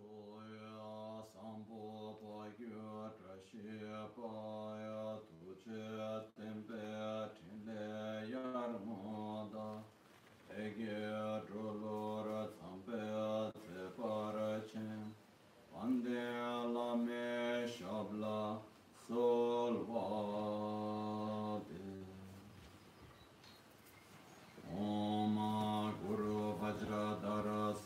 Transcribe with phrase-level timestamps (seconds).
[0.00, 2.84] tu ya sambu po yu
[3.16, 3.60] tra shi
[4.16, 4.30] pa
[4.84, 5.82] ya tu che
[6.36, 6.84] tempe
[7.34, 7.84] tin le
[8.32, 9.68] yar mo da
[10.64, 10.96] ege
[11.46, 13.00] dro lo ra sampe
[13.60, 15.14] tse pa ra chen
[15.72, 16.24] pande
[16.74, 18.40] la me shab la
[19.06, 19.99] sol wa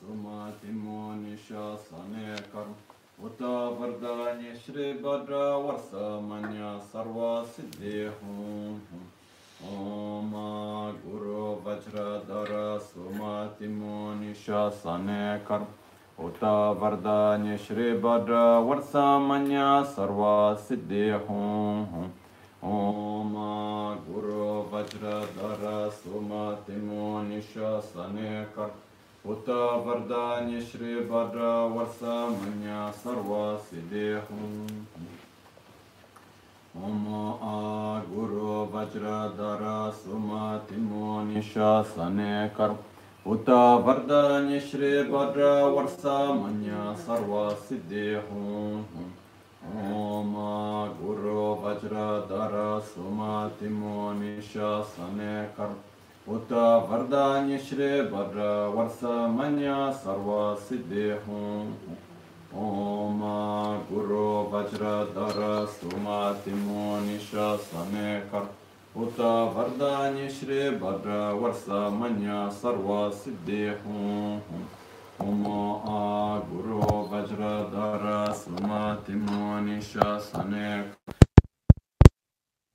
[0.06, 2.74] Суматимо нишасанекарм.
[3.24, 8.80] Ута вардани шри бадра варсаманя сарва сиддихум.
[9.62, 15.66] Ома гуру ваджра дара суматимо нишасанекарм.
[16.18, 22.12] Ута вардани шри бадра варсаманя сарва сиддихум.
[22.64, 23.34] ओम
[24.05, 25.64] गुरु वज्रधर
[25.96, 28.70] सुमतिमो निशने कर
[29.24, 29.46] उत
[29.84, 31.44] वरदान्य श्री भद्र
[31.75, 32.00] वर्ष
[32.33, 33.31] मन्य सर्व
[33.69, 34.08] सिद्धि
[36.78, 37.06] ओम
[37.42, 37.53] आ
[38.08, 39.62] गुरु वज्र धर
[39.98, 42.77] सुमतिमो निशासने कर
[43.27, 43.48] उत
[43.86, 46.05] वरदान्य श्री भद्र वर्ष
[46.42, 48.05] मन्य सर्व सिद्धि
[50.03, 50.36] ओम
[51.00, 52.55] गुरु वज्र धर
[52.91, 55.77] सुमतिमो निशने कर
[56.27, 56.52] उत
[56.89, 59.03] वरदान्य श्री भद्र वर्ष
[59.38, 60.30] मन्य सर्व
[60.69, 61.97] सिद्धि हूँ
[62.58, 63.31] ओम आ
[63.89, 65.39] गुरु वज्र धर
[65.73, 68.08] सुमतिमो निशने
[70.30, 72.49] Shri Bhadra Varsa Manya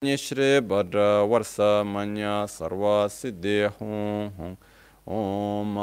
[0.01, 1.55] Shri भद्र वर्ष
[1.85, 4.51] मन्य सर्व सिद्धि हूँ
[5.09, 5.75] ओम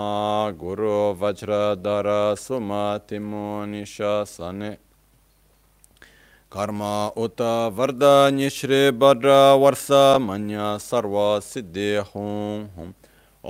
[0.60, 2.06] गुरु वज्र धर
[2.38, 4.62] सुमति मुनिशन
[6.52, 6.80] कर्म
[7.16, 7.42] उत
[7.76, 8.04] वरद
[8.34, 9.86] निश्री भद्र वर्ष
[10.22, 12.94] मन्य सर्व सिद्धि हूँ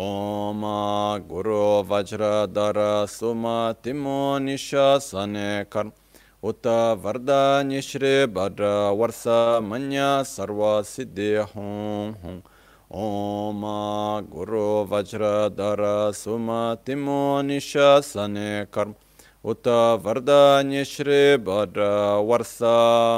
[0.01, 0.65] ओम
[1.29, 2.81] गुरु वज्र धर
[3.11, 5.35] सुमति मुनिशन
[5.71, 5.93] कर्म
[6.44, 6.68] उत
[7.04, 9.24] वरदान्य श्री भद्र वर्ष
[9.64, 12.42] मन्य सर्व सिद्धि हूँ हूँ
[13.02, 13.62] ओम
[14.32, 15.28] गुरु वज्र
[15.58, 15.82] धर
[16.14, 18.94] सुमतिमो निशने कर्म
[19.46, 19.68] उत
[20.06, 21.88] वरदान्य श्री भद्र
[22.26, 22.58] वर्ष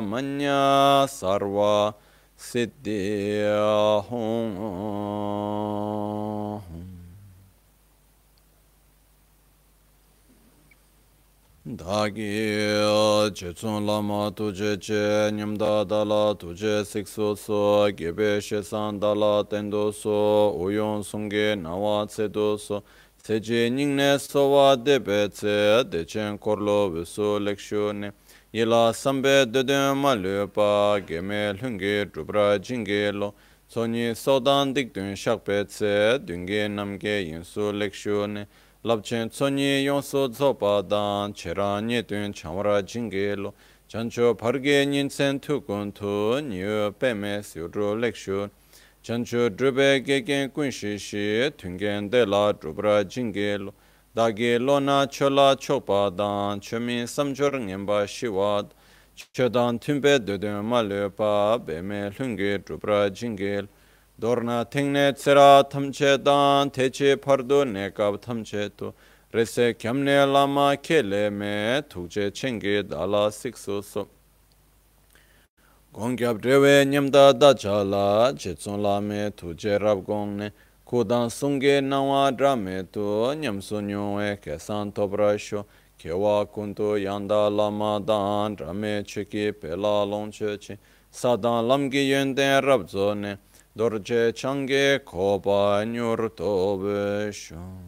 [0.04, 0.52] मन्य
[1.10, 1.60] सर्व
[2.40, 3.00] सिद्धि
[4.10, 4.44] हूँ
[11.69, 12.25] Dāgī
[13.37, 20.15] chēcūn lāma tujē chē nyamdā dālā tujē siksu sō gībē shēsān dālā tēndō sō
[20.65, 22.79] uyōn sōnggē nāwā tsēdō sō
[23.21, 25.57] tsēchē nyingnē sōwā dēbē tsē
[25.93, 28.11] dēchēn kōrlō wēsō lēkshū nē
[28.57, 30.71] yīlā sāmbē dēdēn mā lēpā
[31.05, 33.29] gēmē lhūngē drupra jīngē lō
[33.69, 35.93] sōnyī sōdān dikdūn shakbē tsē
[36.25, 38.47] dūngē namgē yīnsō lēkshū nē
[38.85, 43.53] labchen tsonyi yonso tsopa dan chera nye tun chamra jingi lo.
[43.89, 48.49] Chancho parge nyinsen tukun tu nyo peme siudru lekshu.
[49.03, 53.75] Chancho drube gegen kunshi shi tungen de la drubra jingi lo.
[54.15, 58.71] Dagi lo na chola chokpa dan chomi samchor ngenpa shiwad.
[59.35, 63.69] Chodan tunpe dudun ma lepa beme lungi drubra jingi lo.
[64.21, 68.93] dorna thingne tsera thamche dan teche pardo nekab thamche to
[69.33, 74.09] rese kyamne lama kele me thukje chenge dala sikso so.
[75.95, 80.51] Gongyab rewe nyamda da chala chetson lame thuje rab gongne
[80.85, 85.65] kudan sungge nawa drame to nyamso nyoe kesan tobra sho.
[85.97, 90.77] Kewa kunto yanda lama dan rame cheki pela longche chi
[91.13, 93.39] sadan lamgi yönden rab zo ne.
[93.79, 97.79] Dorje change kopa nyur tobe shon.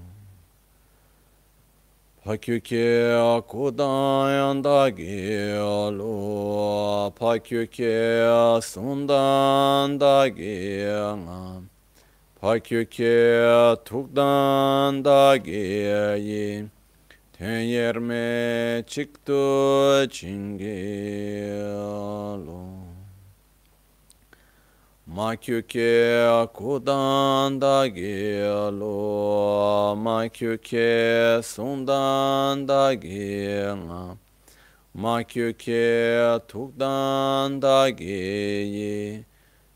[2.25, 10.85] Pakyuke akudayan dagi alu, pakyuke sundan dagi
[11.25, 11.69] ngam,
[12.41, 16.71] pakyuke tukdan dagi yin,
[17.33, 21.51] ten yerme çıktı çingi.
[25.13, 28.87] Ma Makyuke kudan da gelo,
[29.97, 34.17] makyuke sundan da gela,
[34.95, 39.25] makyuke tukdan da geyi,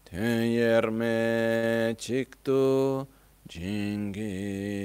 [0.04, 3.06] ten yerme çıktı
[3.48, 4.84] cingelo.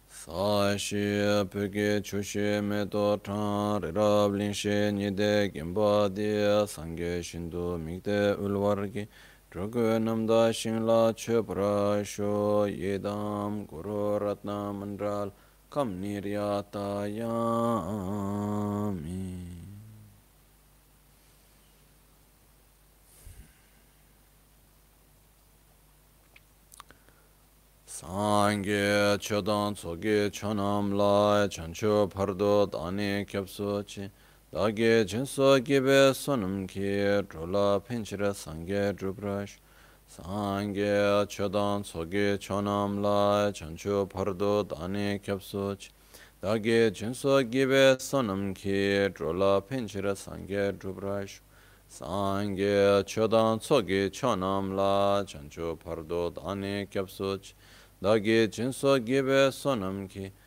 [0.08, 0.96] 사시
[1.50, 2.60] 벽에 주시에
[2.90, 9.06] 도탄 레랍린시 니데 김바디 상게 신도 미데 울와르기
[9.49, 15.31] Rukwe namda shingla chepra sho yedam guru ratna mandral
[15.71, 18.27] kam niryata yami.
[27.87, 34.11] Sangye chodan tsoge chonam lai chancho pardo dani kyabso chi
[34.47, 36.91] dāgē jīnsō gībē sōnam kī
[37.27, 39.57] rūlā pēnchirā sāngē rūbrāsh
[40.07, 45.89] sāngē chodān sōgē chōnām lā chanchū pārdō dāni kyabsūch
[46.39, 51.41] dāgē jīnsō gībē sōnam kī rūlā pēnchirā sāngē rūbrāsh
[51.99, 57.51] sāngē chodān sōgē chōnām lā chanchū pārdō dāni kyabsūch
[57.99, 60.46] dāgē jīnsō gībē sōnam kī rūlā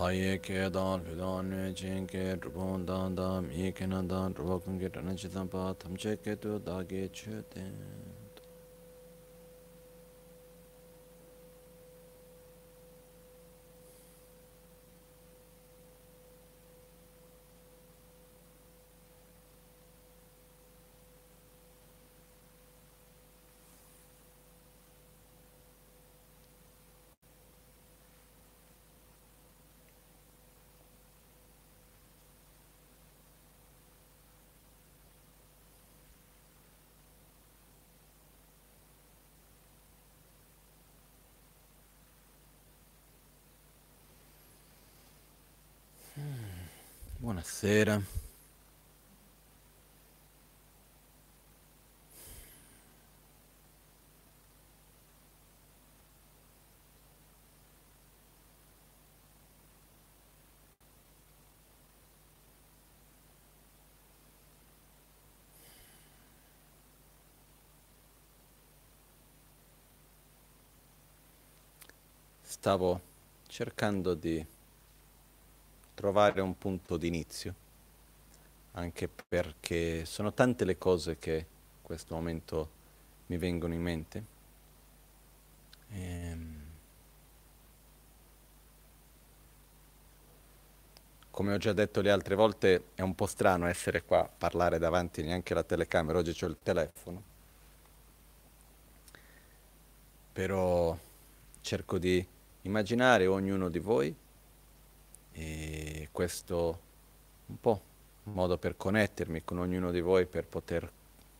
[0.00, 4.32] lāye kē dāng lū dāng nē chēng kē rūpōng dāng dāng mī kē nā dāng
[4.38, 7.99] rūpa kūng kē rāna chī dāng pā tam chē kē tu dā kē chū tēng
[47.60, 48.00] Buonasera.
[72.42, 73.00] Stavo
[73.48, 74.44] cercando di
[76.00, 77.54] trovare un punto d'inizio,
[78.72, 82.70] anche perché sono tante le cose che in questo momento
[83.26, 84.24] mi vengono in mente.
[85.90, 86.62] Ehm,
[91.30, 94.78] come ho già detto le altre volte, è un po' strano essere qua a parlare
[94.78, 97.22] davanti neanche alla telecamera, oggi ho il telefono,
[100.32, 100.96] però
[101.60, 102.26] cerco di
[102.62, 104.16] immaginare ognuno di voi
[105.32, 106.80] e questo
[107.46, 107.82] un po'
[108.24, 110.90] un modo per connettermi con ognuno di voi per poter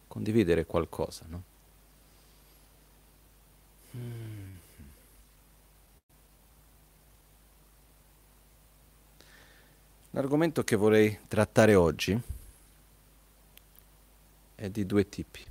[0.08, 1.42] condividere qualcosa, no?
[3.96, 4.40] Mm.
[10.12, 12.20] L'argomento che vorrei trattare oggi
[14.56, 15.44] è di due tipi.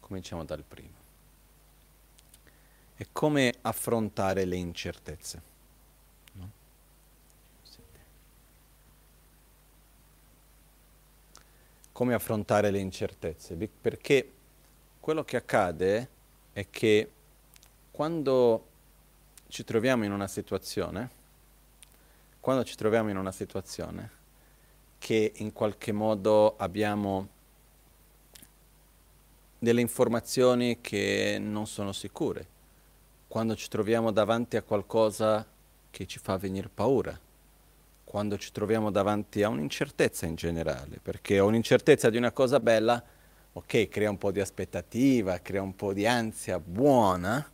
[0.00, 1.00] Cominciamo dal primo.
[2.96, 5.42] È come affrontare le incertezze.
[6.32, 6.50] no?
[12.02, 14.32] Come affrontare le incertezze, perché
[14.98, 16.08] quello che accade
[16.52, 17.12] è che
[17.92, 18.66] quando
[19.46, 21.10] ci troviamo in una situazione,
[22.40, 24.10] quando ci troviamo in una situazione
[24.98, 27.28] che in qualche modo abbiamo
[29.60, 32.48] delle informazioni che non sono sicure,
[33.28, 35.46] quando ci troviamo davanti a qualcosa
[35.88, 37.16] che ci fa venire paura,
[38.12, 43.02] quando ci troviamo davanti a un'incertezza in generale, perché un'incertezza di una cosa bella,
[43.54, 47.50] ok, crea un po' di aspettativa, crea un po' di ansia buona,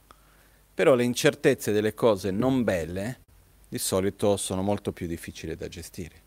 [0.74, 3.20] però le incertezze delle cose non belle
[3.68, 6.22] di solito sono molto più difficili da gestire.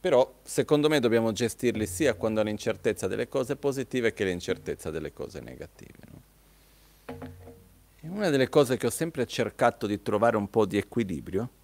[0.00, 5.12] Però secondo me dobbiamo gestirli sia quando ho l'incertezza delle cose positive che l'incertezza delle
[5.12, 5.98] cose negative.
[6.10, 6.18] No?
[8.04, 11.58] una delle cose che ho sempre cercato di trovare un po' di equilibrio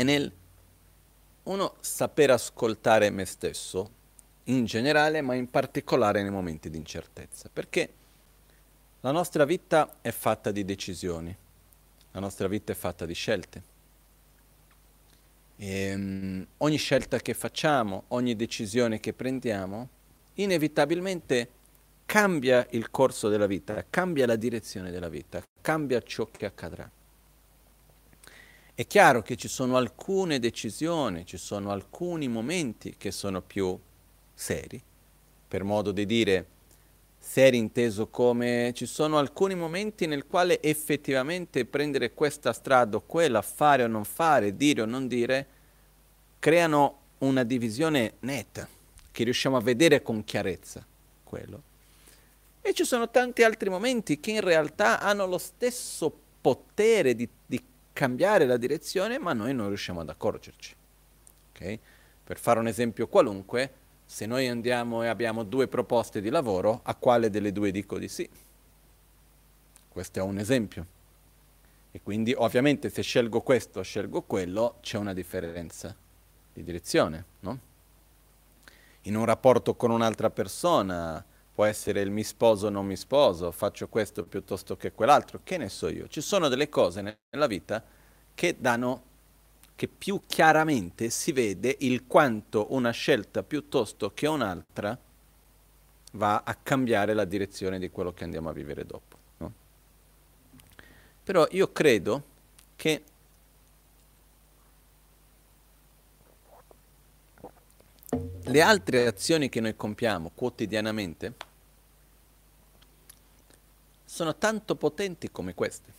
[0.00, 0.32] è nel
[1.42, 3.98] uno saper ascoltare me stesso
[4.44, 7.92] in generale, ma in particolare nei momenti di incertezza, perché
[9.00, 11.36] la nostra vita è fatta di decisioni,
[12.12, 13.62] la nostra vita è fatta di scelte.
[15.56, 19.88] E, um, ogni scelta che facciamo, ogni decisione che prendiamo,
[20.34, 21.50] inevitabilmente
[22.06, 26.90] cambia il corso della vita, cambia la direzione della vita, cambia ciò che accadrà.
[28.80, 33.78] È chiaro che ci sono alcune decisioni, ci sono alcuni momenti che sono più
[34.32, 34.82] seri,
[35.46, 36.46] per modo di dire
[37.18, 43.42] seri inteso come ci sono alcuni momenti nel quale effettivamente prendere questa strada o quella,
[43.42, 45.46] fare o non fare, dire o non dire,
[46.38, 48.66] creano una divisione netta,
[49.12, 50.82] che riusciamo a vedere con chiarezza
[51.22, 51.62] quello.
[52.62, 56.10] E ci sono tanti altri momenti che in realtà hanno lo stesso
[56.40, 60.74] potere di, di cambiare la direzione, ma noi non riusciamo ad accorgerci.
[61.50, 61.78] Okay?
[62.24, 63.72] Per fare un esempio qualunque,
[64.04, 68.08] se noi andiamo e abbiamo due proposte di lavoro, a quale delle due dico di
[68.08, 68.28] sì?
[69.88, 70.86] Questo è un esempio.
[71.92, 75.94] E quindi ovviamente se scelgo questo o scelgo quello, c'è una differenza
[76.52, 77.58] di direzione, no?
[79.02, 81.24] In un rapporto con un'altra persona
[81.60, 85.58] può essere il mi sposo o non mi sposo, faccio questo piuttosto che quell'altro, che
[85.58, 86.08] ne so io.
[86.08, 87.84] Ci sono delle cose nella vita
[88.32, 89.02] che danno
[89.76, 94.98] che più chiaramente si vede il quanto una scelta piuttosto che un'altra
[96.12, 99.16] va a cambiare la direzione di quello che andiamo a vivere dopo.
[99.36, 99.52] No?
[101.22, 102.22] Però io credo
[102.74, 103.02] che
[108.44, 111.48] le altre azioni che noi compiamo quotidianamente
[114.10, 115.98] sono tanto potenti come queste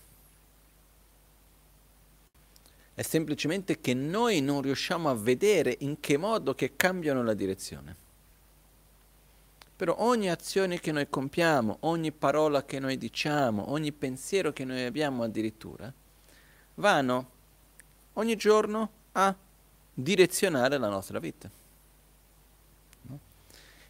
[2.93, 7.95] è semplicemente che noi non riusciamo a vedere in che modo che cambiano la direzione.
[9.75, 14.85] Però ogni azione che noi compiamo, ogni parola che noi diciamo, ogni pensiero che noi
[14.85, 15.91] abbiamo addirittura,
[16.75, 17.29] vanno
[18.13, 19.35] ogni giorno a
[19.93, 21.49] direzionare la nostra vita.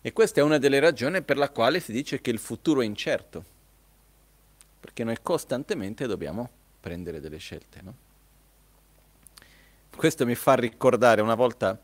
[0.03, 2.85] E questa è una delle ragioni per la quale si dice che il futuro è
[2.85, 3.50] incerto,
[4.81, 6.49] perché noi costantemente dobbiamo
[6.81, 7.81] prendere delle scelte.
[7.83, 7.93] No?
[9.95, 11.79] Questo mi fa ricordare una volta,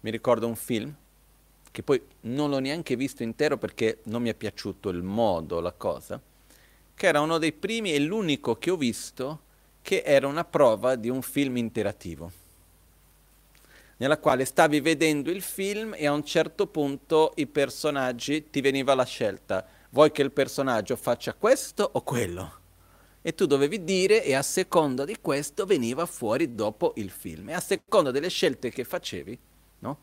[0.00, 0.92] mi ricordo un film,
[1.70, 5.72] che poi non l'ho neanche visto intero perché non mi è piaciuto il modo, la
[5.72, 6.20] cosa,
[6.94, 9.50] che era uno dei primi e l'unico che ho visto
[9.82, 12.30] che era una prova di un film interattivo,
[13.96, 18.94] nella quale stavi vedendo il film e a un certo punto i personaggi ti veniva
[18.94, 22.60] la scelta, vuoi che il personaggio faccia questo o quello?
[23.22, 27.54] e tu dovevi dire e a seconda di questo veniva fuori dopo il film e
[27.54, 29.38] a seconda delle scelte che facevi,
[29.78, 29.98] no?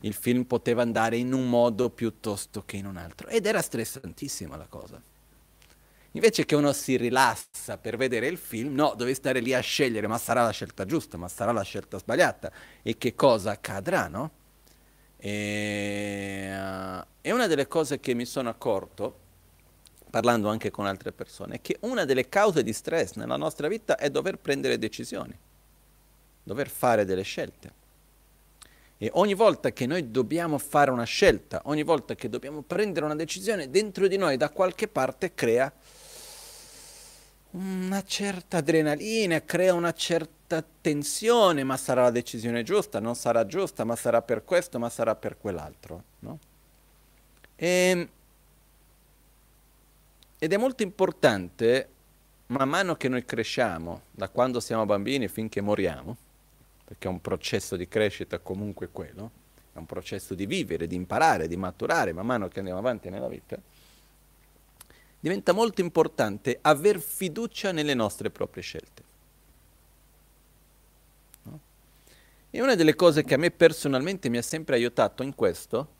[0.00, 4.56] Il film poteva andare in un modo piuttosto che in un altro ed era stressantissima
[4.56, 5.00] la cosa.
[6.12, 10.06] Invece che uno si rilassa per vedere il film, no, devi stare lì a scegliere,
[10.06, 12.50] ma sarà la scelta giusta, ma sarà la scelta sbagliata
[12.82, 14.30] e che cosa accadrà, no?
[15.18, 19.24] E, uh, e una delle cose che mi sono accorto
[20.16, 24.08] parlando anche con altre persone, che una delle cause di stress nella nostra vita è
[24.08, 25.36] dover prendere decisioni,
[26.42, 27.84] dover fare delle scelte.
[28.96, 33.14] E ogni volta che noi dobbiamo fare una scelta, ogni volta che dobbiamo prendere una
[33.14, 35.70] decisione, dentro di noi da qualche parte crea
[37.50, 43.84] una certa adrenalina, crea una certa tensione, ma sarà la decisione giusta, non sarà giusta,
[43.84, 46.02] ma sarà per questo, ma sarà per quell'altro.
[46.20, 46.38] No?
[47.54, 48.08] E
[50.38, 51.88] ed è molto importante
[52.48, 56.16] man mano che noi cresciamo, da quando siamo bambini finché moriamo,
[56.84, 59.30] perché è un processo di crescita comunque quello,
[59.72, 63.28] è un processo di vivere, di imparare, di maturare man mano che andiamo avanti nella
[63.28, 63.58] vita,
[65.18, 69.02] diventa molto importante aver fiducia nelle nostre proprie scelte.
[71.42, 71.60] No?
[72.50, 75.94] E una delle cose che a me personalmente mi ha sempre aiutato in questo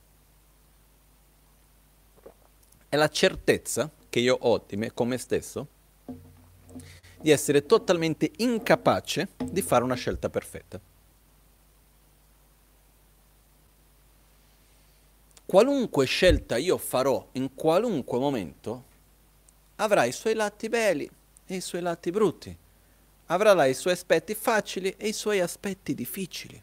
[2.88, 5.66] è la certezza che io ho di me, con me stesso
[7.20, 10.80] di essere totalmente incapace di fare una scelta perfetta.
[15.44, 18.85] Qualunque scelta io farò in qualunque momento
[19.76, 21.06] avrà i suoi lati belli
[21.44, 22.56] e i suoi lati brutti,
[23.26, 26.62] avrà i suoi aspetti facili e i suoi aspetti difficili.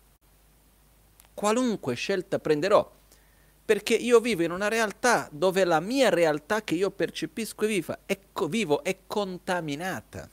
[1.35, 2.91] Qualunque scelta prenderò,
[3.65, 7.97] perché io vivo in una realtà dove la mia realtà che io percepisco e vivo
[8.05, 10.29] è, vivo è contaminata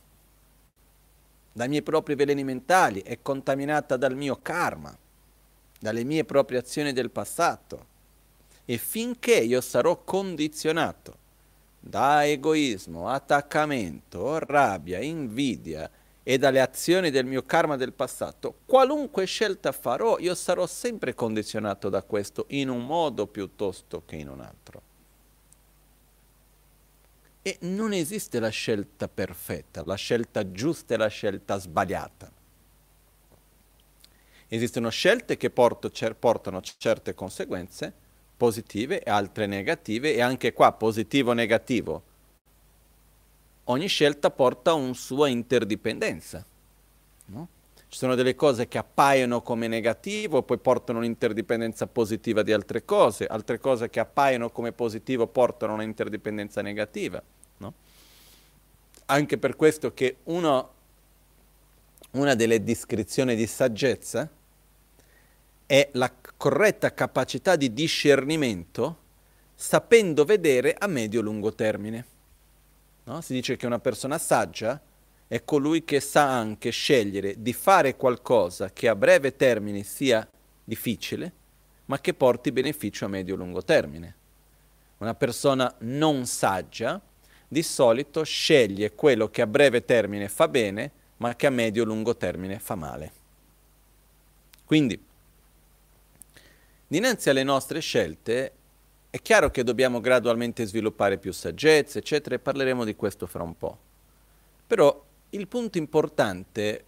[1.52, 4.96] dai miei propri veleni mentali, è contaminata dal mio karma,
[5.78, 7.86] dalle mie proprie azioni del passato.
[8.64, 11.18] E finché io sarò condizionato
[11.80, 15.90] da egoismo, attaccamento, rabbia, invidia
[16.22, 21.88] e dalle azioni del mio karma del passato, qualunque scelta farò, io sarò sempre condizionato
[21.88, 24.82] da questo in un modo piuttosto che in un altro.
[27.42, 32.30] E non esiste la scelta perfetta, la scelta giusta e la scelta sbagliata.
[34.48, 37.92] Esistono scelte che portano certe conseguenze
[38.36, 42.02] positive e altre negative e anche qua positivo o negativo.
[43.70, 46.44] Ogni scelta porta una sua interdipendenza.
[47.26, 47.48] No?
[47.88, 53.26] Ci sono delle cose che appaiono come negativo, poi portano un'interdipendenza positiva di altre cose,
[53.26, 57.22] altre cose che appaiono come positivo portano un'interdipendenza negativa.
[57.58, 57.74] No?
[59.06, 60.70] Anche per questo che uno,
[62.12, 64.28] una delle descrizioni di saggezza
[65.66, 68.98] è la corretta capacità di discernimento
[69.54, 72.09] sapendo vedere a medio-lungo termine.
[73.04, 73.20] No?
[73.20, 74.80] Si dice che una persona saggia
[75.26, 80.28] è colui che sa anche scegliere di fare qualcosa che a breve termine sia
[80.64, 81.32] difficile,
[81.86, 84.16] ma che porti beneficio a medio-lungo termine.
[84.98, 87.00] Una persona non saggia
[87.48, 92.58] di solito sceglie quello che a breve termine fa bene, ma che a medio-lungo termine
[92.58, 93.12] fa male.
[94.64, 95.02] Quindi,
[96.86, 98.52] dinanzi alle nostre scelte,
[99.10, 103.56] è chiaro che dobbiamo gradualmente sviluppare più saggezza, eccetera, e parleremo di questo fra un
[103.56, 103.76] po'.
[104.68, 106.84] Però il punto importante,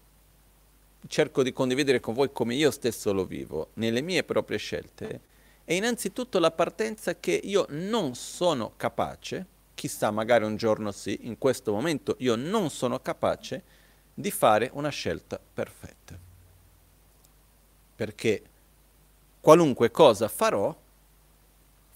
[1.08, 5.20] cerco di condividere con voi come io stesso lo vivo, nelle mie proprie scelte,
[5.64, 11.38] è innanzitutto la partenza che io non sono capace, chissà magari un giorno sì, in
[11.38, 13.62] questo momento io non sono capace
[14.14, 16.16] di fare una scelta perfetta.
[17.96, 18.42] Perché
[19.40, 20.76] qualunque cosa farò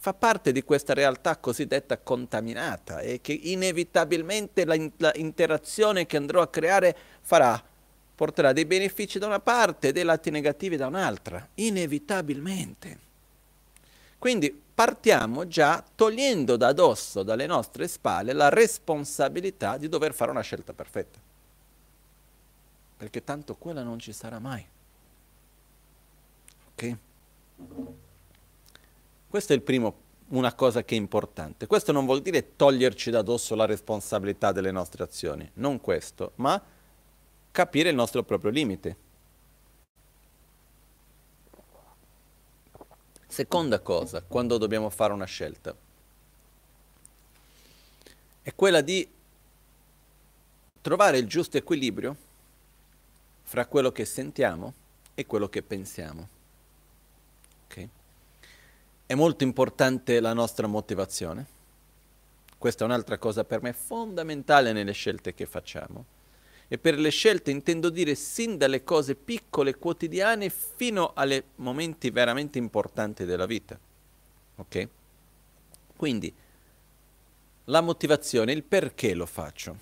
[0.07, 6.43] fa parte di questa realtà cosiddetta contaminata e che inevitabilmente la, la interazione che andrò
[6.43, 7.61] a creare farà,
[8.15, 12.99] porterà dei benefici da una parte e dei lati negativi da un'altra, inevitabilmente.
[14.17, 20.41] Quindi partiamo già togliendo da addosso, dalle nostre spalle, la responsabilità di dover fare una
[20.41, 21.19] scelta perfetta.
[22.97, 24.65] Perché tanto quella non ci sarà mai.
[26.75, 26.97] Ok?
[29.37, 29.95] Questa è il primo,
[30.29, 31.67] una cosa che è importante.
[31.67, 36.59] Questo non vuol dire toglierci da addosso la responsabilità delle nostre azioni, non questo, ma
[37.51, 38.97] capire il nostro proprio limite.
[43.27, 45.77] Seconda cosa, quando dobbiamo fare una scelta,
[48.41, 49.07] è quella di
[50.81, 52.17] trovare il giusto equilibrio
[53.43, 54.73] fra quello che sentiamo
[55.15, 56.36] e quello che pensiamo.
[59.07, 61.47] È molto importante la nostra motivazione.
[62.59, 66.05] Questa è un'altra cosa per me fondamentale nelle scelte che facciamo.
[66.67, 72.59] E per le scelte intendo dire sin dalle cose piccole, quotidiane, fino ai momenti veramente
[72.59, 73.79] importanti della vita.
[74.57, 74.89] Ok?
[75.97, 76.35] Quindi,
[77.67, 79.79] la motivazione, il perché lo faccio.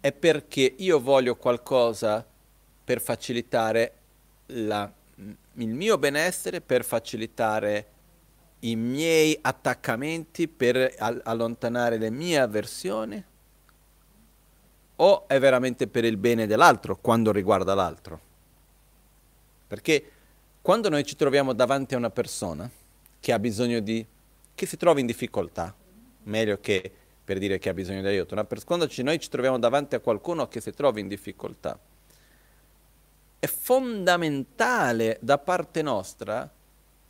[0.00, 2.26] È perché io voglio qualcosa
[2.82, 3.92] per facilitare
[4.46, 4.90] la
[5.58, 7.86] il mio benessere per facilitare
[8.60, 13.24] i miei attaccamenti, per allontanare le mie avversioni?
[14.96, 18.20] O è veramente per il bene dell'altro quando riguarda l'altro?
[19.68, 20.10] Perché
[20.60, 22.68] quando noi ci troviamo davanti a una persona
[23.20, 24.04] che ha bisogno di,
[24.54, 25.74] che si trova in difficoltà,
[26.24, 26.90] meglio che
[27.24, 28.34] per dire che ha bisogno di aiuto.
[28.34, 31.78] Una pers- quando ci, noi ci troviamo davanti a qualcuno che si trova in difficoltà,
[33.38, 36.50] è fondamentale da parte nostra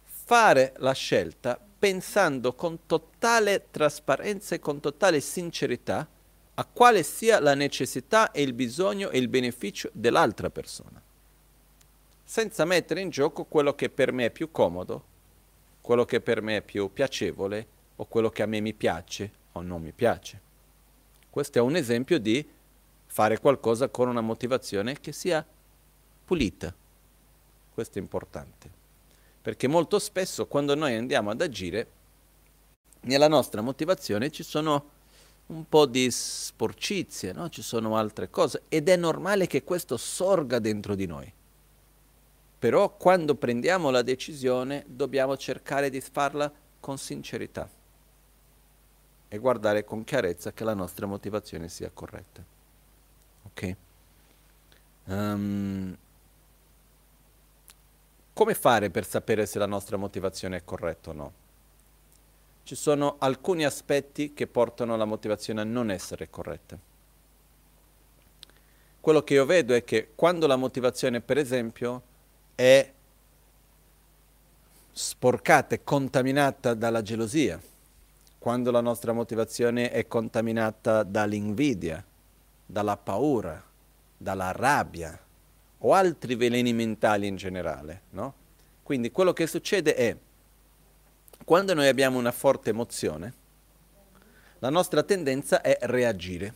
[0.02, 6.06] fare la scelta pensando con totale trasparenza e con totale sincerità
[6.54, 11.00] a quale sia la necessità e il bisogno e il beneficio dell'altra persona,
[12.24, 15.04] senza mettere in gioco quello che per me è più comodo,
[15.80, 19.62] quello che per me è più piacevole o quello che a me mi piace o
[19.62, 20.40] non mi piace.
[21.30, 22.46] Questo è un esempio di
[23.06, 25.46] fare qualcosa con una motivazione che sia
[26.28, 26.74] pulita.
[27.72, 28.70] Questo è importante.
[29.40, 31.86] Perché molto spesso quando noi andiamo ad agire,
[33.02, 34.90] nella nostra motivazione ci sono
[35.46, 37.48] un po' di sporcizie, no?
[37.48, 41.32] ci sono altre cose ed è normale che questo sorga dentro di noi.
[42.58, 47.70] Però quando prendiamo la decisione dobbiamo cercare di farla con sincerità
[49.28, 52.44] e guardare con chiarezza che la nostra motivazione sia corretta.
[53.44, 53.76] Ok?
[55.04, 55.96] Um,
[58.38, 61.32] come fare per sapere se la nostra motivazione è corretta o no?
[62.62, 66.78] Ci sono alcuni aspetti che portano la motivazione a non essere corretta.
[69.00, 72.02] Quello che io vedo è che quando la motivazione, per esempio,
[72.54, 72.92] è
[74.92, 77.60] sporcata e contaminata dalla gelosia,
[78.38, 82.04] quando la nostra motivazione è contaminata dall'invidia,
[82.64, 83.60] dalla paura,
[84.16, 85.26] dalla rabbia,
[85.78, 88.34] o altri veleni mentali in generale, no?
[88.82, 90.16] Quindi quello che succede è,
[91.44, 93.34] quando noi abbiamo una forte emozione,
[94.60, 96.54] la nostra tendenza è reagire,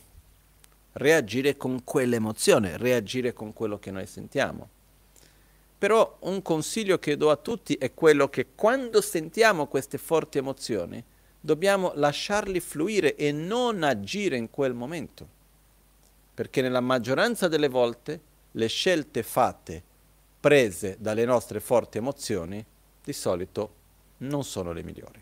[0.93, 4.69] reagire con quell'emozione, reagire con quello che noi sentiamo.
[5.77, 11.03] Però un consiglio che do a tutti è quello che quando sentiamo queste forti emozioni,
[11.39, 15.27] dobbiamo lasciarli fluire e non agire in quel momento.
[16.33, 19.81] Perché nella maggioranza delle volte le scelte fatte,
[20.39, 22.63] prese dalle nostre forti emozioni,
[23.03, 23.73] di solito
[24.17, 25.21] non sono le migliori.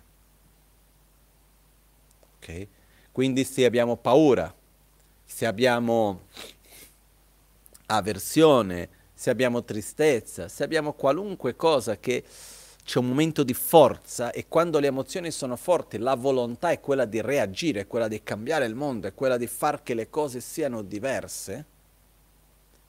[2.37, 2.67] Okay?
[3.11, 4.53] Quindi se abbiamo paura,
[5.25, 6.27] se abbiamo
[7.87, 12.23] avversione, se abbiamo tristezza, se abbiamo qualunque cosa che
[12.83, 17.05] c'è un momento di forza e quando le emozioni sono forti la volontà è quella
[17.05, 20.41] di reagire, è quella di cambiare il mondo, è quella di far che le cose
[20.41, 21.65] siano diverse,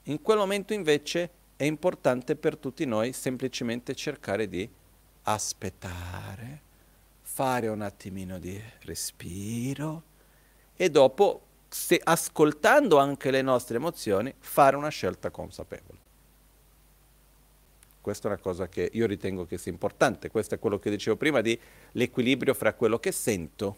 [0.04, 4.68] in quel momento invece è importante per tutti noi semplicemente cercare di
[5.22, 6.60] aspettare,
[7.20, 10.02] fare un attimino di respiro
[10.74, 16.00] e dopo, se, ascoltando anche le nostre emozioni, fare una scelta consapevole.
[18.00, 21.16] Questa è una cosa che io ritengo che sia importante, questo è quello che dicevo
[21.16, 21.56] prima di
[21.92, 23.76] l'equilibrio fra quello che sento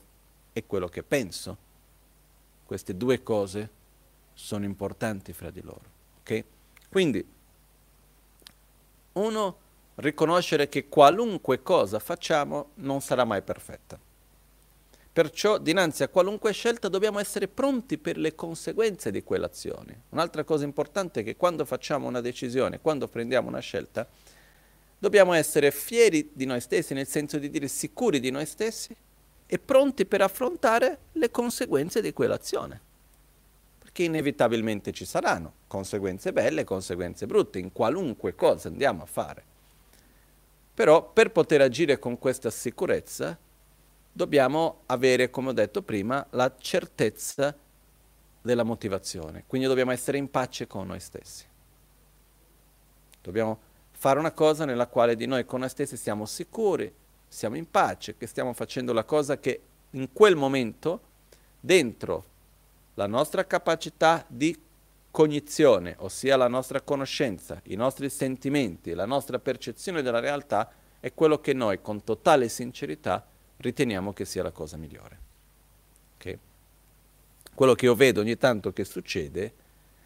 [0.55, 1.59] e quello che penso.
[2.65, 3.71] Queste due cose
[4.33, 5.94] sono importanti fra di loro.
[6.25, 6.43] Okay?
[6.89, 7.25] Quindi,
[9.13, 9.59] uno,
[9.97, 13.99] riconoscere che qualunque cosa facciamo non sarà mai perfetta.
[15.13, 20.05] Perciò dinanzi a qualunque scelta dobbiamo essere pronti per le conseguenze di quell'azione.
[20.09, 24.09] Un'altra cosa importante è che quando facciamo una decisione, quando prendiamo una scelta,
[24.99, 28.97] dobbiamo essere fieri di noi stessi, nel senso di dire sicuri di noi stessi
[29.47, 32.93] e pronti per affrontare le conseguenze di quell'azione
[33.95, 39.45] che inevitabilmente ci saranno, conseguenze belle conseguenze brutte, in qualunque cosa andiamo a fare.
[40.75, 43.39] Però per poter agire con questa sicurezza
[44.11, 47.57] dobbiamo avere, come ho detto prima, la certezza
[48.43, 51.45] della motivazione, quindi dobbiamo essere in pace con noi stessi.
[53.23, 53.61] Dobbiamo
[53.93, 56.93] fare una cosa nella quale di noi con noi stessi siamo sicuri,
[57.29, 61.01] siamo in pace, che stiamo facendo la cosa che in quel momento,
[61.61, 62.33] dentro
[62.95, 64.59] la nostra capacità di
[65.11, 71.39] cognizione, ossia la nostra conoscenza, i nostri sentimenti, la nostra percezione della realtà, è quello
[71.39, 73.25] che noi con totale sincerità
[73.59, 75.19] riteniamo che sia la cosa migliore.
[76.17, 76.39] Okay?
[77.55, 79.53] Quello che io vedo ogni tanto che succede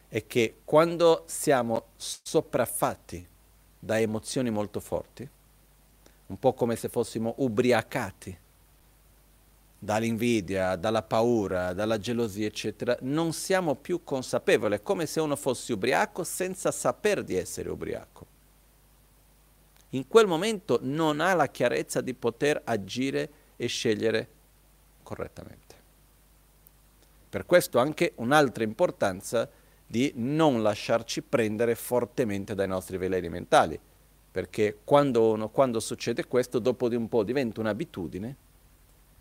[0.09, 3.27] è che quando siamo sopraffatti
[3.79, 5.29] da emozioni molto forti,
[6.27, 8.39] un po' come se fossimo ubriacati
[9.79, 15.73] dall'invidia, dalla paura, dalla gelosia, eccetera, non siamo più consapevoli, è come se uno fosse
[15.73, 18.27] ubriaco senza saper di essere ubriaco.
[19.91, 24.29] In quel momento non ha la chiarezza di poter agire e scegliere
[25.03, 25.77] correttamente.
[27.31, 29.49] Per questo anche un'altra importanza
[29.87, 33.79] di non lasciarci prendere fortemente dai nostri veleni mentali,
[34.31, 38.37] perché quando, uno, quando succede questo, dopo di un po' diventa un'abitudine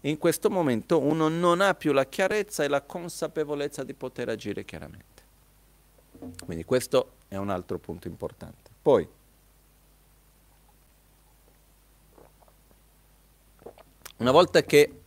[0.02, 4.64] in questo momento uno non ha più la chiarezza e la consapevolezza di poter agire
[4.64, 5.24] chiaramente.
[6.44, 8.72] Quindi questo è un altro punto importante.
[8.82, 9.08] Poi,
[14.18, 15.02] una volta che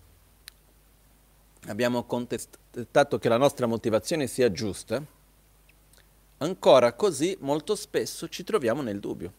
[1.66, 5.02] abbiamo contestato che la nostra motivazione sia giusta,
[6.38, 9.32] ancora così molto spesso ci troviamo nel dubbio.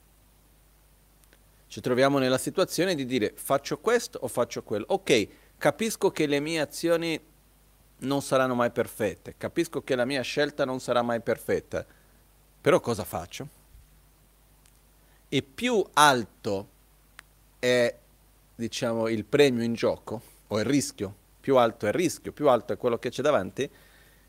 [1.67, 4.85] Ci troviamo nella situazione di dire faccio questo o faccio quello.
[4.89, 5.27] Ok,
[5.61, 7.21] capisco che le mie azioni
[7.99, 11.85] non saranno mai perfette, capisco che la mia scelta non sarà mai perfetta,
[12.59, 13.47] però cosa faccio?
[15.29, 16.67] E più alto
[17.59, 17.95] è,
[18.55, 22.73] diciamo, il premio in gioco, o il rischio, più alto è il rischio, più alto
[22.73, 23.69] è quello che c'è davanti,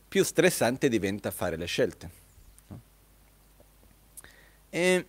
[0.06, 2.10] più stressante diventa fare le scelte.
[4.68, 5.06] E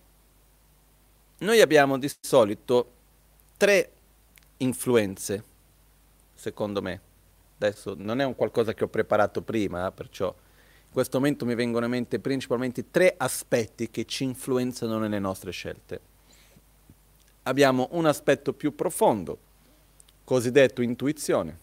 [1.36, 2.92] noi abbiamo di solito
[3.58, 3.90] tre
[4.56, 5.52] influenze,
[6.44, 7.00] secondo me.
[7.58, 11.54] Adesso non è un qualcosa che ho preparato prima, eh, perciò in questo momento mi
[11.54, 16.00] vengono in mente principalmente tre aspetti che ci influenzano nelle nostre scelte.
[17.44, 19.38] Abbiamo un aspetto più profondo,
[20.24, 21.62] cosiddetto intuizione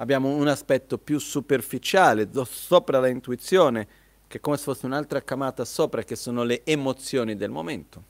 [0.00, 3.88] abbiamo un aspetto più superficiale, sopra la intuizione,
[4.28, 8.04] che è come se fosse un'altra camata sopra, che sono le emozioni del momento.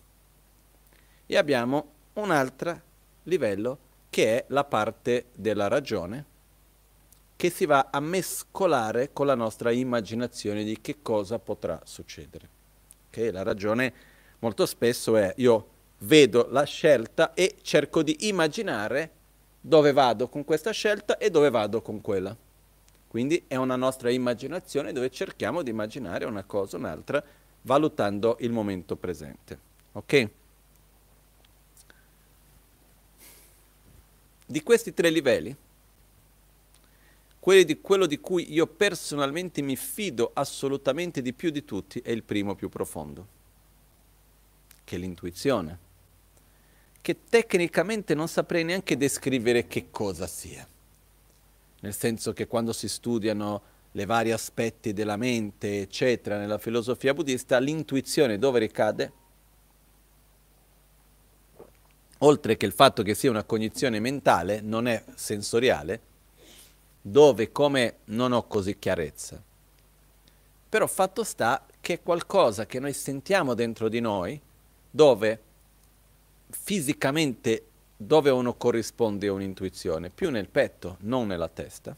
[1.24, 2.78] E abbiamo un altro
[3.22, 3.78] livello
[4.10, 6.24] che è la parte della ragione,
[7.36, 12.48] che si va a mescolare con la nostra immaginazione di che cosa potrà succedere.
[13.08, 13.30] Okay?
[13.30, 13.92] La ragione
[14.40, 15.68] molto spesso è io
[15.98, 19.12] vedo la scelta e cerco di immaginare
[19.60, 22.36] dove vado con questa scelta e dove vado con quella.
[23.06, 27.22] Quindi è una nostra immaginazione dove cerchiamo di immaginare una cosa o un'altra
[27.62, 29.58] valutando il momento presente.
[29.92, 30.30] Ok?
[34.50, 35.54] Di questi tre livelli,
[37.64, 42.22] di, quello di cui io personalmente mi fido assolutamente di più di tutti è il
[42.22, 43.26] primo più profondo,
[44.84, 45.86] che è l'intuizione
[47.08, 50.68] che tecnicamente non saprei neanche descrivere che cosa sia.
[51.80, 57.58] Nel senso che quando si studiano le vari aspetti della mente, eccetera, nella filosofia buddista,
[57.60, 59.12] l'intuizione dove ricade?
[62.18, 66.00] Oltre che il fatto che sia una cognizione mentale, non è sensoriale,
[67.00, 69.40] dove come non ho così chiarezza.
[70.68, 74.40] Però fatto sta che è qualcosa che noi sentiamo dentro di noi,
[74.90, 75.40] dove
[76.50, 77.64] fisicamente
[78.00, 80.10] dove uno corrisponde a un'intuizione?
[80.10, 81.96] Più nel petto, non nella testa.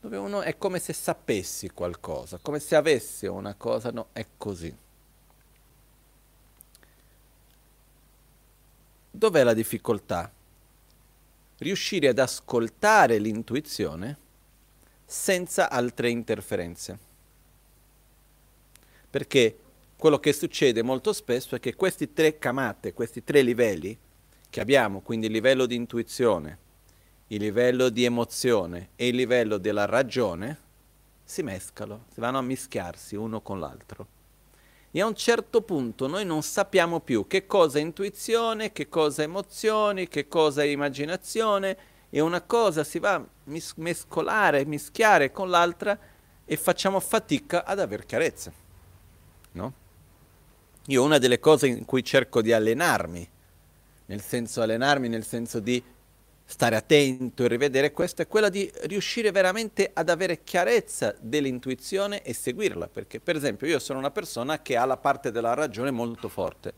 [0.00, 4.74] Dove uno è come se sapessi qualcosa, come se avesse una cosa, no, è così.
[9.16, 10.28] Dov'è la difficoltà?
[11.58, 14.18] Riuscire ad ascoltare l'intuizione
[15.04, 16.98] senza altre interferenze.
[19.08, 19.56] Perché
[19.96, 23.96] quello che succede molto spesso è che questi tre camate, questi tre livelli
[24.50, 26.58] che abbiamo, quindi il livello di intuizione,
[27.28, 30.58] il livello di emozione e il livello della ragione,
[31.22, 34.08] si mescano, si vanno a mischiarsi uno con l'altro.
[34.96, 39.22] E a un certo punto noi non sappiamo più che cosa è intuizione, che cosa
[39.22, 41.76] è emozioni, che cosa è immaginazione,
[42.08, 45.98] e una cosa si va a mis- mescolare, mischiare con l'altra
[46.44, 48.52] e facciamo fatica ad aver chiarezza.
[49.50, 49.72] No?
[50.86, 53.28] Io una delle cose in cui cerco di allenarmi,
[54.06, 55.82] nel senso allenarmi nel senso di
[56.44, 62.34] stare attento e rivedere questo, è quella di riuscire veramente ad avere chiarezza dell'intuizione e
[62.34, 66.28] seguirla, perché per esempio io sono una persona che ha la parte della ragione molto
[66.28, 66.72] forte.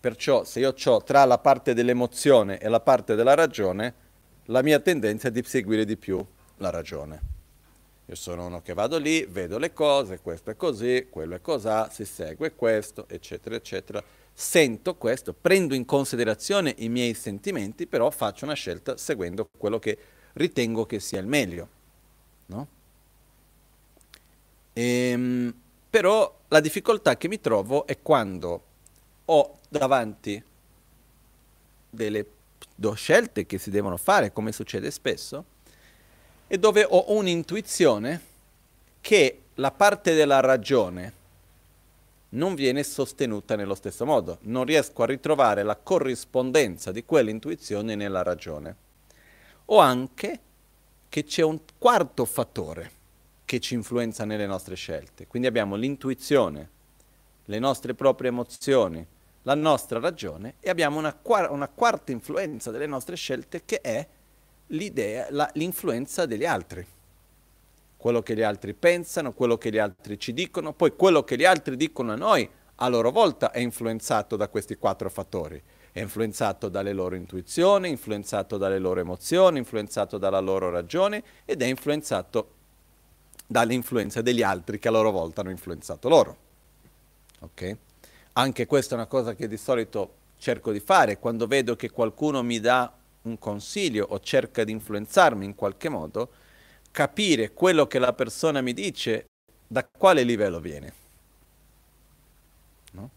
[0.00, 3.94] Perciò se io ho tra la parte dell'emozione e la parte della ragione,
[4.46, 6.24] la mia tendenza è di seguire di più
[6.58, 7.32] la ragione.
[8.06, 11.88] Io sono uno che vado lì, vedo le cose, questo è così, quello è cos'ha,
[11.90, 14.04] si segue questo, eccetera, eccetera.
[14.36, 19.96] Sento questo, prendo in considerazione i miei sentimenti, però faccio una scelta seguendo quello che
[20.32, 21.68] ritengo che sia il meglio.
[22.46, 22.66] No?
[24.72, 25.54] Ehm,
[25.88, 28.62] però la difficoltà che mi trovo è quando
[29.26, 30.42] ho davanti
[31.90, 32.26] delle
[32.94, 35.44] scelte che si devono fare, come succede spesso,
[36.48, 38.20] e dove ho un'intuizione
[39.00, 41.12] che la parte della ragione
[42.34, 44.38] non viene sostenuta nello stesso modo.
[44.42, 48.76] Non riesco a ritrovare la corrispondenza di quell'intuizione nella ragione.
[49.66, 50.40] O anche
[51.08, 53.02] che c'è un quarto fattore
[53.44, 55.26] che ci influenza nelle nostre scelte.
[55.26, 56.70] Quindi abbiamo l'intuizione,
[57.44, 59.06] le nostre proprie emozioni,
[59.42, 64.06] la nostra ragione e abbiamo una, quar- una quarta influenza delle nostre scelte che è
[64.68, 66.84] l'influenza degli altri.
[68.04, 71.46] Quello che gli altri pensano, quello che gli altri ci dicono, poi quello che gli
[71.46, 75.58] altri dicono a noi a loro volta è influenzato da questi quattro fattori.
[75.90, 81.64] È influenzato dalle loro intuizioni, influenzato dalle loro emozioni, influenzato dalla loro ragione ed è
[81.64, 82.48] influenzato
[83.46, 86.36] dall'influenza degli altri che a loro volta hanno influenzato loro.
[87.38, 87.76] Ok?
[88.34, 92.42] Anche questa è una cosa che di solito cerco di fare quando vedo che qualcuno
[92.42, 96.42] mi dà un consiglio o cerca di influenzarmi in qualche modo,
[96.94, 99.24] capire quello che la persona mi dice
[99.66, 100.92] da quale livello viene.
[102.92, 103.10] No?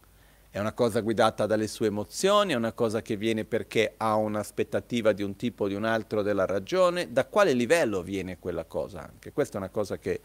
[0.50, 5.12] È una cosa guidata dalle sue emozioni, è una cosa che viene perché ha un'aspettativa
[5.12, 9.00] di un tipo o di un altro della ragione, da quale livello viene quella cosa
[9.00, 9.30] anche.
[9.30, 10.20] Questa è una cosa che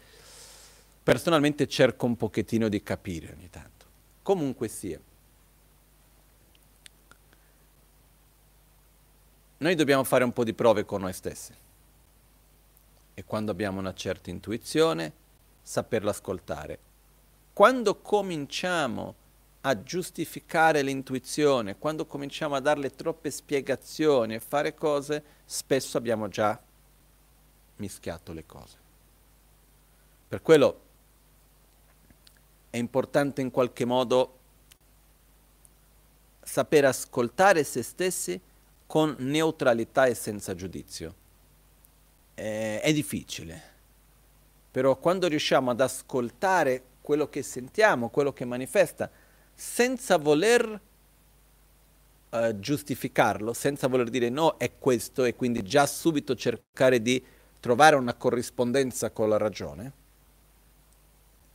[1.00, 3.86] personalmente cerco un pochettino di capire ogni tanto.
[4.22, 4.98] Comunque sia.
[9.58, 11.62] Noi dobbiamo fare un po' di prove con noi stessi
[13.14, 15.12] e quando abbiamo una certa intuizione
[15.62, 16.78] saperla ascoltare.
[17.52, 19.14] Quando cominciamo
[19.62, 26.60] a giustificare l'intuizione, quando cominciamo a darle troppe spiegazioni e fare cose, spesso abbiamo già
[27.76, 28.76] mischiato le cose.
[30.28, 30.80] Per quello
[32.68, 34.38] è importante in qualche modo
[36.42, 38.38] saper ascoltare se stessi
[38.86, 41.22] con neutralità e senza giudizio.
[42.34, 43.62] Eh, è difficile,
[44.70, 49.08] però quando riusciamo ad ascoltare quello che sentiamo, quello che manifesta,
[49.54, 50.80] senza voler
[52.30, 57.24] eh, giustificarlo, senza voler dire no, è questo e quindi già subito cercare di
[57.60, 59.92] trovare una corrispondenza con la ragione,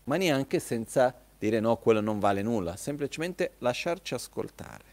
[0.05, 4.85] ma neanche senza dire no, quello non vale nulla, semplicemente lasciarci ascoltare.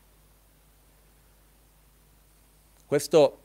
[2.86, 3.38] Questo,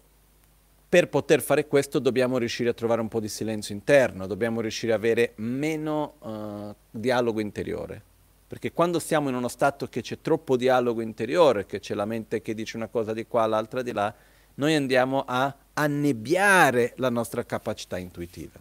[0.92, 4.92] per poter fare questo dobbiamo riuscire a trovare un po' di silenzio interno, dobbiamo riuscire
[4.92, 8.04] ad avere meno uh, dialogo interiore.
[8.46, 12.42] Perché quando siamo in uno stato che c'è troppo dialogo interiore, che c'è la mente
[12.42, 14.14] che dice una cosa di qua, l'altra di là,
[14.56, 18.60] noi andiamo a annebbiare la nostra capacità intuitiva.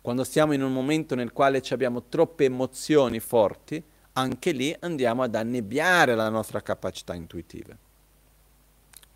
[0.00, 5.34] Quando siamo in un momento nel quale abbiamo troppe emozioni forti, anche lì andiamo ad
[5.34, 7.76] annebbiare la nostra capacità intuitiva.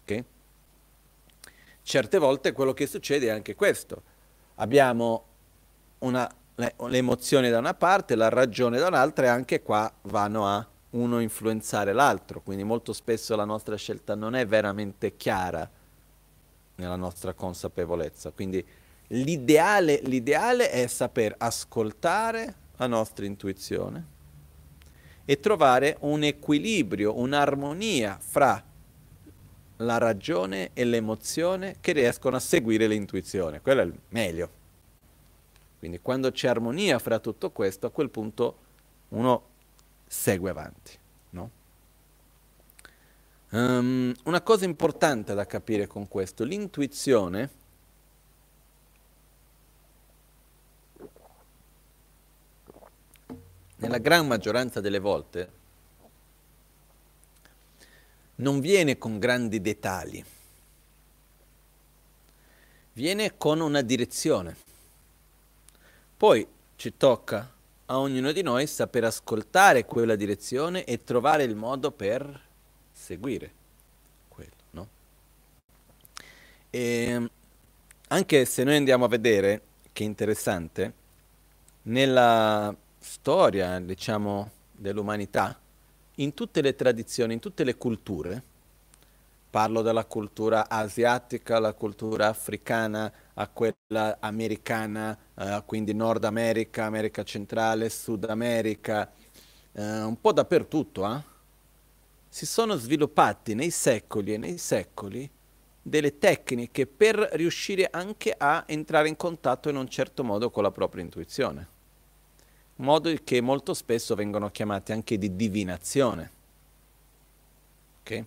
[0.02, 0.24] Okay?
[1.82, 4.02] Certe volte quello che succede è anche questo.
[4.56, 5.24] Abbiamo
[6.00, 10.46] una, le, le emozioni da una parte, la ragione da un'altra e anche qua vanno
[10.46, 15.68] a uno influenzare l'altro, quindi molto spesso la nostra scelta non è veramente chiara
[16.76, 18.30] nella nostra consapevolezza.
[18.30, 18.64] Quindi
[19.08, 24.06] l'ideale, l'ideale è saper ascoltare la nostra intuizione
[25.24, 28.62] e trovare un equilibrio, un'armonia fra
[29.82, 33.60] la ragione e l'emozione che riescono a seguire l'intuizione.
[33.60, 34.50] Quello è il meglio.
[35.78, 38.56] Quindi quando c'è armonia fra tutto questo, a quel punto
[39.08, 39.42] uno
[40.06, 40.98] segue avanti.
[41.30, 41.50] No?
[43.50, 47.50] Um, una cosa importante da capire con questo, l'intuizione
[53.76, 55.60] nella gran maggioranza delle volte
[58.36, 60.24] non viene con grandi dettagli,
[62.92, 64.56] viene con una direzione.
[66.16, 67.52] Poi ci tocca
[67.86, 72.40] a ognuno di noi saper ascoltare quella direzione e trovare il modo per
[72.92, 73.52] seguire
[74.28, 74.50] quello.
[74.70, 74.88] No?
[76.70, 77.30] E ehm,
[78.08, 79.62] anche se noi andiamo a vedere,
[79.92, 80.92] che interessante,
[81.82, 85.58] nella storia, diciamo, dell'umanità,
[86.22, 88.42] in tutte le tradizioni, in tutte le culture,
[89.50, 97.22] parlo della cultura asiatica, la cultura africana, a quella americana, eh, quindi Nord America, America
[97.22, 99.12] centrale, Sud America,
[99.72, 101.22] eh, un po' dappertutto, eh?
[102.28, 105.28] si sono sviluppati nei secoli e nei secoli
[105.82, 110.70] delle tecniche per riuscire anche a entrare in contatto in un certo modo con la
[110.70, 111.80] propria intuizione
[112.76, 116.30] modo che molto spesso vengono chiamati anche di divinazione.
[118.00, 118.24] Okay?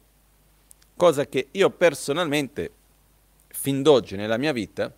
[0.95, 2.71] Cosa che io personalmente,
[3.47, 4.91] fin d'oggi nella mia vita,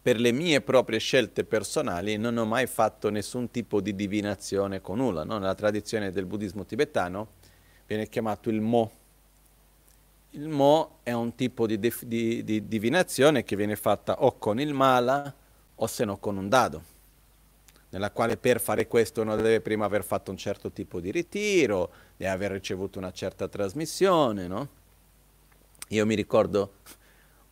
[0.00, 4.98] per le mie proprie scelte personali non ho mai fatto nessun tipo di divinazione con
[4.98, 5.22] nulla.
[5.22, 5.38] No?
[5.38, 7.28] Nella tradizione del buddismo tibetano
[7.86, 8.90] viene chiamato il Mo.
[10.30, 14.72] Il Mo è un tipo di, di, di divinazione che viene fatta o con il
[14.72, 15.34] mala
[15.74, 16.96] o se no con un dado
[17.90, 21.90] nella quale per fare questo uno deve prima aver fatto un certo tipo di ritiro,
[22.16, 24.68] deve aver ricevuto una certa trasmissione, no?
[25.88, 26.74] Io mi ricordo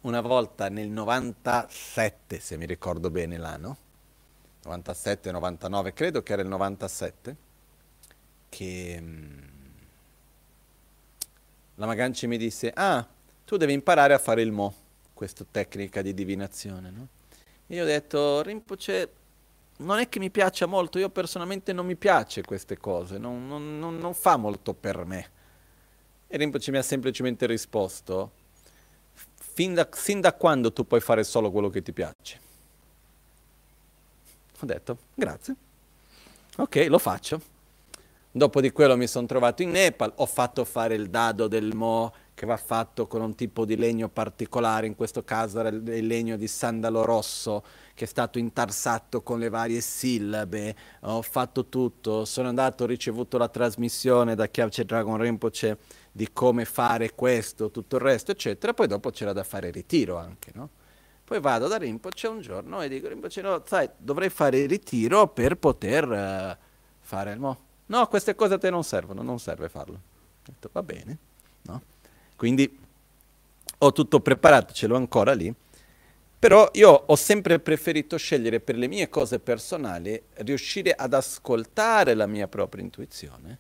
[0.03, 3.77] una volta nel 97, se mi ricordo bene l'anno,
[4.65, 7.37] 97, 99, credo che era il 97,
[8.51, 9.39] che mm,
[11.77, 13.07] la Maganci mi disse, ah,
[13.45, 14.75] tu devi imparare a fare il mo,
[15.15, 17.09] questa tecnica di divinazione, no?
[17.67, 19.11] E io ho detto, Rinpoche,
[19.79, 23.79] non è che mi piaccia molto, io personalmente non mi piace queste cose, non, non,
[23.79, 25.31] non, non fa molto per me.
[26.29, 28.33] E Rinpoche mi ha semplicemente risposto,
[29.37, 32.41] fin da, sin da quando tu puoi fare solo quello che ti piace?
[34.61, 35.55] Ho detto, grazie.
[36.57, 37.41] Ok, lo faccio.
[38.31, 42.13] Dopo di quello mi sono trovato in Nepal, ho fatto fare il dado del Mo
[42.37, 46.37] che va fatto con un tipo di legno particolare, in questo caso era il legno
[46.37, 47.65] di sandalo rosso
[47.95, 53.39] che è stato intarsato con le varie sillabe, ho fatto tutto, sono andato, ho ricevuto
[53.39, 55.79] la trasmissione da Kyavche Dragon Rinpoche
[56.13, 60.51] di come fare questo, tutto il resto, eccetera, poi dopo c'era da fare ritiro anche,
[60.55, 60.69] no?
[61.25, 65.27] Poi vado da Rinpoche un giorno e dico, Rinpoche, no, sai, dovrei fare il ritiro
[65.29, 66.63] per poter uh,
[67.01, 67.59] fare il mo.
[67.87, 69.95] No, queste cose a te non servono, non serve farlo.
[69.95, 71.19] Ho detto, va bene,
[71.63, 71.81] no?
[72.37, 72.79] Quindi
[73.79, 75.53] ho tutto preparato, ce l'ho ancora lì.
[76.39, 82.27] Però io ho sempre preferito scegliere per le mie cose personali, riuscire ad ascoltare la
[82.27, 83.59] mia propria intuizione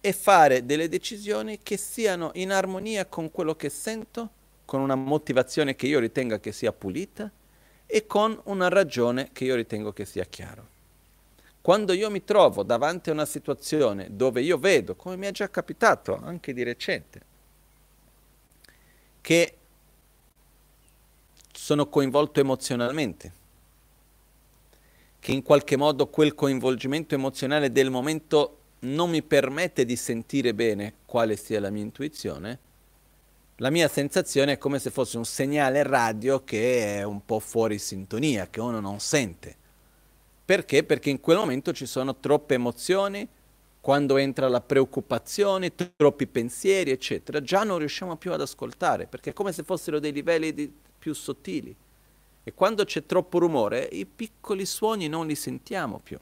[0.00, 4.30] e fare delle decisioni che siano in armonia con quello che sento,
[4.64, 7.30] con una motivazione che io ritenga che sia pulita
[7.86, 10.68] e con una ragione che io ritengo che sia chiaro.
[11.60, 15.48] Quando io mi trovo davanti a una situazione dove io vedo, come mi è già
[15.48, 17.32] capitato anche di recente,
[19.24, 19.56] che
[21.50, 23.32] sono coinvolto emozionalmente,
[25.18, 30.96] che in qualche modo quel coinvolgimento emozionale del momento non mi permette di sentire bene
[31.06, 32.58] quale sia la mia intuizione,
[33.56, 37.78] la mia sensazione è come se fosse un segnale radio che è un po' fuori
[37.78, 39.56] sintonia, che uno non sente.
[40.44, 40.84] Perché?
[40.84, 43.26] Perché in quel momento ci sono troppe emozioni,
[43.84, 49.32] quando entra la preoccupazione, troppi pensieri, eccetera, già non riusciamo più ad ascoltare, perché è
[49.34, 51.76] come se fossero dei livelli più sottili.
[52.42, 56.18] E quando c'è troppo rumore, i piccoli suoni non li sentiamo più.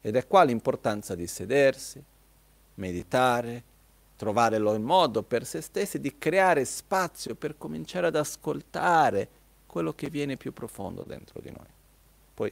[0.00, 2.02] Ed è qua l'importanza di sedersi,
[2.76, 3.62] meditare,
[4.16, 9.28] trovare il modo per se stessi di creare spazio per cominciare ad ascoltare
[9.66, 11.68] quello che viene più profondo dentro di noi.
[12.32, 12.50] Poi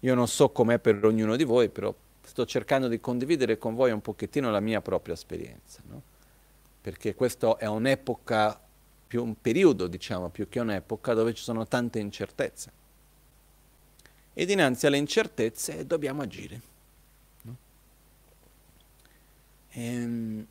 [0.00, 1.94] io non so com'è per ognuno di voi, però
[2.24, 6.02] sto cercando di condividere con voi un pochettino la mia propria esperienza, no?
[6.80, 8.60] perché questa è un'epoca,
[9.06, 12.72] più un periodo diciamo, più che un'epoca dove ci sono tante incertezze.
[14.32, 16.60] E dinanzi alle incertezze dobbiamo agire.
[17.42, 17.56] No?
[19.70, 20.46] Ehm,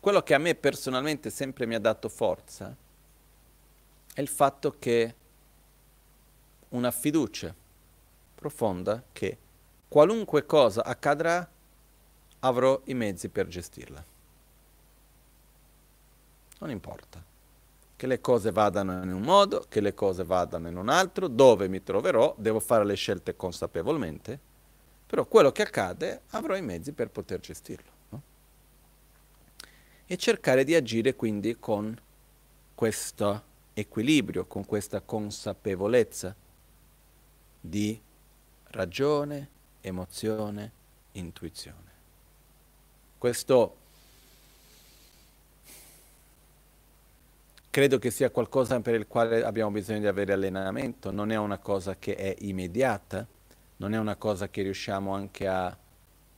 [0.00, 2.74] quello che a me personalmente sempre mi ha dato forza
[4.14, 5.14] è il fatto che
[6.70, 7.54] una fiducia
[8.44, 9.38] profonda che
[9.88, 11.48] qualunque cosa accadrà
[12.40, 14.04] avrò i mezzi per gestirla.
[16.58, 17.24] Non importa.
[17.96, 21.68] Che le cose vadano in un modo, che le cose vadano in un altro, dove
[21.68, 24.38] mi troverò, devo fare le scelte consapevolmente,
[25.06, 27.90] però quello che accade avrò i mezzi per poter gestirlo.
[28.10, 28.22] No?
[30.04, 31.98] E cercare di agire quindi con
[32.74, 33.42] questo
[33.72, 36.36] equilibrio, con questa consapevolezza
[37.58, 37.98] di
[38.74, 39.48] ragione,
[39.80, 40.70] emozione,
[41.12, 41.92] intuizione.
[43.16, 43.76] Questo
[47.70, 51.58] credo che sia qualcosa per il quale abbiamo bisogno di avere allenamento, non è una
[51.58, 53.26] cosa che è immediata,
[53.78, 55.76] non è una cosa che riusciamo anche a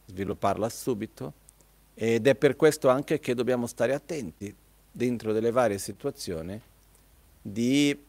[0.07, 1.33] svilupparla subito
[1.95, 4.55] ed è per questo anche che dobbiamo stare attenti
[4.91, 6.61] dentro delle varie situazioni
[7.43, 8.05] di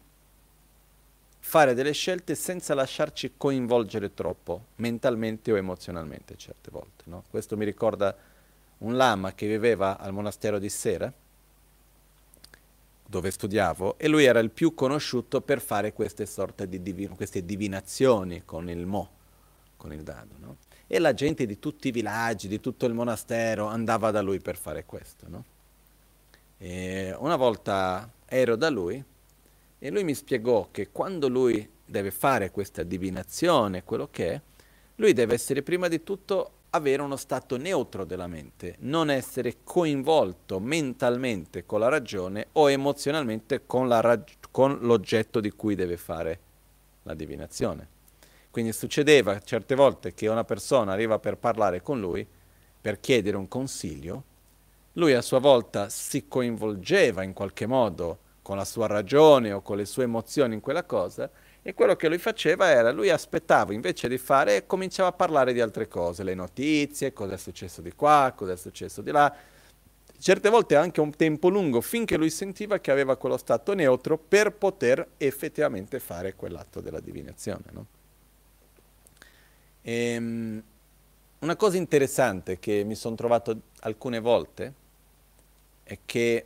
[1.40, 7.04] fare delle scelte senza lasciarci coinvolgere troppo, mentalmente o emozionalmente certe volte.
[7.06, 7.24] No?
[7.30, 8.16] Questo mi ricorda
[8.80, 11.12] un lama che viveva al monastero di Sera,
[13.10, 17.46] dove studiavo, e lui era il più conosciuto per fare queste sorte di divin- queste
[17.46, 19.10] divinazioni con il mo,
[19.78, 20.34] con il dado.
[20.40, 20.58] No?
[20.86, 24.58] E la gente di tutti i villaggi, di tutto il monastero, andava da lui per
[24.58, 25.26] fare questo.
[25.30, 25.44] No?
[26.60, 29.04] una volta ero da lui
[29.80, 34.42] e lui mi spiegò che quando lui deve fare questa divinazione, quello che è,
[34.96, 40.60] lui deve essere prima di tutto avere uno stato neutro della mente, non essere coinvolto
[40.60, 46.40] mentalmente con la ragione o emozionalmente con, rag- con l'oggetto di cui deve fare
[47.04, 47.96] la divinazione.
[48.52, 52.26] Quindi succedeva certe volte che una persona arriva per parlare con lui,
[52.82, 54.24] per chiedere un consiglio,
[54.94, 59.76] lui a sua volta si coinvolgeva in qualche modo con la sua ragione o con
[59.76, 61.30] le sue emozioni in quella cosa
[61.62, 65.60] e quello che lui faceva era, lui aspettava invece di fare cominciava a parlare di
[65.60, 69.36] altre cose, le notizie, cosa è successo di qua, cosa è successo di là,
[70.18, 74.54] certe volte anche un tempo lungo finché lui sentiva che aveva quello stato neutro per
[74.54, 77.66] poter effettivamente fare quell'atto della divinazione.
[77.72, 77.86] No?
[79.82, 80.64] E, ehm,
[81.40, 84.74] una cosa interessante che mi sono trovato alcune volte
[85.84, 86.46] è che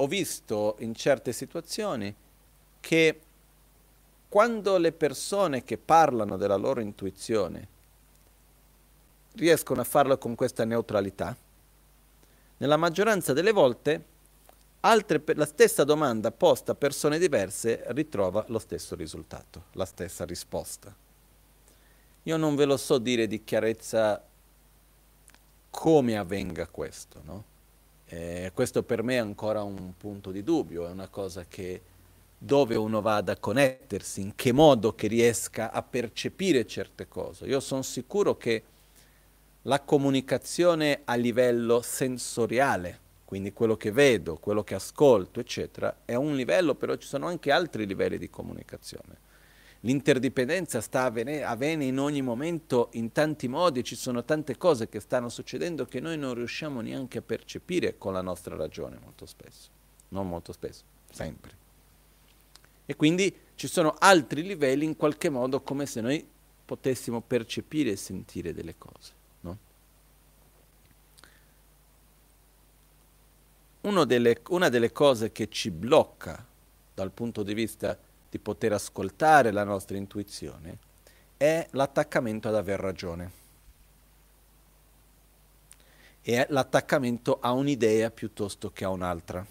[0.00, 2.14] ho visto in certe situazioni
[2.80, 3.20] che
[4.28, 7.68] quando le persone che parlano della loro intuizione
[9.32, 11.36] riescono a farlo con questa neutralità,
[12.58, 14.04] nella maggioranza delle volte
[14.80, 20.94] altre, la stessa domanda posta a persone diverse ritrova lo stesso risultato, la stessa risposta.
[22.24, 24.22] Io non ve lo so dire di chiarezza
[25.70, 27.56] come avvenga questo, no?
[28.08, 31.82] Eh, questo per me è ancora un punto di dubbio, è una cosa che
[32.38, 37.46] dove uno vada a connettersi, in che modo che riesca a percepire certe cose.
[37.46, 38.62] Io sono sicuro che
[39.62, 46.34] la comunicazione a livello sensoriale, quindi quello che vedo, quello che ascolto, eccetera, è un
[46.34, 49.26] livello, però ci sono anche altri livelli di comunicazione.
[49.82, 54.98] L'interdipendenza sta avvenendo avviene in ogni momento in tanti modi, ci sono tante cose che
[54.98, 59.68] stanno succedendo che noi non riusciamo neanche a percepire con la nostra ragione molto spesso,
[60.08, 61.56] non molto spesso, sempre.
[62.86, 66.26] E quindi ci sono altri livelli in qualche modo come se noi
[66.64, 69.12] potessimo percepire e sentire delle cose.
[69.40, 69.56] No?
[74.04, 76.44] Delle, una delle cose che ci blocca
[76.94, 77.96] dal punto di vista
[78.30, 80.86] di poter ascoltare la nostra intuizione
[81.38, 83.30] è l'attaccamento ad aver ragione.
[86.20, 89.46] È l'attaccamento a un'idea piuttosto che a un'altra.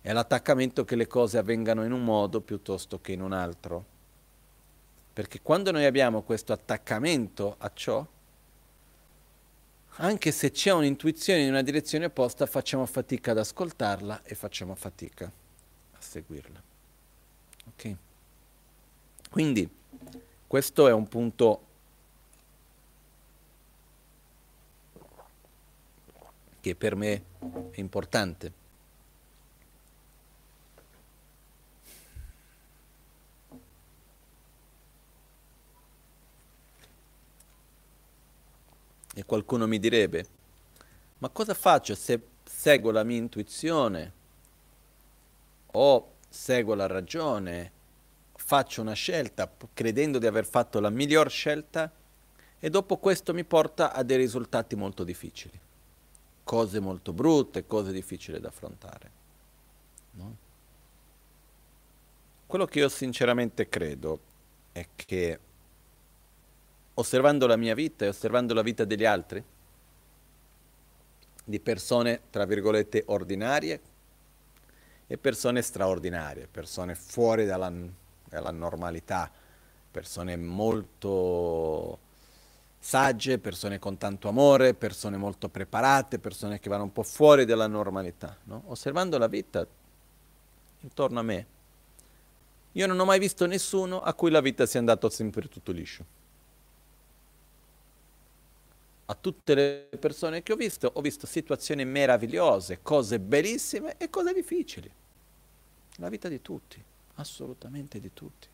[0.00, 3.94] È l'attaccamento che le cose avvengano in un modo piuttosto che in un altro.
[5.12, 8.04] Perché quando noi abbiamo questo attaccamento a ciò,
[9.98, 15.24] anche se c'è un'intuizione in una direzione opposta, facciamo fatica ad ascoltarla e facciamo fatica
[15.24, 16.74] a seguirla.
[17.72, 17.96] Okay.
[19.30, 19.68] Quindi
[20.46, 21.64] questo è un punto
[26.60, 27.22] che per me
[27.70, 28.52] è importante.
[39.14, 40.26] E qualcuno mi direbbe,
[41.18, 44.12] ma cosa faccio se seguo la mia intuizione
[45.72, 47.72] o seguo la ragione,
[48.34, 51.90] faccio una scelta credendo di aver fatto la miglior scelta
[52.58, 55.58] e dopo questo mi porta a dei risultati molto difficili,
[56.44, 59.10] cose molto brutte, cose difficili da affrontare.
[60.12, 60.36] No?
[62.46, 64.20] Quello che io sinceramente credo
[64.72, 65.38] è che
[66.94, 69.42] osservando la mia vita e osservando la vita degli altri,
[71.44, 73.80] di persone, tra virgolette, ordinarie,
[75.06, 77.72] e persone straordinarie, persone fuori dalla,
[78.28, 79.30] dalla normalità,
[79.90, 81.98] persone molto
[82.78, 87.66] sagge, persone con tanto amore, persone molto preparate, persone che vanno un po' fuori dalla
[87.66, 88.36] normalità.
[88.44, 88.62] No?
[88.66, 89.66] Osservando la vita
[90.80, 91.46] intorno a me,
[92.72, 96.04] io non ho mai visto nessuno a cui la vita sia andata sempre tutto liscio.
[99.08, 104.32] A tutte le persone che ho visto, ho visto situazioni meravigliose, cose bellissime e cose
[104.32, 104.90] difficili.
[105.98, 106.82] La vita di tutti,
[107.14, 108.48] assolutamente di tutti.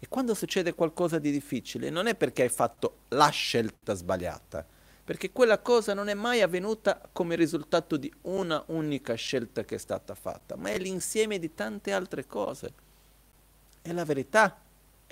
[0.00, 4.66] E quando succede qualcosa di difficile non è perché hai fatto la scelta sbagliata,
[5.04, 9.78] perché quella cosa non è mai avvenuta come risultato di una unica scelta che è
[9.78, 12.72] stata fatta, ma è l'insieme di tante altre cose.
[13.80, 14.60] E la verità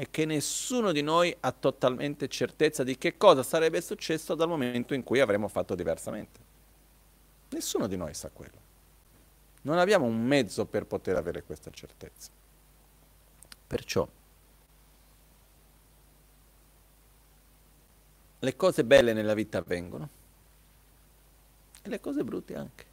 [0.01, 4.95] è che nessuno di noi ha totalmente certezza di che cosa sarebbe successo dal momento
[4.95, 6.41] in cui avremmo fatto diversamente.
[7.51, 8.59] Nessuno di noi sa quello.
[9.61, 12.31] Non abbiamo un mezzo per poter avere questa certezza.
[13.67, 14.09] Perciò
[18.39, 20.09] le cose belle nella vita avvengono
[21.83, 22.85] e le cose brutte anche.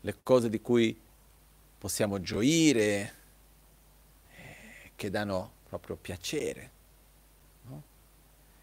[0.00, 0.98] Le cose di cui
[1.76, 3.20] possiamo gioire,
[5.02, 6.70] che danno proprio piacere.
[7.64, 7.82] No?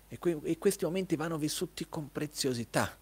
[0.07, 2.97] E, que- e questi momenti vanno vissuti con preziosità,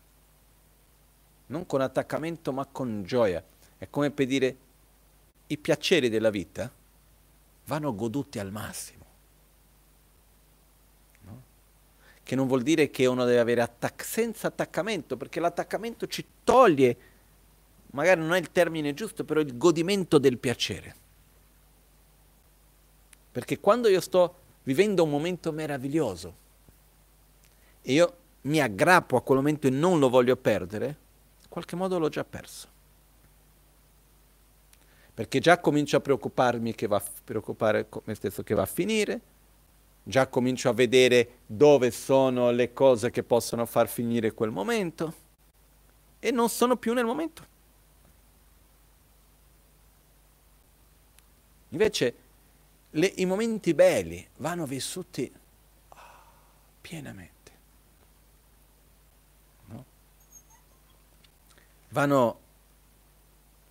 [1.47, 3.43] non con attaccamento ma con gioia.
[3.77, 4.57] È come per dire
[5.45, 6.71] i piaceri della vita
[7.65, 9.05] vanno goduti al massimo.
[11.21, 11.43] No?
[12.23, 16.97] Che non vuol dire che uno deve avere attac- senza attaccamento, perché l'attaccamento ci toglie,
[17.91, 21.05] magari non è il termine giusto, però il godimento del piacere.
[23.37, 24.33] Perché quando io sto
[24.63, 26.33] vivendo un momento meraviglioso
[27.83, 30.87] e io mi aggrappo a quel momento e non lo voglio perdere,
[31.43, 32.67] in qualche modo l'ho già perso.
[35.13, 39.21] Perché già comincio a preoccuparmi che va a preoccupare me stesso che va a finire,
[40.01, 45.13] già comincio a vedere dove sono le cose che possono far finire quel momento
[46.17, 47.45] e non sono più nel momento.
[51.69, 52.25] Invece
[52.91, 55.31] le, i momenti belli vanno vissuti
[55.89, 55.97] oh,
[56.79, 57.51] pienamente.
[59.65, 59.85] No?
[61.89, 62.39] Vanno,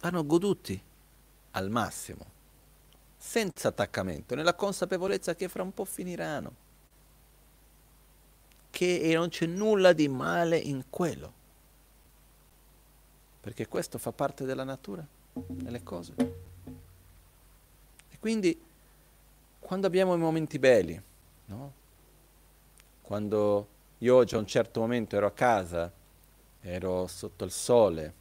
[0.01, 0.81] vanno goduti
[1.53, 2.25] al massimo,
[3.17, 6.65] senza attaccamento, nella consapevolezza che fra un po' finiranno,
[8.71, 11.33] che non c'è nulla di male in quello,
[13.41, 16.15] perché questo fa parte della natura, delle cose.
[18.11, 18.66] E quindi
[19.67, 21.03] quando abbiamo i momenti belli,
[21.47, 21.73] no?
[23.03, 25.93] quando io oggi a un certo momento ero a casa,
[26.61, 28.15] ero sotto il sole,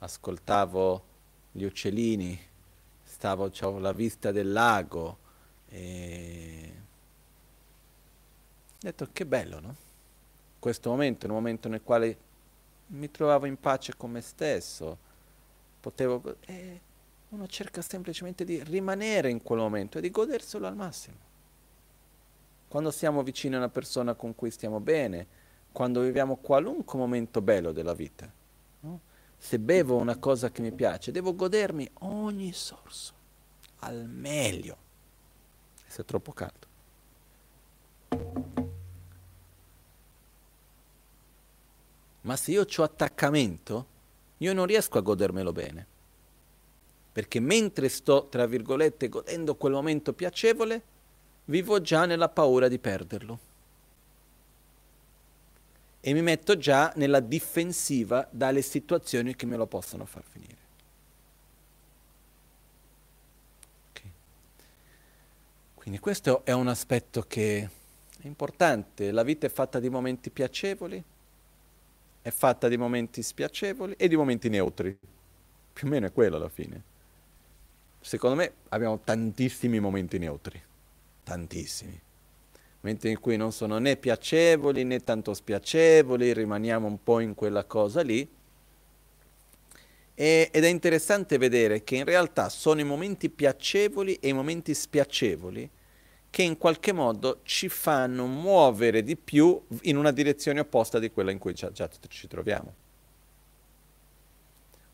[0.00, 1.04] ascoltavo
[1.52, 2.38] gli uccellini,
[3.04, 5.16] stavo, avevo la vista del lago
[5.70, 6.72] e
[8.74, 9.74] ho detto che bello, no?
[10.58, 12.18] Questo momento, un momento nel quale
[12.88, 14.98] mi trovavo in pace con me stesso,
[15.80, 16.36] potevo...
[16.40, 16.80] Eh,
[17.32, 21.30] uno cerca semplicemente di rimanere in quel momento e di goderselo al massimo.
[22.68, 25.26] Quando siamo vicini a una persona con cui stiamo bene,
[25.72, 28.30] quando viviamo qualunque momento bello della vita,
[28.80, 29.00] no?
[29.36, 33.14] se bevo una cosa che mi piace, devo godermi ogni sorso
[33.80, 34.76] al meglio.
[35.86, 36.70] Se è troppo caldo.
[42.22, 43.86] Ma se io ho attaccamento,
[44.38, 45.86] io non riesco a godermelo bene
[47.12, 50.82] perché mentre sto, tra virgolette, godendo quel momento piacevole,
[51.44, 53.50] vivo già nella paura di perderlo.
[56.00, 60.56] E mi metto già nella difensiva dalle situazioni che me lo possono far finire.
[63.90, 64.10] Okay.
[65.74, 67.68] Quindi questo è un aspetto che
[68.20, 69.10] è importante.
[69.10, 71.00] La vita è fatta di momenti piacevoli,
[72.22, 74.98] è fatta di momenti spiacevoli e di momenti neutri.
[75.72, 76.90] Più o meno è quello alla fine
[78.02, 80.60] secondo me abbiamo tantissimi momenti neutri,
[81.22, 81.98] tantissimi.
[82.80, 87.64] Momenti in cui non sono né piacevoli né tanto spiacevoli, rimaniamo un po' in quella
[87.64, 88.28] cosa lì.
[90.14, 94.74] E, ed è interessante vedere che in realtà sono i momenti piacevoli e i momenti
[94.74, 95.70] spiacevoli
[96.28, 101.30] che in qualche modo ci fanno muovere di più in una direzione opposta di quella
[101.30, 102.74] in cui già, già ci troviamo.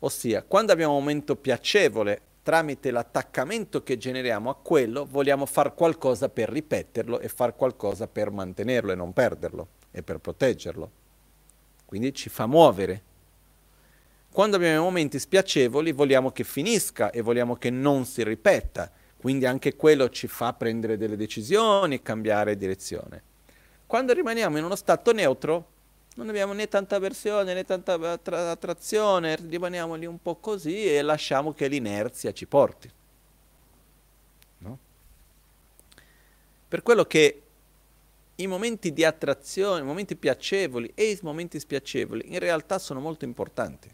[0.01, 6.31] Ossia, quando abbiamo un momento piacevole tramite l'attaccamento che generiamo a quello, vogliamo fare qualcosa
[6.31, 10.91] per ripeterlo e fare qualcosa per mantenerlo e non perderlo e per proteggerlo.
[11.85, 13.03] Quindi ci fa muovere.
[14.33, 19.77] Quando abbiamo momenti spiacevoli vogliamo che finisca e vogliamo che non si ripeta, quindi anche
[19.77, 23.23] quello ci fa prendere delle decisioni cambiare direzione.
[23.87, 25.73] Quando rimaniamo in uno stato neutro,
[26.19, 31.01] non abbiamo né tanta avversione né tanta attra- attrazione, rimaniamo lì un po' così e
[31.01, 32.91] lasciamo che l'inerzia ci porti.
[34.59, 34.79] No?
[36.67, 37.43] Per quello che
[38.35, 43.25] i momenti di attrazione, i momenti piacevoli e i momenti spiacevoli in realtà sono molto
[43.25, 43.89] importanti,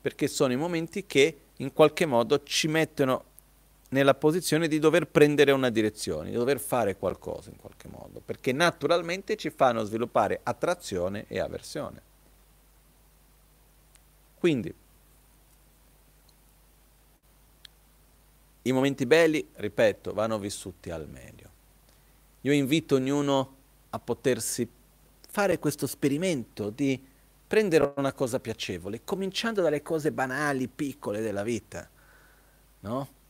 [0.00, 3.24] perché sono i momenti che in qualche modo ci mettono
[3.92, 8.52] nella posizione di dover prendere una direzione, di dover fare qualcosa in qualche modo, perché
[8.52, 12.02] naturalmente ci fanno sviluppare attrazione e avversione.
[14.38, 14.74] Quindi,
[18.62, 21.50] i momenti belli, ripeto, vanno vissuti al meglio.
[22.42, 23.56] Io invito ognuno
[23.90, 24.66] a potersi
[25.28, 27.00] fare questo esperimento di
[27.46, 31.88] prendere una cosa piacevole, cominciando dalle cose banali, piccole della vita,
[32.80, 33.20] no?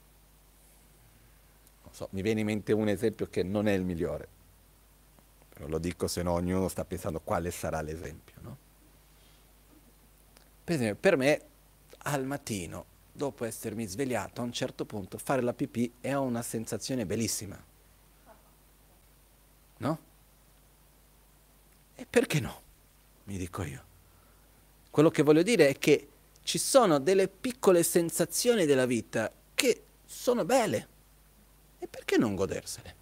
[1.92, 4.26] So, mi viene in mente un esempio che non è il migliore,
[5.48, 8.34] però lo dico se no ognuno sta pensando quale sarà l'esempio.
[8.40, 8.56] No?
[10.64, 11.42] Per esempio, per me
[11.98, 17.04] al mattino, dopo essermi svegliato, a un certo punto fare la pipì è una sensazione
[17.04, 17.62] bellissima.
[19.76, 19.98] No?
[21.94, 22.60] E perché no?
[23.24, 23.84] Mi dico io.
[24.90, 26.08] Quello che voglio dire è che
[26.42, 30.88] ci sono delle piccole sensazioni della vita che sono belle
[31.82, 32.94] E perché non godersele?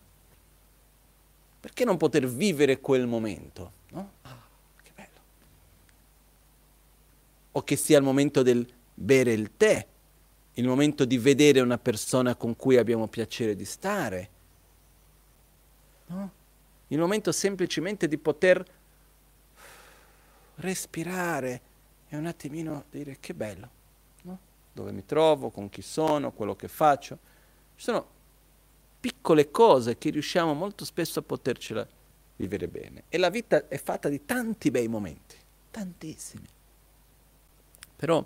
[1.61, 3.73] Perché non poter vivere quel momento?
[3.91, 4.13] No?
[4.23, 4.41] Ah,
[4.83, 5.19] che bello.
[7.53, 9.87] O che sia il momento del bere il tè,
[10.55, 14.31] il momento di vedere una persona con cui abbiamo piacere di stare.
[16.07, 16.31] No?
[16.87, 18.65] Il momento semplicemente di poter
[20.55, 21.61] respirare
[22.09, 23.69] e un attimino dire che bello,
[24.23, 24.39] no?
[24.73, 27.19] dove mi trovo, con chi sono, quello che faccio.
[27.77, 28.19] Ci sono
[29.01, 31.87] piccole cose che riusciamo molto spesso a potercela
[32.37, 33.05] vivere bene.
[33.09, 35.37] E la vita è fatta di tanti bei momenti,
[35.71, 36.47] tantissimi.
[37.97, 38.25] Però,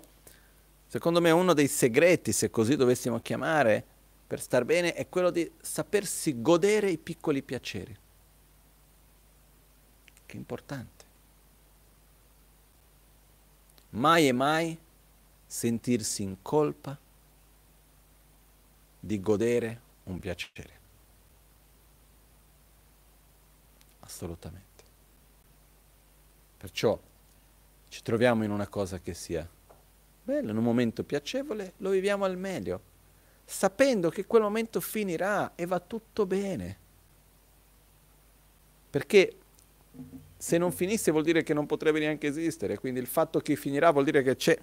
[0.87, 3.83] secondo me, uno dei segreti, se così dovessimo chiamare,
[4.27, 7.97] per star bene, è quello di sapersi godere i piccoli piaceri.
[10.25, 11.03] Che è importante.
[13.91, 14.77] Mai e mai
[15.45, 16.97] sentirsi in colpa
[18.99, 20.83] di godere un piacere.
[24.01, 24.83] Assolutamente.
[26.57, 26.99] Perciò
[27.89, 29.47] ci troviamo in una cosa che sia
[30.23, 32.81] bella, in un momento piacevole, lo viviamo al meglio,
[33.45, 36.77] sapendo che quel momento finirà e va tutto bene.
[38.89, 39.35] Perché
[40.37, 43.91] se non finisse vuol dire che non potrebbe neanche esistere, quindi il fatto che finirà
[43.91, 44.59] vuol dire che c'è.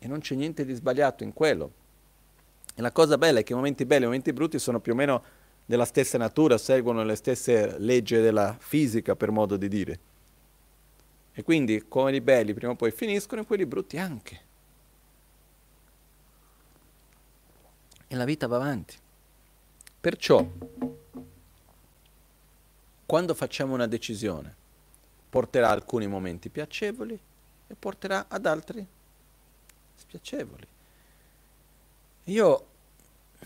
[0.00, 1.72] E non c'è niente di sbagliato in quello.
[2.78, 4.92] E la cosa bella è che i momenti belli e i momenti brutti sono più
[4.92, 5.24] o meno
[5.66, 10.00] della stessa natura, seguono le stesse leggi della fisica, per modo di dire.
[11.32, 14.40] E quindi quelli belli prima o poi finiscono e quelli brutti anche.
[18.06, 18.94] E la vita va avanti.
[20.00, 20.48] Perciò,
[23.04, 24.54] quando facciamo una decisione,
[25.28, 27.18] porterà alcuni momenti piacevoli
[27.66, 28.86] e porterà ad altri
[29.96, 30.76] spiacevoli.
[32.28, 32.66] Io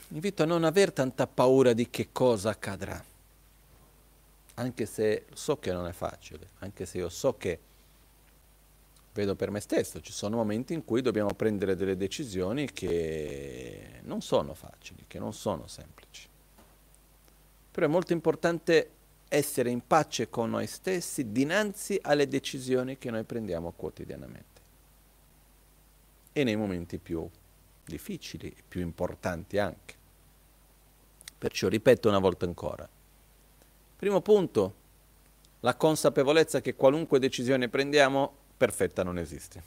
[0.09, 3.03] invito a non aver tanta paura di che cosa accadrà,
[4.55, 7.59] anche se so che non è facile, anche se io so che
[9.13, 14.21] vedo per me stesso, ci sono momenti in cui dobbiamo prendere delle decisioni che non
[14.21, 16.27] sono facili, che non sono semplici.
[17.71, 18.91] Però è molto importante
[19.29, 24.61] essere in pace con noi stessi dinanzi alle decisioni che noi prendiamo quotidianamente
[26.33, 27.29] e nei momenti più
[27.85, 29.95] difficili, più importanti anche.
[31.39, 32.89] Perciò ripeto una volta ancora.
[33.97, 34.75] Primo punto,
[35.61, 39.63] la consapevolezza che qualunque decisione prendiamo perfetta non esiste.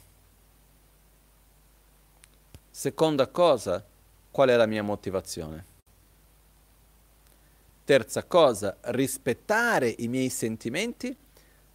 [2.70, 3.84] Seconda cosa,
[4.30, 5.64] qual è la mia motivazione?
[7.84, 11.16] Terza cosa, rispettare i miei sentimenti,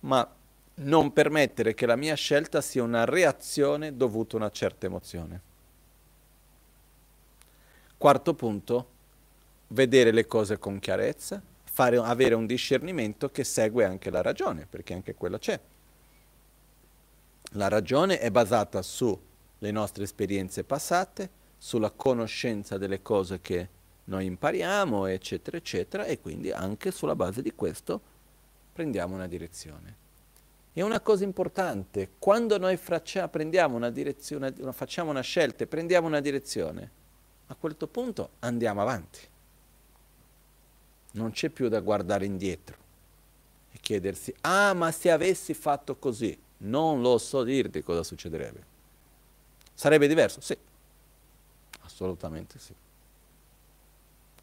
[0.01, 0.27] ma
[0.73, 5.49] non permettere che la mia scelta sia una reazione dovuta a una certa emozione.
[8.01, 8.87] Quarto punto,
[9.67, 14.95] vedere le cose con chiarezza, fare, avere un discernimento che segue anche la ragione, perché
[14.95, 15.59] anche quello c'è.
[17.51, 19.19] La ragione è basata sulle
[19.59, 21.29] nostre esperienze passate,
[21.59, 23.69] sulla conoscenza delle cose che
[24.05, 28.01] noi impariamo, eccetera, eccetera, e quindi anche sulla base di questo
[28.73, 29.95] prendiamo una direzione.
[30.73, 32.79] E una cosa importante, quando noi
[33.29, 36.99] prendiamo una direzione, facciamo una scelta e prendiamo una direzione,
[37.51, 39.19] a quel punto andiamo avanti.
[41.11, 42.77] Non c'è più da guardare indietro
[43.71, 48.69] e chiedersi, ah ma se avessi fatto così, non lo so dirti cosa succederebbe.
[49.73, 50.39] Sarebbe diverso?
[50.39, 50.57] Sì,
[51.81, 52.73] assolutamente sì.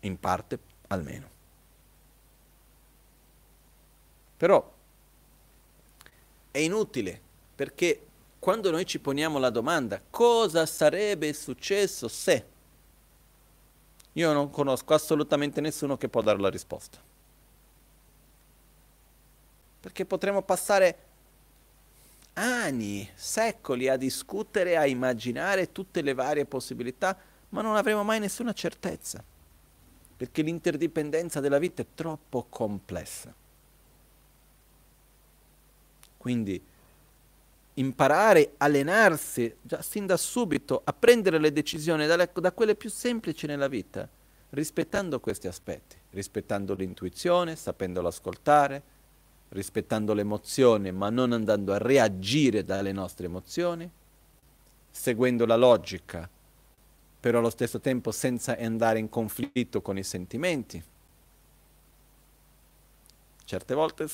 [0.00, 1.36] In parte almeno.
[4.36, 4.74] Però
[6.50, 7.20] è inutile
[7.54, 8.06] perché
[8.38, 12.56] quando noi ci poniamo la domanda cosa sarebbe successo se
[14.18, 16.98] io non conosco assolutamente nessuno che può dare la risposta.
[19.80, 20.98] Perché potremmo passare
[22.32, 27.16] anni, secoli a discutere, a immaginare tutte le varie possibilità,
[27.50, 29.22] ma non avremo mai nessuna certezza,
[30.16, 33.32] perché l'interdipendenza della vita è troppo complessa.
[36.16, 36.60] Quindi
[37.78, 43.46] imparare, allenarsi già sin da subito a prendere le decisioni dalle, da quelle più semplici
[43.46, 44.08] nella vita,
[44.50, 48.82] rispettando questi aspetti, rispettando l'intuizione, sapendolo ascoltare,
[49.50, 53.90] rispettando l'emozione ma non andando a reagire dalle nostre emozioni,
[54.90, 56.28] seguendo la logica,
[57.20, 60.82] però allo stesso tempo senza andare in conflitto con i sentimenti.
[63.44, 64.08] Certe volte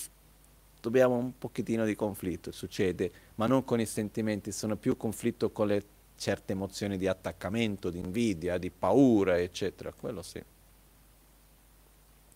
[0.84, 5.68] dobbiamo un pochettino di conflitto, succede, ma non con i sentimenti, sono più conflitto con
[5.68, 5.82] le
[6.16, 10.44] certe emozioni di attaccamento, di invidia, di paura, eccetera, quello sì.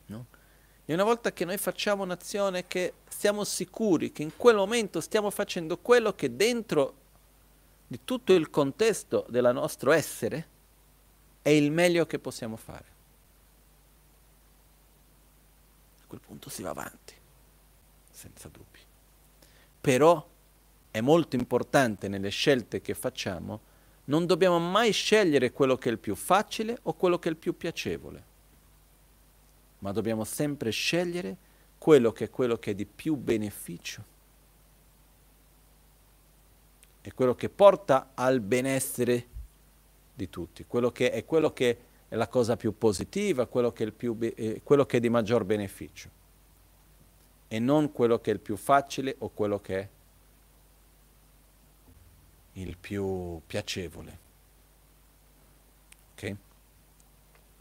[0.06, 0.26] No?
[0.86, 5.28] E una volta che noi facciamo un'azione che siamo sicuri che in quel momento stiamo
[5.28, 6.94] facendo quello che dentro
[7.86, 10.48] di tutto il contesto del nostro essere
[11.42, 12.96] è il meglio che possiamo fare.
[16.02, 17.12] A quel punto si va avanti,
[18.18, 18.80] senza dubbi.
[19.80, 20.28] Però
[20.90, 23.60] è molto importante nelle scelte che facciamo,
[24.04, 27.38] non dobbiamo mai scegliere quello che è il più facile o quello che è il
[27.38, 28.28] più piacevole
[29.80, 31.36] ma dobbiamo sempre scegliere
[31.78, 34.16] quello che è quello che è di più beneficio
[37.00, 39.26] e quello che porta al benessere
[40.14, 43.90] di tutti, quello che è quello che è la cosa più positiva, quello che è,
[43.92, 46.16] più, eh, quello che è di maggior beneficio
[47.48, 49.88] e non quello che è il più facile o quello che è
[52.52, 54.18] il più piacevole.
[56.12, 56.36] Ok?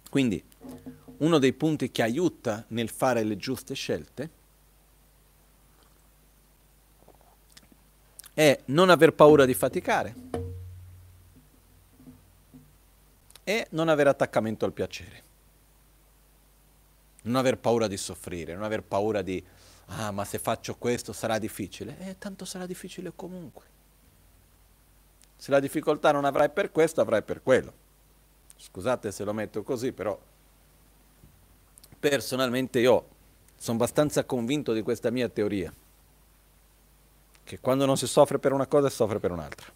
[0.10, 0.44] Quindi
[1.18, 4.30] uno dei punti che aiuta nel fare le giuste scelte
[8.34, 10.16] è non aver paura di faticare
[13.44, 15.24] e non avere attaccamento al piacere.
[17.24, 19.44] Non aver paura di soffrire, non aver paura di
[19.88, 21.98] ah ma se faccio questo sarà difficile.
[22.00, 23.76] Eh, tanto sarà difficile comunque.
[25.36, 27.86] Se la difficoltà non avrai per questo, avrai per quello.
[28.56, 30.20] Scusate se lo metto così, però
[32.00, 33.08] personalmente io
[33.56, 35.74] sono abbastanza convinto di questa mia teoria,
[37.44, 39.72] che quando non si soffre per una cosa si soffre per un'altra.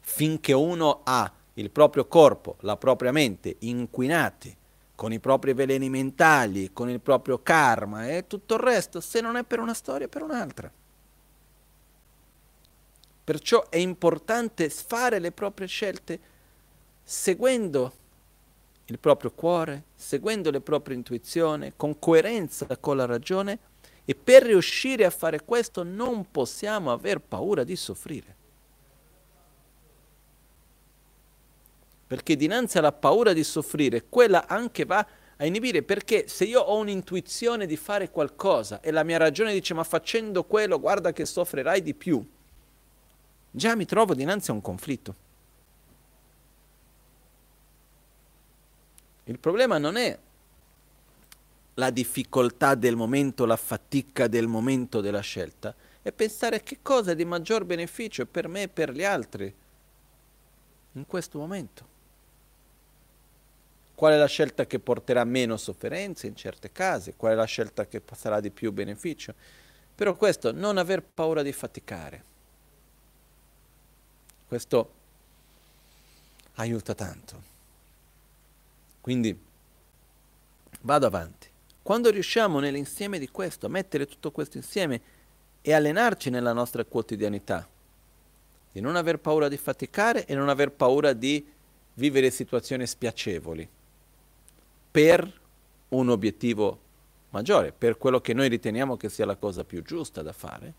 [0.00, 4.56] Finché uno ha il proprio corpo, la propria mente inquinati
[5.02, 9.34] con i propri veleni mentali, con il proprio karma e tutto il resto, se non
[9.34, 10.70] è per una storia, è per un'altra.
[13.24, 16.20] Perciò è importante fare le proprie scelte
[17.02, 17.92] seguendo
[18.84, 23.58] il proprio cuore, seguendo le proprie intuizioni, con coerenza con la ragione
[24.04, 28.36] e per riuscire a fare questo non possiamo aver paura di soffrire.
[32.12, 35.06] Perché dinanzi alla paura di soffrire, quella anche va
[35.38, 39.72] a inibire, perché se io ho un'intuizione di fare qualcosa e la mia ragione dice
[39.72, 42.22] ma facendo quello guarda che soffrirai di più,
[43.50, 45.14] già mi trovo dinanzi a un conflitto.
[49.24, 50.18] Il problema non è
[51.72, 57.14] la difficoltà del momento, la fatica del momento della scelta, è pensare che cosa è
[57.14, 59.54] di maggior beneficio per me e per gli altri
[60.92, 61.91] in questo momento.
[64.02, 67.14] Qual è la scelta che porterà meno sofferenze in certe casi?
[67.16, 69.32] Qual è la scelta che sarà di più beneficio?
[69.94, 72.24] Però questo, non aver paura di faticare.
[74.48, 74.92] Questo
[76.54, 77.42] aiuta tanto.
[79.00, 79.40] Quindi
[80.80, 81.48] vado avanti.
[81.80, 85.00] Quando riusciamo nell'insieme di questo, a mettere tutto questo insieme
[85.60, 87.68] e allenarci nella nostra quotidianità,
[88.72, 91.46] di non aver paura di faticare e non aver paura di
[91.94, 93.68] vivere situazioni spiacevoli
[94.92, 95.40] per
[95.88, 96.78] un obiettivo
[97.30, 100.72] maggiore, per quello che noi riteniamo che sia la cosa più giusta da fare,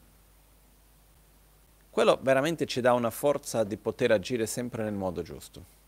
[1.90, 5.82] quello veramente ci dà una forza di poter agire sempre nel modo giusto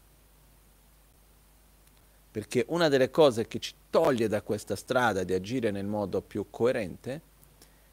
[2.35, 6.47] perché una delle cose che ci toglie da questa strada di agire nel modo più
[6.49, 7.21] coerente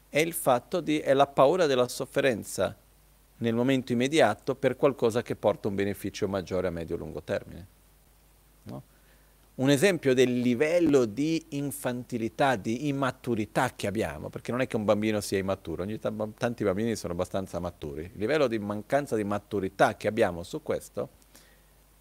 [0.09, 2.75] è il fatto di, è la paura della sofferenza
[3.37, 7.67] nel momento immediato per qualcosa che porta un beneficio maggiore a medio-lungo termine.
[9.55, 14.83] Un esempio del livello di infantilità, di immaturità che abbiamo, perché non è che un
[14.83, 15.85] bambino sia immaturo,
[16.37, 21.21] tanti bambini sono abbastanza maturi, il livello di mancanza di maturità che abbiamo su questo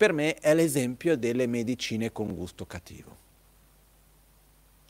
[0.02, 3.16] per me è l'esempio delle medicine con gusto cattivo.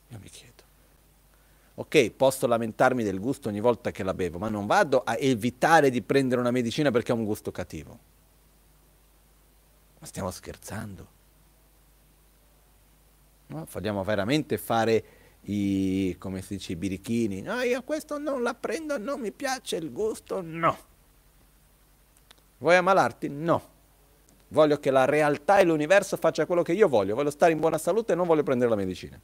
[0.07, 0.63] Io mi chiedo,
[1.75, 5.91] ok, posso lamentarmi del gusto ogni volta che la bevo, ma non vado a evitare
[5.91, 7.99] di prendere una medicina perché ha un gusto cattivo.
[9.99, 11.12] Ma stiamo scherzando?
[13.53, 13.67] No?
[13.71, 15.03] Vogliamo veramente fare
[15.41, 17.41] i, come si dice, i birichini?
[17.41, 20.75] No, io questo non la prendo, non mi piace il gusto, no.
[22.57, 23.29] Vuoi ammalarti?
[23.29, 23.71] No.
[24.47, 27.13] Voglio che la realtà e l'universo faccia quello che io voglio.
[27.13, 29.19] Voglio stare in buona salute e non voglio prendere la medicina.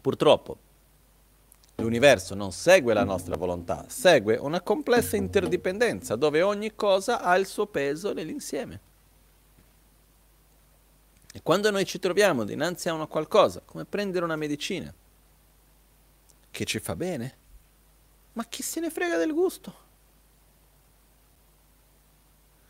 [0.00, 0.58] Purtroppo
[1.76, 7.46] l'universo non segue la nostra volontà, segue una complessa interdipendenza dove ogni cosa ha il
[7.46, 8.80] suo peso nell'insieme.
[11.32, 14.92] E quando noi ci troviamo dinanzi a una qualcosa, come prendere una medicina,
[16.50, 17.36] che ci fa bene,
[18.34, 19.74] ma chi se ne frega del gusto?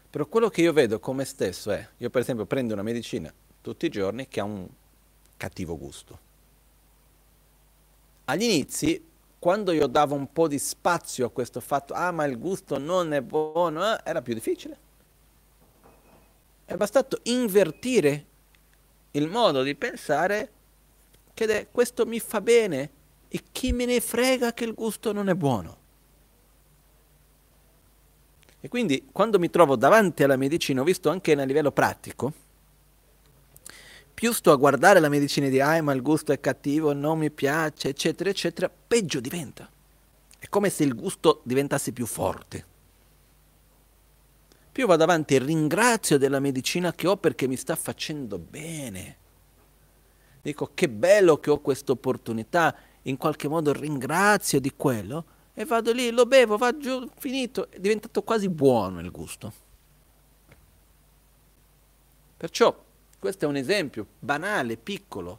[0.09, 3.87] Però quello che io vedo come stesso è, io per esempio prendo una medicina tutti
[3.87, 4.69] i giorni che ha un
[5.37, 6.31] cattivo gusto.
[8.27, 9.05] Agli inizi,
[9.39, 13.13] quando io davo un po' di spazio a questo fatto, ah ma il gusto non
[13.13, 14.79] è buono, eh, era più difficile.
[16.65, 18.27] È bastato invertire
[19.13, 20.51] il modo di pensare
[21.35, 22.91] che questo mi fa bene
[23.29, 25.79] e chi me ne frega che il gusto non è buono.
[28.61, 32.33] E quindi quando mi trovo davanti alla medicina, ho visto anche a livello pratico,
[34.15, 37.31] più sto a guardare la medicina dire, ah, ma il gusto è cattivo, non mi
[37.31, 39.69] piace, eccetera, eccetera, peggio diventa.
[40.39, 42.67] È come se il gusto diventasse più forte.
[44.73, 49.19] Più vado avanti e ringrazio della medicina che ho perché mi sta facendo bene.
[50.41, 55.93] Dico, che bello che ho questa opportunità, in qualche modo ringrazio di quello e vado
[55.93, 59.53] lì, lo bevo, va giù, finito, è diventato quasi buono il gusto.
[62.39, 62.85] Perciò
[63.19, 65.39] questo è un esempio banale, piccolo,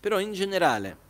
[0.00, 1.04] però in generale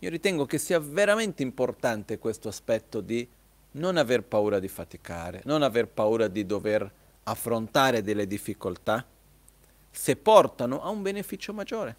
[0.00, 3.26] io ritengo che sia veramente importante questo aspetto di
[3.72, 6.90] non aver paura di faticare, non aver paura di dover
[7.24, 9.04] affrontare delle difficoltà
[9.90, 11.96] se portano a un beneficio maggiore.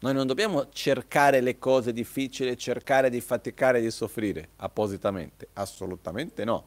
[0.00, 6.64] Noi non dobbiamo cercare le cose difficili, cercare di faticare, di soffrire appositamente, assolutamente no.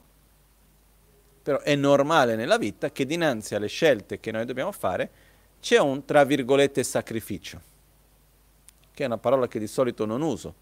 [1.41, 5.09] Però è normale nella vita che dinanzi alle scelte che noi dobbiamo fare
[5.59, 7.59] c'è un, tra virgolette, sacrificio,
[8.93, 10.53] che è una parola che di solito non uso.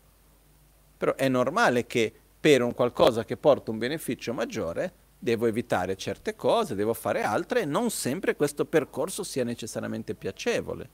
[0.97, 6.35] Però è normale che per un qualcosa che porta un beneficio maggiore devo evitare certe
[6.35, 10.89] cose, devo fare altre e non sempre questo percorso sia necessariamente piacevole.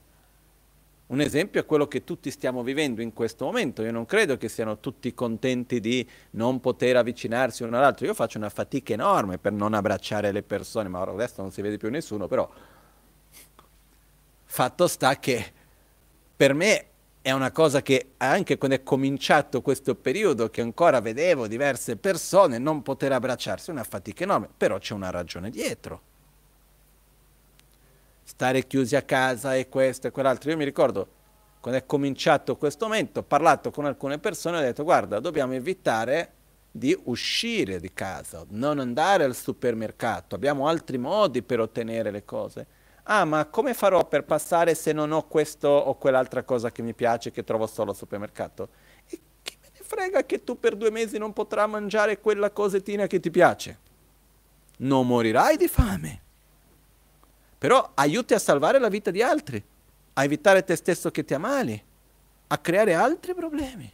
[1.08, 3.82] Un esempio è quello che tutti stiamo vivendo in questo momento.
[3.82, 8.06] Io non credo che siano tutti contenti di non poter avvicinarsi uno all'altro.
[8.06, 11.62] Io faccio una fatica enorme per non abbracciare le persone, ma ora adesso non si
[11.62, 12.50] vede più nessuno, però
[14.44, 15.54] fatto sta che
[16.36, 16.88] per me
[17.28, 22.58] è una cosa che anche quando è cominciato questo periodo che ancora vedevo diverse persone
[22.58, 26.02] non poter abbracciarsi è una fatica enorme, però c'è una ragione dietro
[28.24, 30.52] stare chiusi a casa e questo e quell'altro.
[30.52, 31.06] Io mi ricordo
[31.60, 35.54] quando è cominciato questo momento, ho parlato con alcune persone e ho detto guarda, dobbiamo
[35.54, 36.32] evitare
[36.72, 42.68] di uscire di casa, non andare al supermercato, abbiamo altri modi per ottenere le cose.
[43.10, 46.94] Ah, ma come farò per passare se non ho questo o quell'altra cosa che mi
[46.94, 48.70] piace che trovo solo al supermercato?
[49.08, 53.08] E che me ne frega che tu per due mesi non potrai mangiare quella cosettina
[53.08, 53.80] che ti piace?
[54.78, 56.22] Non morirai di fame
[57.58, 59.64] però aiuti a salvare la vita di altri,
[60.14, 61.84] a evitare te stesso che ti ammali,
[62.48, 63.92] a creare altri problemi.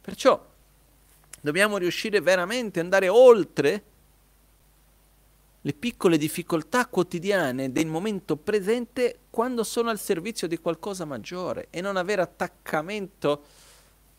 [0.00, 0.44] Perciò
[1.40, 3.82] dobbiamo riuscire veramente ad andare oltre
[5.66, 11.80] le piccole difficoltà quotidiane del momento presente quando sono al servizio di qualcosa maggiore e
[11.80, 13.42] non avere attaccamento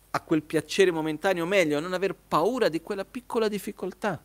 [0.10, 4.22] a quel piacere momentaneo, o meglio, non aver paura di quella piccola difficoltà.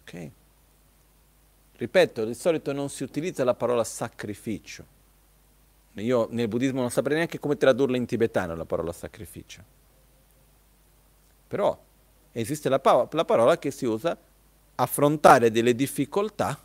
[0.00, 0.30] Ok?
[1.76, 4.84] Ripeto, di solito non si utilizza la parola sacrificio.
[5.94, 9.62] Io nel buddismo non saprei neanche come tradurla in tibetano la parola sacrificio.
[11.46, 11.80] Però
[12.32, 14.18] esiste la, pa- la parola che si usa
[14.76, 16.58] affrontare delle difficoltà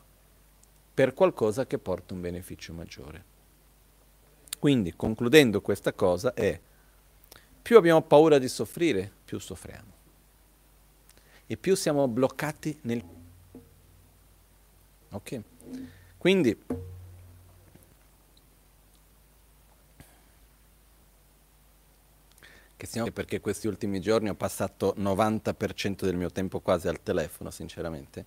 [0.93, 3.35] per qualcosa che porta un beneficio maggiore.
[4.59, 6.59] Quindi, concludendo questa cosa, è
[7.61, 9.95] più abbiamo paura di soffrire, più soffriamo.
[11.45, 13.03] E più siamo bloccati nel
[15.09, 15.41] Ok?
[16.17, 16.57] Quindi
[22.77, 27.49] che siamo, perché questi ultimi giorni ho passato 90% del mio tempo quasi al telefono,
[27.49, 28.25] sinceramente.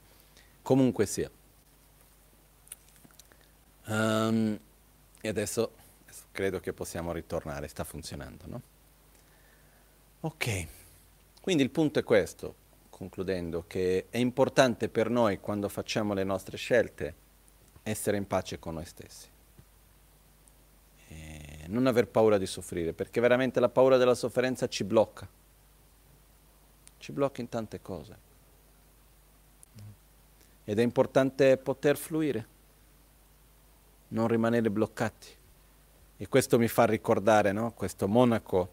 [0.61, 1.31] Comunque sia.
[3.87, 4.59] Um,
[5.21, 5.73] e adesso,
[6.33, 8.63] credo che possiamo ritornare, sta funzionando, no?
[10.23, 10.67] Ok,
[11.41, 12.55] quindi il punto è questo
[12.91, 17.15] concludendo, che è importante per noi quando facciamo le nostre scelte
[17.83, 19.29] essere in pace con noi stessi.
[21.69, 25.29] Non aver paura di soffrire, perché veramente la paura della sofferenza ci blocca.
[26.99, 28.29] Ci blocca in tante cose.
[30.65, 32.47] Ed è importante poter fluire,
[34.09, 35.29] non rimanere bloccati.
[36.17, 37.73] E questo mi fa ricordare no?
[37.73, 38.73] questo monaco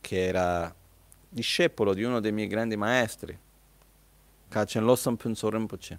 [0.00, 0.74] che era
[1.28, 3.38] discepolo di uno dei miei grandi maestri,
[4.48, 5.98] Kachen Losam Punso Rinpoche,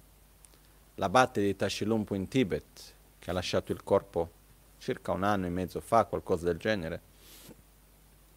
[0.95, 4.29] l'abate di Tashilumpo in Tibet, che ha lasciato il corpo
[4.81, 7.01] circa un anno e mezzo fa, qualcosa del genere,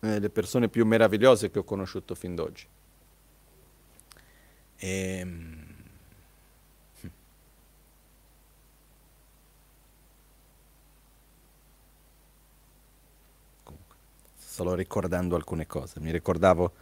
[0.01, 2.67] le persone più meravigliose che ho conosciuto fin d'oggi.
[4.77, 5.65] E, ehm,
[14.37, 15.99] solo ricordando alcune cose.
[16.01, 16.73] Mi ricordavo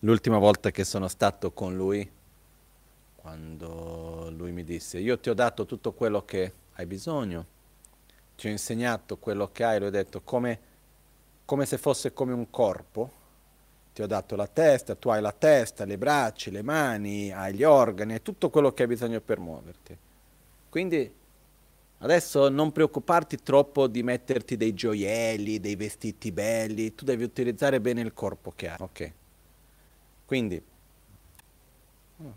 [0.00, 2.10] l'ultima volta che sono stato con lui,
[3.16, 7.58] quando lui mi disse, io ti ho dato tutto quello che hai bisogno,
[8.40, 10.58] ti ho insegnato quello che hai, lui ha detto come,
[11.44, 13.12] come se fosse come un corpo,
[13.92, 17.64] ti ho dato la testa, tu hai la testa, le braccia, le mani, hai gli
[17.64, 19.94] organi, hai tutto quello che hai bisogno per muoverti.
[20.70, 21.18] Quindi
[22.02, 28.00] Adesso non preoccuparti troppo di metterti dei gioielli, dei vestiti belli, tu devi utilizzare bene
[28.00, 28.76] il corpo che hai.
[28.78, 29.12] Ok.
[30.24, 30.62] Quindi,
[32.16, 32.34] oh,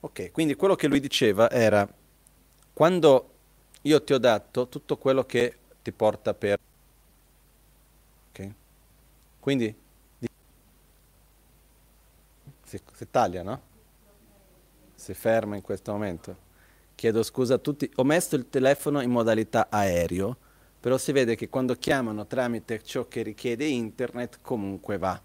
[0.00, 1.86] ok, quindi quello che lui diceva era,
[2.72, 3.37] quando
[3.82, 6.58] io ti ho dato tutto quello che ti porta per...
[8.30, 8.50] Ok?
[9.40, 9.74] Quindi,
[12.64, 13.60] si, si taglia, no?
[14.94, 16.46] Si ferma in questo momento.
[16.94, 20.36] Chiedo scusa a tutti, ho messo il telefono in modalità aereo,
[20.80, 25.20] però si vede che quando chiamano tramite ciò che richiede internet comunque va.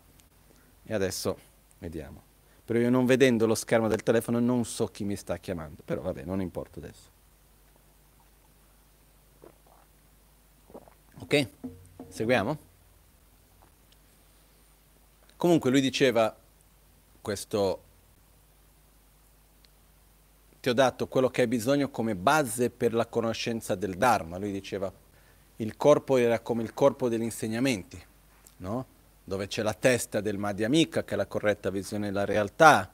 [0.83, 1.37] E adesso
[1.79, 2.21] vediamo.
[2.63, 6.01] Però io non vedendo lo schermo del telefono non so chi mi sta chiamando, però
[6.01, 7.12] vabbè, non importa adesso.
[11.19, 11.47] Ok?
[12.07, 12.57] Seguiamo?
[15.35, 16.35] Comunque lui diceva
[17.21, 17.81] questo
[20.63, 24.37] ti ho dato quello che hai bisogno come base per la conoscenza del Dharma.
[24.37, 24.89] Lui diceva,
[25.57, 28.01] il corpo era come il corpo degli insegnamenti,
[28.57, 28.85] no?
[29.25, 32.89] dove c'è la testa del Madhyamika, che è la corretta visione della realtà,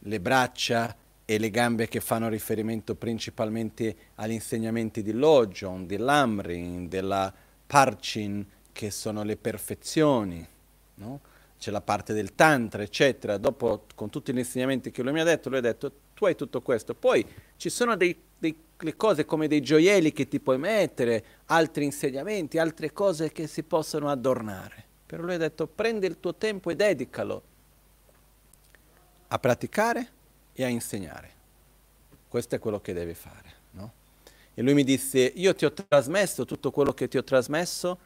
[0.00, 6.88] le braccia e le gambe che fanno riferimento principalmente agli insegnamenti di Lojon, di Lamrin,
[6.88, 7.32] della
[7.66, 10.46] Parchin, che sono le perfezioni.
[10.96, 11.20] No?
[11.58, 13.38] C'è la parte del Tantra, eccetera.
[13.38, 16.34] Dopo, con tutti gli insegnamenti che lui mi ha detto, lui ha detto, tu hai
[16.34, 16.94] tutto questo.
[16.94, 21.84] Poi ci sono dei, dei, le cose come dei gioielli che ti puoi mettere, altri
[21.84, 24.84] insegnamenti, altre cose che si possono adornare.
[25.06, 27.42] Però lui ha detto prendi il tuo tempo e dedicalo
[29.28, 30.08] a praticare
[30.52, 31.30] e a insegnare.
[32.28, 33.55] Questo è quello che devi fare.
[34.58, 37.98] E lui mi disse, io ti ho trasmesso tutto quello che ti ho trasmesso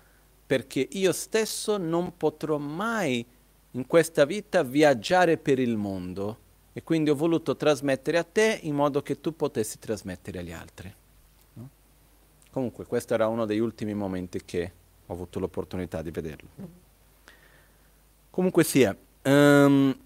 [0.45, 3.25] perché io stesso non potrò mai
[3.71, 6.39] in questa vita viaggiare per il mondo
[6.73, 10.93] e quindi ho voluto trasmettere a te in modo che tu potessi trasmettere agli altri.
[11.53, 11.69] No?
[12.51, 14.73] Comunque questo era uno degli ultimi momenti che
[15.07, 16.49] ho avuto l'opportunità di vederlo.
[18.29, 19.97] Comunque sia, um,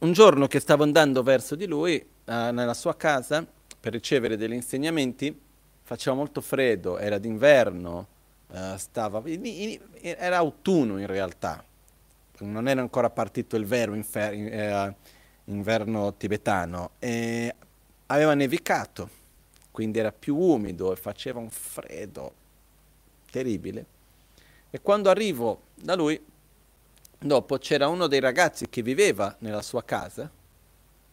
[0.00, 3.46] un giorno che stavo andando verso di lui, uh, nella sua casa,
[3.80, 5.34] per ricevere degli insegnamenti,
[5.84, 8.06] faceva molto freddo, era d'inverno,
[8.48, 9.22] uh, stava,
[10.00, 11.62] era autunno in realtà,
[12.38, 14.94] non era ancora partito il vero infer- uh,
[15.52, 17.54] inverno tibetano, e
[18.06, 19.10] aveva nevicato,
[19.70, 22.32] quindi era più umido e faceva un freddo
[23.30, 23.84] terribile.
[24.70, 26.18] E quando arrivo da lui,
[27.18, 30.30] dopo c'era uno dei ragazzi che viveva nella sua casa,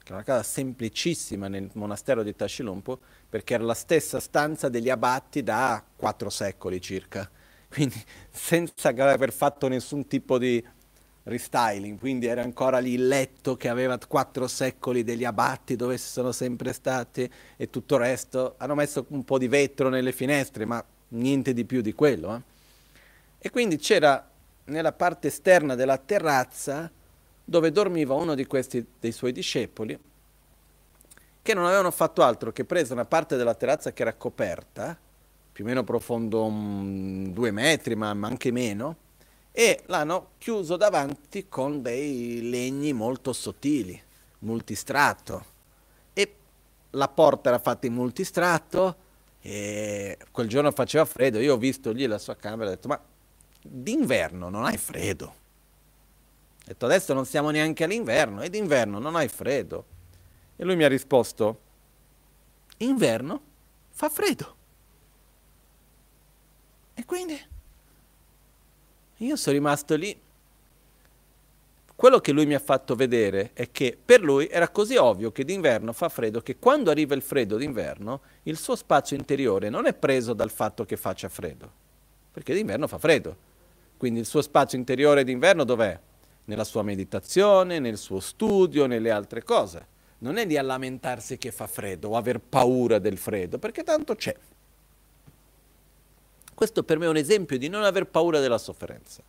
[0.03, 2.99] che era una casa semplicissima nel monastero di Tashilumpo,
[3.29, 7.29] perché era la stessa stanza degli abatti da quattro secoli circa,
[7.69, 10.63] quindi senza aver fatto nessun tipo di
[11.23, 16.07] restyling, quindi era ancora lì il letto che aveva quattro secoli degli abatti dove si
[16.07, 18.55] sono sempre stati e tutto il resto.
[18.57, 22.35] Hanno messo un po' di vetro nelle finestre, ma niente di più di quello.
[22.35, 22.41] Eh?
[23.37, 24.27] E quindi c'era
[24.65, 26.91] nella parte esterna della terrazza
[27.51, 29.99] dove dormiva uno di questi dei suoi discepoli
[31.41, 34.97] che non avevano fatto altro che preso una parte della terrazza che era coperta,
[35.51, 38.95] più o meno profondo um, due metri, ma anche meno,
[39.51, 44.01] e l'hanno chiuso davanti con dei legni molto sottili,
[44.39, 45.45] multistrato.
[46.13, 46.35] E
[46.91, 48.95] la porta era fatta in multistrato
[49.41, 51.39] e quel giorno faceva freddo.
[51.39, 53.01] Io ho visto lì la sua camera e ho detto, ma
[53.61, 55.39] d'inverno non hai freddo?
[56.71, 59.85] Detto, adesso non siamo neanche all'inverno e d'inverno non hai freddo.
[60.55, 61.59] E lui mi ha risposto,
[62.77, 63.41] inverno
[63.89, 64.55] fa freddo.
[66.93, 67.37] E quindi
[69.17, 70.17] io sono rimasto lì.
[71.93, 75.43] Quello che lui mi ha fatto vedere è che per lui era così ovvio che
[75.43, 79.93] d'inverno fa freddo che quando arriva il freddo d'inverno il suo spazio interiore non è
[79.93, 81.69] preso dal fatto che faccia freddo,
[82.31, 83.35] perché d'inverno fa freddo.
[83.97, 85.99] Quindi il suo spazio interiore d'inverno dov'è?
[86.45, 89.87] Nella sua meditazione, nel suo studio, nelle altre cose.
[90.19, 94.15] Non è lì a lamentarsi che fa freddo o aver paura del freddo, perché tanto
[94.15, 94.35] c'è.
[96.53, 99.23] Questo per me è un esempio di non aver paura della sofferenza.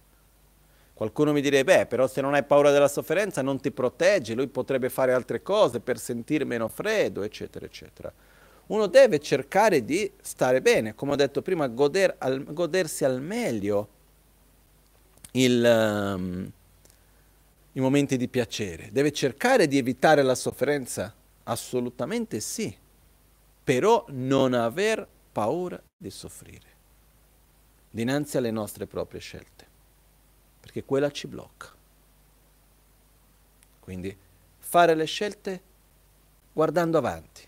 [0.93, 4.47] Qualcuno mi direbbe, beh, però se non hai paura della sofferenza non ti protegge, lui
[4.49, 8.13] potrebbe fare altre cose per sentire meno freddo, eccetera, eccetera.
[8.67, 13.89] Uno deve cercare di stare bene, come ho detto prima, goder al, godersi al meglio
[15.33, 16.53] il, um,
[17.73, 18.91] i momenti di piacere.
[18.93, 21.15] Deve cercare di evitare la sofferenza?
[21.45, 22.77] Assolutamente sì,
[23.65, 26.71] però non aver paura di soffrire
[27.95, 29.67] dinanzi alle nostre proprie scelte
[30.61, 31.71] perché quella ci blocca.
[33.81, 34.17] Quindi
[34.59, 35.63] fare le scelte
[36.53, 37.47] guardando avanti,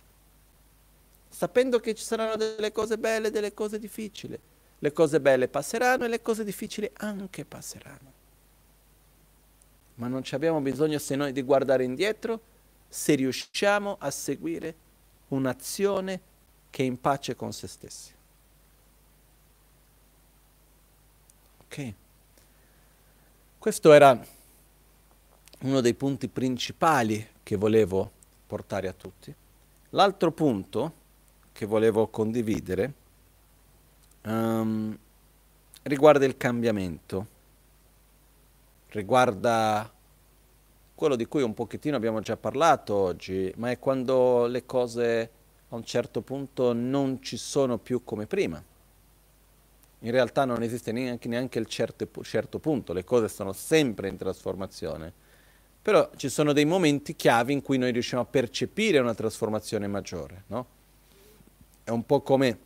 [1.28, 4.38] sapendo che ci saranno delle cose belle e delle cose difficili.
[4.80, 8.13] Le cose belle passeranno e le cose difficili anche passeranno.
[9.96, 12.40] Ma non abbiamo bisogno se noi di guardare indietro
[12.88, 14.74] se riusciamo a seguire
[15.28, 16.20] un'azione
[16.70, 18.12] che è in pace con se stessi.
[21.64, 21.92] Ok?
[23.58, 24.22] Questo era
[25.60, 28.10] uno dei punti principali che volevo
[28.46, 29.34] portare a tutti.
[29.90, 30.92] L'altro punto
[31.52, 32.92] che volevo condividere
[34.22, 34.96] um,
[35.82, 37.26] riguarda il cambiamento,
[38.94, 39.92] riguarda
[40.94, 45.30] quello di cui un pochettino abbiamo già parlato oggi, ma è quando le cose
[45.68, 48.62] a un certo punto non ci sono più come prima
[50.04, 54.16] in realtà non esiste neanche, neanche il certo, certo punto, le cose sono sempre in
[54.16, 55.12] trasformazione,
[55.80, 60.44] però ci sono dei momenti chiavi in cui noi riusciamo a percepire una trasformazione maggiore,
[60.48, 60.66] no?
[61.82, 62.58] È un po' come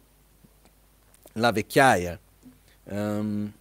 [1.34, 2.18] la vecchiaia.
[2.84, 3.52] Um,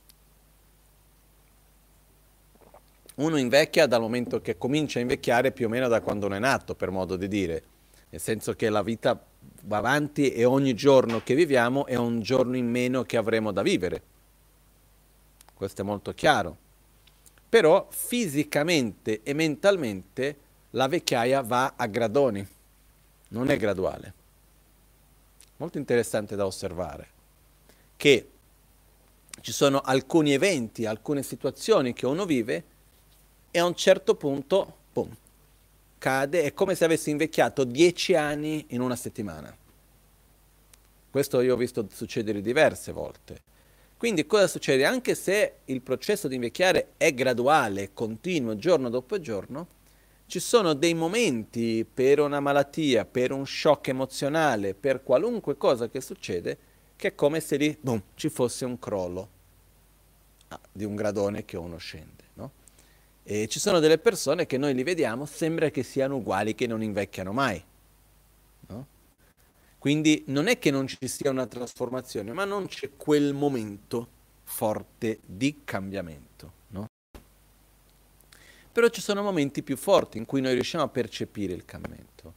[3.17, 6.39] uno invecchia dal momento che comincia a invecchiare più o meno da quando non è
[6.39, 7.63] nato, per modo di dire,
[8.09, 9.19] nel senso che la vita
[9.63, 13.61] va avanti e ogni giorno che viviamo è un giorno in meno che avremo da
[13.63, 14.01] vivere.
[15.53, 16.65] Questo è molto chiaro.
[17.49, 20.37] Però fisicamente e mentalmente
[20.71, 22.45] la vecchiaia va a gradoni,
[23.29, 24.13] non è graduale.
[25.57, 27.15] Molto interessante da osservare
[27.97, 28.29] che
[29.41, 32.63] ci sono alcuni eventi, alcune situazioni che uno vive
[33.57, 35.09] e a un certo punto, boom,
[35.97, 39.55] cade, è come se avessi invecchiato dieci anni in una settimana.
[41.09, 43.41] Questo io ho visto succedere diverse volte.
[43.97, 44.85] Quindi cosa succede?
[44.85, 49.67] Anche se il processo di invecchiare è graduale, continuo, giorno dopo giorno,
[50.27, 56.01] ci sono dei momenti per una malattia, per un shock emozionale, per qualunque cosa che
[56.01, 56.57] succede,
[56.95, 59.29] che è come se lì boom, ci fosse un crollo
[60.49, 62.16] ah, di un gradone che uno scende.
[63.29, 66.81] E ci sono delle persone che noi li vediamo, sembra che siano uguali, che non
[66.81, 67.61] invecchiano mai.
[68.67, 68.87] No?
[69.77, 74.07] Quindi non è che non ci sia una trasformazione, ma non c'è quel momento
[74.43, 76.53] forte di cambiamento.
[76.69, 76.85] No?
[78.71, 82.33] Però ci sono momenti più forti in cui noi riusciamo a percepire il cambiamento.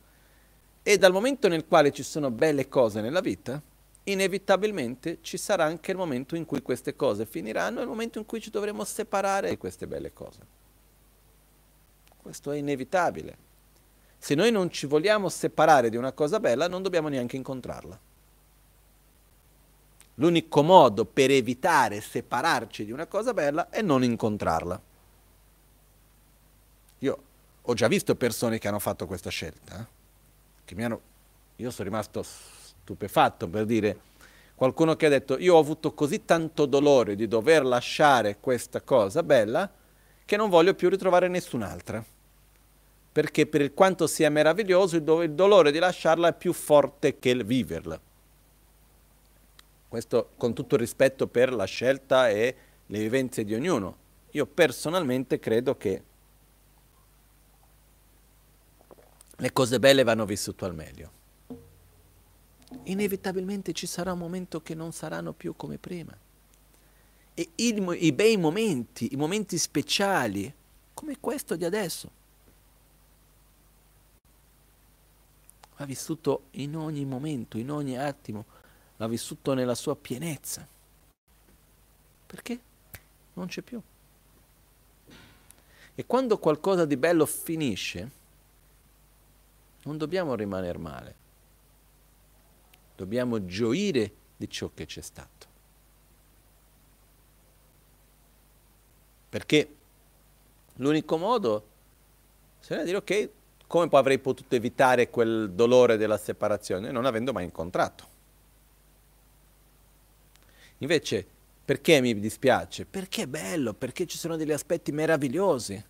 [0.82, 3.62] E dal momento nel quale ci sono belle cose nella vita,
[4.02, 8.26] inevitabilmente ci sarà anche il momento in cui queste cose finiranno e il momento in
[8.26, 10.58] cui ci dovremo separare di queste belle cose.
[12.22, 13.48] Questo è inevitabile.
[14.18, 17.98] Se noi non ci vogliamo separare di una cosa bella, non dobbiamo neanche incontrarla.
[20.16, 24.80] L'unico modo per evitare separarci di una cosa bella è non incontrarla.
[26.98, 27.22] Io
[27.62, 29.88] ho già visto persone che hanno fatto questa scelta,
[30.66, 30.82] eh?
[30.82, 31.00] hanno...
[31.56, 34.00] Io sono rimasto stupefatto per dire
[34.54, 39.22] qualcuno che ha detto io ho avuto così tanto dolore di dover lasciare questa cosa
[39.22, 39.70] bella
[40.30, 42.04] che non voglio più ritrovare nessun'altra.
[43.10, 47.30] Perché per quanto sia meraviglioso, il, do- il dolore di lasciarla è più forte che
[47.30, 48.00] il viverla.
[49.88, 52.54] Questo con tutto il rispetto per la scelta e
[52.86, 53.96] le vivenze di ognuno.
[54.30, 56.02] Io personalmente credo che
[59.34, 61.10] le cose belle vanno vissute al meglio.
[62.84, 66.16] Inevitabilmente ci sarà un momento che non saranno più come prima
[67.40, 70.52] e il, i bei momenti, i momenti speciali,
[70.92, 72.10] come questo di adesso.
[75.78, 78.44] Va vissuto in ogni momento, in ogni attimo,
[78.98, 80.68] va vissuto nella sua pienezza.
[82.26, 82.60] Perché
[83.32, 83.80] non c'è più.
[85.94, 88.10] E quando qualcosa di bello finisce,
[89.84, 91.14] non dobbiamo rimanere male,
[92.96, 95.49] dobbiamo gioire di ciò che c'è stato.
[99.30, 99.74] Perché
[100.74, 101.64] l'unico modo
[102.66, 103.28] è dire ok,
[103.66, 108.08] come avrei potuto evitare quel dolore della separazione non avendo mai incontrato?
[110.78, 111.26] Invece,
[111.70, 112.84] Perché mi dispiace?
[112.84, 115.80] Perché è bello, perché ci sono degli aspetti meravigliosi.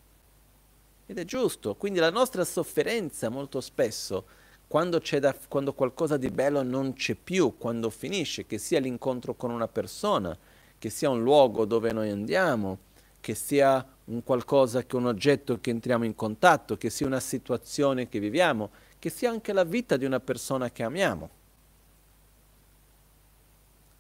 [1.07, 4.27] Ed è giusto, quindi la nostra sofferenza molto spesso,
[4.69, 9.51] quando, da, quando qualcosa di bello non c'è più, quando finisce, che sia l'incontro con
[9.51, 10.37] una persona,
[10.79, 12.77] che sia un luogo dove noi andiamo,
[13.21, 18.09] che sia un qualcosa, che un oggetto che entriamo in contatto, che sia una situazione
[18.09, 21.31] che viviamo, che sia anche la vita di una persona che amiamo.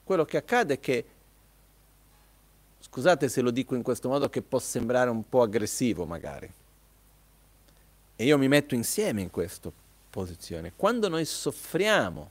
[0.04, 1.04] Quello che accade è che,
[2.80, 6.50] scusate se lo dico in questo modo che può sembrare un po' aggressivo magari,
[8.16, 9.70] e io mi metto insieme in questa
[10.10, 10.72] posizione.
[10.74, 12.30] Quando noi soffriamo,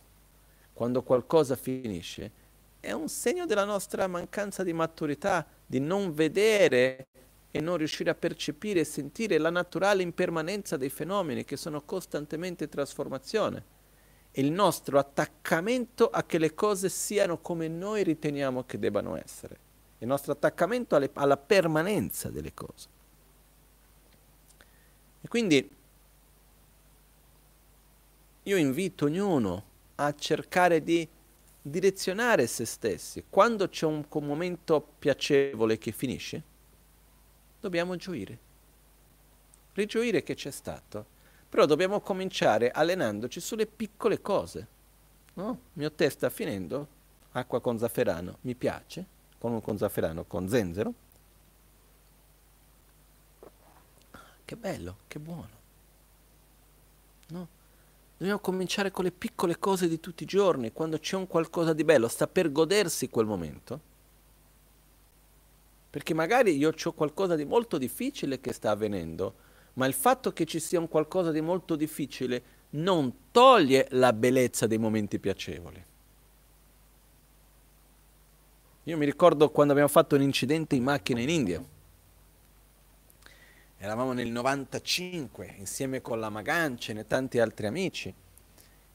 [0.74, 2.32] quando qualcosa finisce,
[2.80, 7.07] è un segno della nostra mancanza di maturità, di non vedere
[7.51, 12.69] e non riuscire a percepire e sentire la naturale impermanenza dei fenomeni che sono costantemente
[12.69, 13.77] trasformazione.
[14.34, 19.68] Il nostro attaccamento a che le cose siano come noi riteniamo che debbano essere.
[19.97, 22.88] Il nostro attaccamento alle, alla permanenza delle cose.
[25.22, 25.69] E quindi
[28.43, 29.64] io invito ognuno
[29.95, 31.07] a cercare di
[31.70, 33.26] direzionare se stessi.
[33.30, 36.44] Quando c'è un, un momento piacevole che finisce,
[37.60, 38.38] dobbiamo gioire.
[39.74, 41.18] Rigioire che c'è stato.
[41.50, 44.68] Però dobbiamo cominciare allenandoci sulle piccole cose.
[45.34, 45.60] No?
[45.74, 46.88] Mio tè sta finendo,
[47.32, 49.06] acqua con zafferano, mi piace,
[49.40, 50.94] con con zafferano con zenzero.
[54.46, 55.58] Che bello, che buono.
[57.28, 57.48] No?
[58.20, 61.86] Dobbiamo cominciare con le piccole cose di tutti i giorni, quando c'è un qualcosa di
[61.86, 63.80] bello, sta per godersi quel momento.
[65.90, 69.36] Perché magari io ho qualcosa di molto difficile che sta avvenendo,
[69.76, 74.68] ma il fatto che ci sia un qualcosa di molto difficile non toglie la bellezza
[74.68, 75.86] dei momenti piacevoli.
[78.84, 81.64] Io mi ricordo quando abbiamo fatto un incidente in macchina in India
[83.81, 88.14] eravamo nel 95 insieme con la Magancen e tanti altri amici.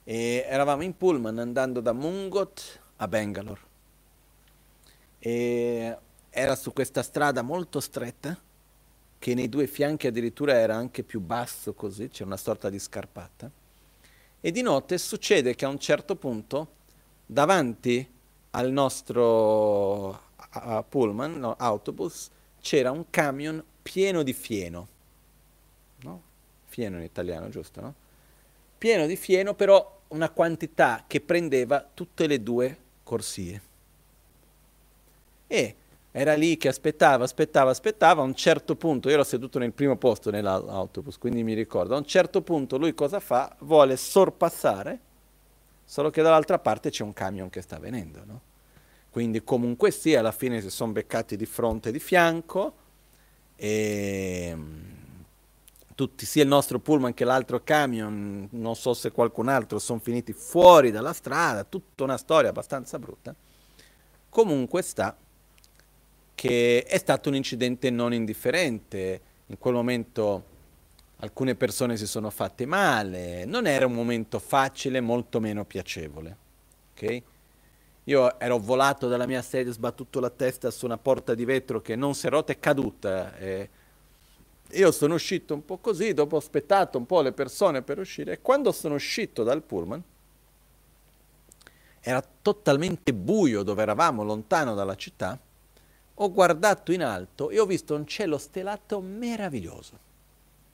[0.06, 3.60] E eravamo in pullman andando da Mungot a Bangalore.
[5.18, 5.98] E
[6.28, 8.38] era su questa strada molto stretta
[9.18, 13.50] che nei due fianchi addirittura era anche più basso così, c'è una sorta di scarpata
[14.38, 16.72] e di notte succede che a un certo punto
[17.24, 18.06] davanti
[18.50, 20.20] al nostro
[20.86, 22.28] pullman, no, autobus,
[22.60, 24.88] c'era un camion pieno di fieno.
[26.00, 26.22] No?
[26.64, 27.80] Fieno in italiano, giusto?
[27.80, 27.94] No?
[28.78, 33.62] Pieno di fieno, però una quantità che prendeva tutte le due corsie.
[35.46, 35.76] E
[36.10, 39.96] era lì che aspettava, aspettava, aspettava, a un certo punto, io ero seduto nel primo
[39.96, 43.54] posto nell'autobus, quindi mi ricordo, a un certo punto lui cosa fa?
[43.60, 44.98] Vuole sorpassare,
[45.84, 48.40] solo che dall'altra parte c'è un camion che sta venendo, no?
[49.10, 52.74] Quindi comunque sia, alla fine si sono beccati di fronte e di fianco,
[53.56, 54.94] e mm,
[55.94, 60.32] tutti, sia il nostro pullman che l'altro camion, non so se qualcun altro, sono finiti
[60.32, 63.34] fuori dalla strada, tutta una storia abbastanza brutta.
[64.28, 65.16] Comunque sta
[66.34, 70.52] che è stato un incidente non indifferente, in quel momento
[71.18, 76.36] alcune persone si sono fatte male, non era un momento facile, molto meno piacevole.
[76.92, 77.22] Okay?
[78.04, 81.96] Io ero volato dalla mia sedia, sbattuto la testa su una porta di vetro che
[81.96, 83.36] non si è rotta e caduta.
[83.38, 83.68] E
[84.72, 88.32] io sono uscito un po' così, dopo ho aspettato un po' le persone per uscire
[88.32, 90.02] e quando sono uscito dal pullman
[92.00, 95.38] era totalmente buio dove eravamo, lontano dalla città,
[96.14, 99.98] ho guardato in alto e ho visto un cielo stelato meraviglioso,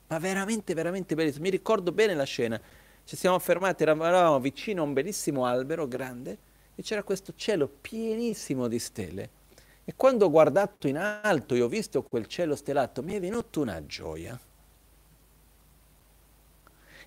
[0.08, 1.44] ma veramente, veramente bellissimo.
[1.44, 2.60] Mi ricordo bene la scena,
[3.04, 6.48] ci siamo fermati, eravamo vicino a un bellissimo albero grande
[6.80, 9.38] e c'era questo cielo pienissimo di stelle.
[9.84, 13.60] E quando ho guardato in alto e ho visto quel cielo stellato, mi è venuta
[13.60, 14.38] una gioia.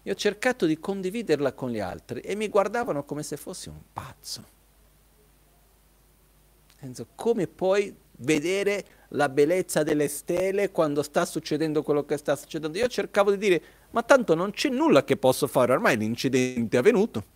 [0.06, 3.80] E ho cercato di condividerla con gli altri e mi guardavano come se fossi un
[3.92, 4.52] pazzo.
[6.80, 12.78] Penso, come puoi vedere la bellezza delle stelle quando sta succedendo quello che sta succedendo?
[12.78, 16.80] Io cercavo di dire, ma tanto non c'è nulla che posso fare, ormai l'incidente è
[16.80, 17.33] avvenuto.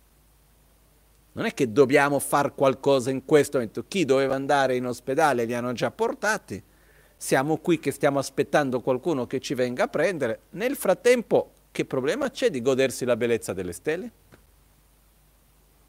[1.38, 3.84] Non è che dobbiamo fare qualcosa in questo momento.
[3.86, 6.60] Chi doveva andare in ospedale li hanno già portati.
[7.16, 10.40] Siamo qui che stiamo aspettando qualcuno che ci venga a prendere.
[10.50, 14.10] Nel frattempo, che problema c'è di godersi la bellezza delle stelle?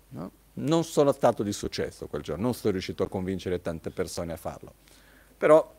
[0.09, 0.31] No?
[0.53, 4.37] Non sono stato di successo quel giorno, non sono riuscito a convincere tante persone a
[4.37, 4.71] farlo.
[5.35, 5.73] Però,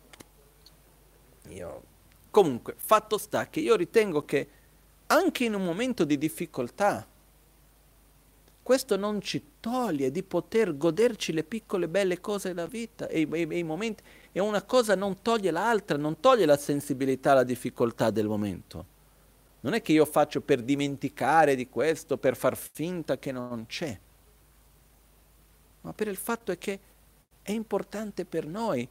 [1.50, 1.82] io...
[2.32, 4.48] Comunque, fatto sta che io ritengo che
[5.06, 7.06] anche in un momento di difficoltà,
[8.62, 13.46] questo non ci toglie di poter goderci le piccole belle cose della vita e, e,
[13.50, 14.02] e i momenti.
[14.32, 18.98] E una cosa non toglie l'altra, non toglie la sensibilità alla difficoltà del momento.
[19.60, 23.98] Non è che io faccio per dimenticare di questo, per far finta che non c'è,
[25.82, 26.78] ma per il fatto è che
[27.42, 28.86] è importante per noi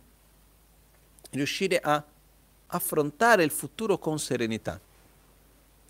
[1.32, 2.04] riuscire a
[2.68, 4.80] affrontare il futuro con serenità.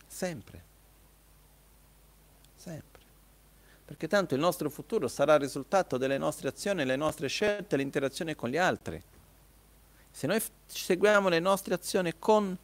[0.06, 0.68] Sempre
[3.90, 8.36] perché tanto il nostro futuro sarà il risultato delle nostre azioni, le nostre scelte, l'interazione
[8.36, 9.02] con gli altri.
[10.12, 12.56] Se noi seguiamo le nostre azioni con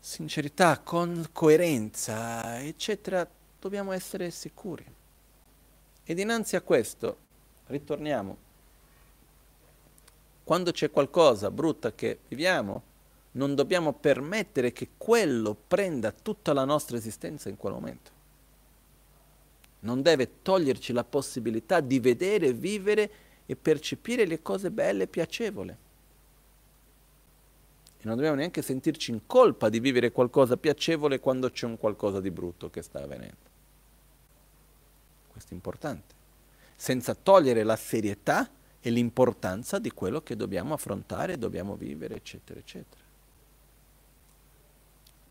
[0.00, 3.28] sincerità, con coerenza, eccetera,
[3.60, 4.82] dobbiamo essere sicuri.
[6.04, 7.16] E dinanzi a questo,
[7.66, 8.36] ritorniamo,
[10.42, 12.82] quando c'è qualcosa brutta che viviamo,
[13.32, 18.20] non dobbiamo permettere che quello prenda tutta la nostra esistenza in quel momento
[19.82, 23.10] non deve toglierci la possibilità di vedere, vivere
[23.46, 25.70] e percepire le cose belle e piacevoli.
[27.98, 32.20] E non dobbiamo neanche sentirci in colpa di vivere qualcosa piacevole quando c'è un qualcosa
[32.20, 33.50] di brutto che sta avvenendo.
[35.28, 36.14] Questo è importante.
[36.76, 38.50] Senza togliere la serietà
[38.80, 43.00] e l'importanza di quello che dobbiamo affrontare, dobbiamo vivere, eccetera, eccetera.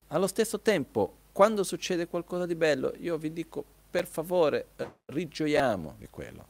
[0.08, 4.70] Allo stesso tempo, quando succede qualcosa di bello, io vi dico per favore
[5.08, 6.48] rigioiamo di quello.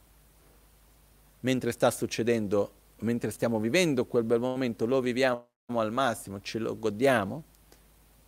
[1.40, 5.44] Mentre sta succedendo, mentre stiamo vivendo quel bel momento, lo viviamo
[5.74, 7.42] al massimo, ce lo godiamo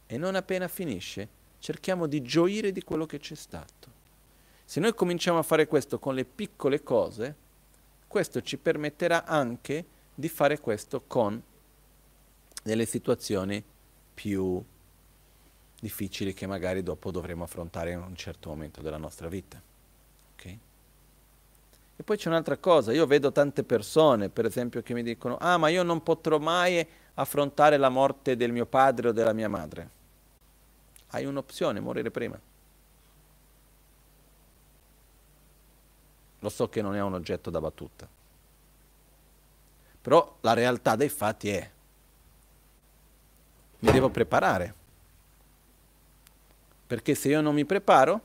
[0.06, 3.92] e non appena finisce cerchiamo di gioire di quello che c'è stato.
[4.66, 7.36] Se noi cominciamo a fare questo con le piccole cose,
[8.06, 9.84] questo ci permetterà anche
[10.14, 11.40] di fare questo con
[12.62, 13.64] delle situazioni
[14.12, 14.62] più
[15.84, 19.60] difficili che magari dopo dovremo affrontare in un certo momento della nostra vita.
[20.32, 20.58] Okay?
[21.96, 25.58] E poi c'è un'altra cosa, io vedo tante persone, per esempio, che mi dicono, ah
[25.58, 26.86] ma io non potrò mai
[27.16, 29.90] affrontare la morte del mio padre o della mia madre.
[31.08, 32.40] Hai un'opzione, morire prima.
[36.38, 38.08] Lo so che non è un oggetto da battuta.
[40.00, 41.70] Però la realtà dei fatti è,
[43.80, 44.82] mi devo preparare
[46.86, 48.20] perché se io non mi preparo,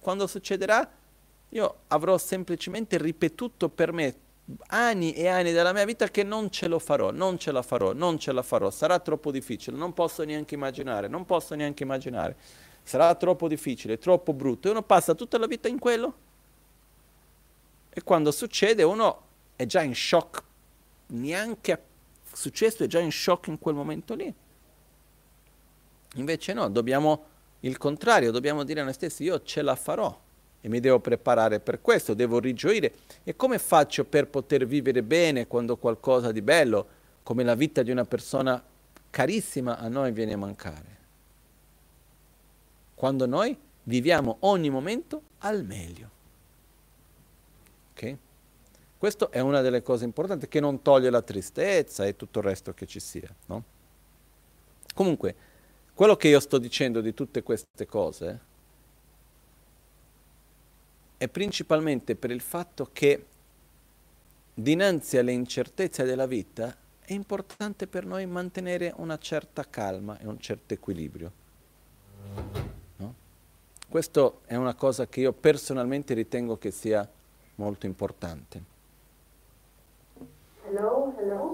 [0.00, 0.88] quando succederà,
[1.50, 4.14] io avrò semplicemente ripetuto per me
[4.68, 7.92] anni e anni della mia vita che non ce lo farò, non ce la farò,
[7.92, 12.36] non ce la farò, sarà troppo difficile, non posso neanche immaginare, non posso neanche immaginare,
[12.82, 16.14] sarà troppo difficile, troppo brutto, e uno passa tutta la vita in quello.
[17.90, 19.22] E quando succede uno
[19.56, 20.42] è già in shock,
[21.08, 21.82] neanche
[22.32, 24.32] successo, è già in shock in quel momento lì.
[26.16, 27.24] Invece no, dobbiamo
[27.60, 30.24] il contrario, dobbiamo dire a noi stessi io ce la farò
[30.60, 32.92] e mi devo preparare per questo, devo rigioire.
[33.22, 36.86] E come faccio per poter vivere bene quando qualcosa di bello,
[37.22, 38.62] come la vita di una persona
[39.10, 40.96] carissima, a noi viene a mancare?
[42.94, 46.10] Quando noi viviamo ogni momento al meglio.
[47.92, 48.16] Ok?
[48.98, 52.72] Questa è una delle cose importanti che non toglie la tristezza e tutto il resto
[52.72, 53.32] che ci sia.
[53.46, 53.62] No?
[54.94, 55.34] Comunque,
[55.96, 58.40] quello che io sto dicendo di tutte queste cose
[61.16, 63.24] è principalmente per il fatto che
[64.52, 70.38] dinanzi alle incertezze della vita è importante per noi mantenere una certa calma e un
[70.38, 71.32] certo equilibrio.
[72.96, 73.14] No?
[73.88, 77.08] Questo è una cosa che io personalmente ritengo che sia
[77.54, 78.62] molto importante.
[80.66, 81.45] Hello, hello.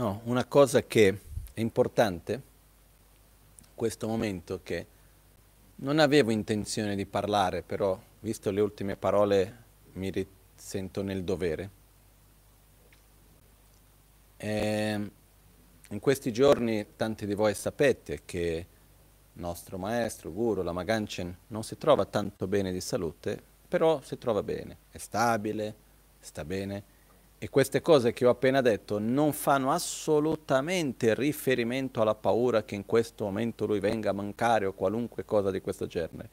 [0.00, 1.08] No, una cosa che
[1.52, 4.86] è importante in questo momento che
[5.76, 10.10] non avevo intenzione di parlare, però visto le ultime parole mi
[10.54, 11.70] sento nel dovere.
[14.38, 15.10] E ehm,
[15.90, 18.66] in questi giorni tanti di voi sapete che
[19.34, 24.16] il nostro maestro, Guru, la Maganchen, non si trova tanto bene di salute, però si
[24.16, 25.74] trova bene, è stabile,
[26.20, 26.84] sta bene
[27.42, 32.84] e queste cose che ho appena detto non fanno assolutamente riferimento alla paura che in
[32.84, 36.28] questo momento lui venga a mancare o qualunque cosa di questo genere.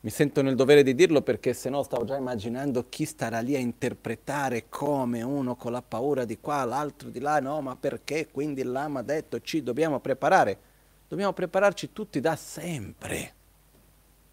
[0.00, 3.54] mi sento nel dovere di dirlo perché se no stavo già immaginando chi starà lì
[3.54, 8.26] a interpretare come uno con la paura di qua, l'altro di là, no, ma perché?
[8.26, 10.58] Quindi lama ha detto ci dobbiamo preparare.
[11.06, 13.34] Dobbiamo prepararci tutti da sempre.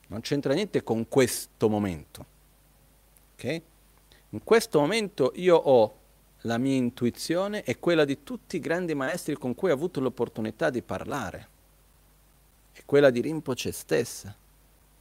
[0.08, 2.26] Non c'entra niente con questo momento.
[3.36, 3.62] Ok?
[4.34, 5.96] In questo momento io ho
[6.44, 10.70] la mia intuizione e quella di tutti i grandi maestri con cui ho avuto l'opportunità
[10.70, 11.48] di parlare.
[12.74, 14.34] E quella di Rinpoche stessa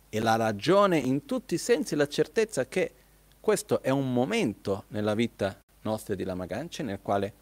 [0.08, 2.92] e la ragione in tutti i sensi, la certezza che
[3.38, 7.32] questo è un momento nella vita nostra di Lama Ganche nel quale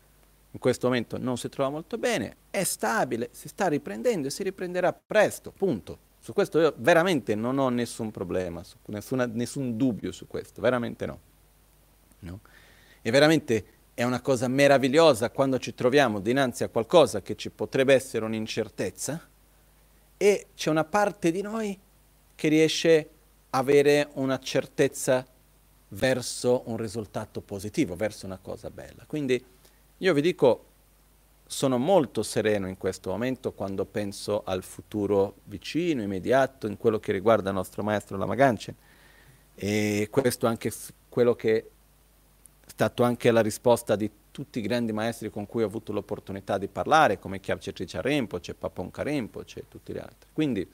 [0.50, 4.42] in questo momento non si trova molto bene, è stabile, si sta riprendendo e si
[4.42, 6.06] riprenderà presto, punto.
[6.18, 11.27] Su questo io veramente non ho nessun problema, nessuna, nessun dubbio su questo, veramente no.
[12.20, 12.40] No.
[13.02, 13.64] E veramente
[13.94, 19.28] è una cosa meravigliosa quando ci troviamo dinanzi a qualcosa che ci potrebbe essere un'incertezza
[20.16, 21.78] e c'è una parte di noi
[22.34, 23.08] che riesce
[23.50, 25.26] a avere una certezza
[25.88, 29.04] verso un risultato positivo, verso una cosa bella.
[29.06, 29.42] Quindi
[29.96, 30.64] io vi dico,
[31.46, 37.10] sono molto sereno in questo momento quando penso al futuro vicino, immediato, in quello che
[37.10, 38.74] riguarda il nostro maestro Lamagance.
[39.54, 40.70] E questo anche
[41.08, 41.70] quello che
[42.68, 46.58] è stato anche la risposta di tutti i grandi maestri con cui ho avuto l'opportunità
[46.58, 50.28] di parlare, come Tricharempo, c'è Papon Karempo, c'è tutti gli altri.
[50.32, 50.68] Quindi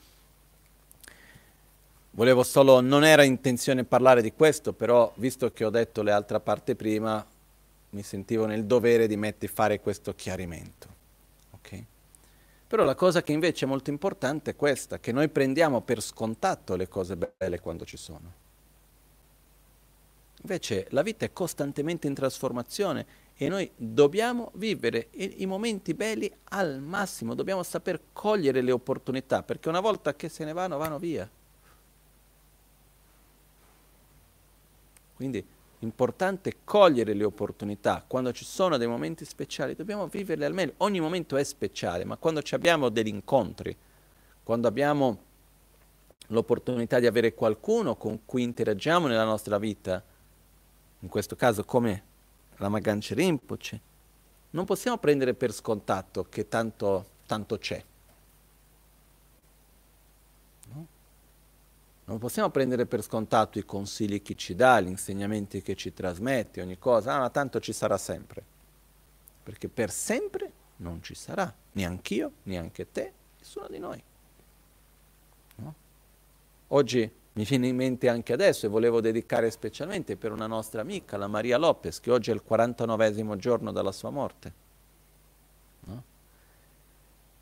[2.16, 6.38] Volevo solo, non era intenzione parlare di questo, però visto che ho detto le altre
[6.38, 7.26] parti prima,
[7.90, 10.86] mi sentivo nel dovere di metti, fare questo chiarimento.
[11.54, 11.84] Okay?
[12.68, 16.76] Però la cosa che invece è molto importante è questa, che noi prendiamo per scontato
[16.76, 18.42] le cose belle quando ci sono.
[20.46, 26.30] Invece la vita è costantemente in trasformazione e noi dobbiamo vivere i, i, momenti belli
[26.50, 30.98] al massimo, dobbiamo saper cogliere le opportunità, perché una volta che se ne vanno, vanno
[30.98, 31.26] via.
[35.14, 35.44] Quindi è
[35.82, 38.04] importante cogliere le opportunità.
[38.06, 40.74] Quando ci sono dei momenti speciali dobbiamo viverli al meglio.
[40.78, 43.74] Ogni momento è speciale, ma quando abbiamo degli incontri,
[44.42, 45.22] quando abbiamo
[46.26, 50.04] l'opportunità di avere qualcuno con cui interagiamo nella nostra vita,
[51.04, 52.02] in questo caso come
[52.56, 53.80] la Maganche Rinpoche,
[54.50, 57.84] non possiamo prendere per scontato che tanto, tanto c'è.
[62.06, 66.60] Non possiamo prendere per scontato i consigli che ci dà, gli insegnamenti che ci trasmette,
[66.60, 68.42] ogni cosa, ah, ma tanto ci sarà sempre.
[69.42, 74.02] Perché per sempre non ci sarà, neanch'io, neanche te, nessuno di noi.
[75.56, 75.74] No?
[76.68, 81.16] Oggi mi viene in mente anche adesso e volevo dedicare specialmente per una nostra amica,
[81.16, 84.52] la Maria Lopez, che oggi è il 49 giorno dalla sua morte.
[85.80, 86.02] No?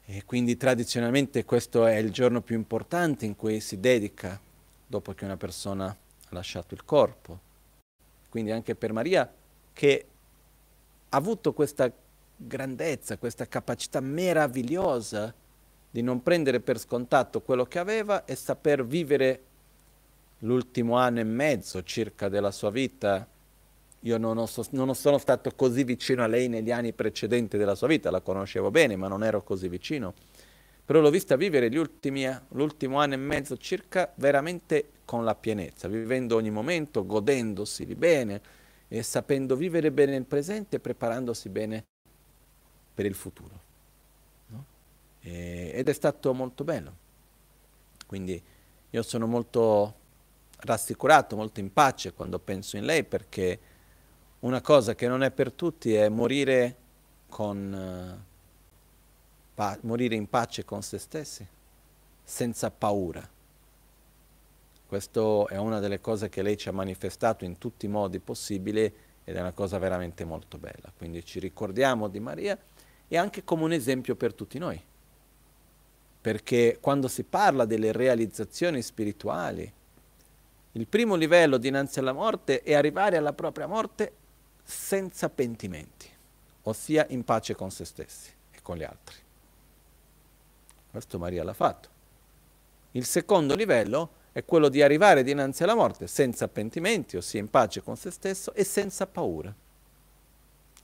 [0.07, 4.41] E quindi tradizionalmente questo è il giorno più importante in cui si dedica
[4.87, 5.97] dopo che una persona ha
[6.31, 7.51] lasciato il corpo.
[8.31, 9.31] Quindi anche per Maria
[9.75, 10.07] che
[11.11, 11.93] ha avuto questa
[12.35, 15.35] grandezza, questa capacità meravigliosa
[15.91, 19.51] di non prendere per scontato quello che aveva e saper vivere
[20.45, 23.27] l'ultimo anno e mezzo circa della sua vita.
[24.05, 27.87] Io non, ho, non sono stato così vicino a lei negli anni precedenti della sua
[27.87, 30.15] vita, la conoscevo bene, ma non ero così vicino
[30.85, 36.37] però l'ho vista vivere ultimi, l'ultimo anno e mezzo circa veramente con la pienezza, vivendo
[36.37, 38.41] ogni momento, godendosi di bene
[38.89, 41.85] e sapendo vivere bene nel presente e preparandosi bene
[42.93, 43.61] per il futuro.
[44.49, 44.65] No?
[45.21, 46.97] E, ed è stato molto bello.
[48.07, 48.43] Quindi
[48.91, 49.95] io sono molto
[50.65, 53.59] rassicurato, molto in pace quando penso in lei perché
[54.41, 56.77] una cosa che non è per tutti è morire
[57.29, 58.19] con...
[58.19, 58.31] Uh,
[59.55, 61.47] pa- morire in pace con se stessi,
[62.23, 63.29] senza paura.
[64.87, 68.93] Questa è una delle cose che lei ci ha manifestato in tutti i modi possibili
[69.25, 70.93] ed è una cosa veramente molto bella.
[70.97, 72.59] Quindi ci ricordiamo di Maria
[73.09, 74.83] e anche come un esempio per tutti noi.
[76.21, 79.73] Perché quando si parla delle realizzazioni spirituali,
[80.73, 84.13] il primo livello dinanzi alla morte è arrivare alla propria morte
[84.63, 86.09] senza pentimenti,
[86.63, 89.17] ossia in pace con se stessi e con gli altri.
[90.91, 91.89] Questo Maria l'ha fatto.
[92.93, 97.83] Il secondo livello è quello di arrivare dinanzi alla morte senza pentimenti, ossia in pace
[97.83, 99.55] con se stesso e senza paura.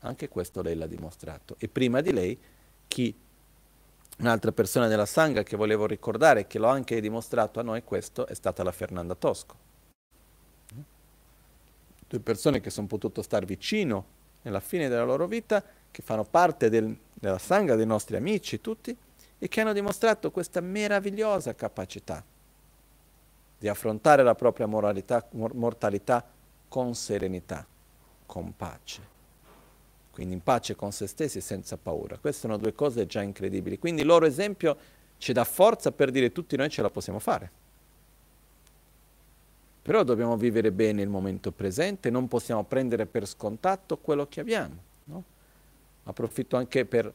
[0.01, 1.57] Anche questo lei l'ha dimostrato.
[1.59, 2.39] E prima di lei,
[2.87, 3.15] chi,
[4.19, 8.35] un'altra persona della Sangha che volevo ricordare, che l'ho anche dimostrato a noi questo, è
[8.35, 9.68] stata la Fernanda Tosco.
[12.09, 16.71] Due persone che sono potute stare vicino nella fine della loro vita, che fanno parte
[16.71, 18.97] del, della Sangha, dei nostri amici, tutti,
[19.39, 22.25] e che hanno dimostrato questa meravigliosa capacità
[23.59, 26.25] di affrontare la propria moralità, mortalità
[26.69, 27.67] con serenità,
[28.27, 29.17] con pace.
[30.11, 32.19] Quindi in pace con se stessi senza paura.
[32.19, 33.79] Queste sono due cose già incredibili.
[33.79, 34.77] Quindi il loro esempio
[35.19, 37.58] ci dà forza per dire tutti noi ce la possiamo fare.
[39.89, 44.77] Però dobbiamo vivere bene il momento presente, non possiamo prendere per scontato quello che abbiamo.
[45.05, 45.25] No?
[46.05, 47.11] Approfitto anche per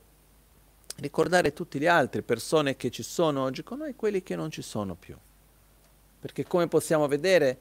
[0.96, 4.50] ricordare tutti gli altri persone che ci sono oggi con noi e quelli che non
[4.50, 5.16] ci sono più.
[6.20, 7.60] Perché come possiamo vedere,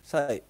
[0.00, 0.42] sai,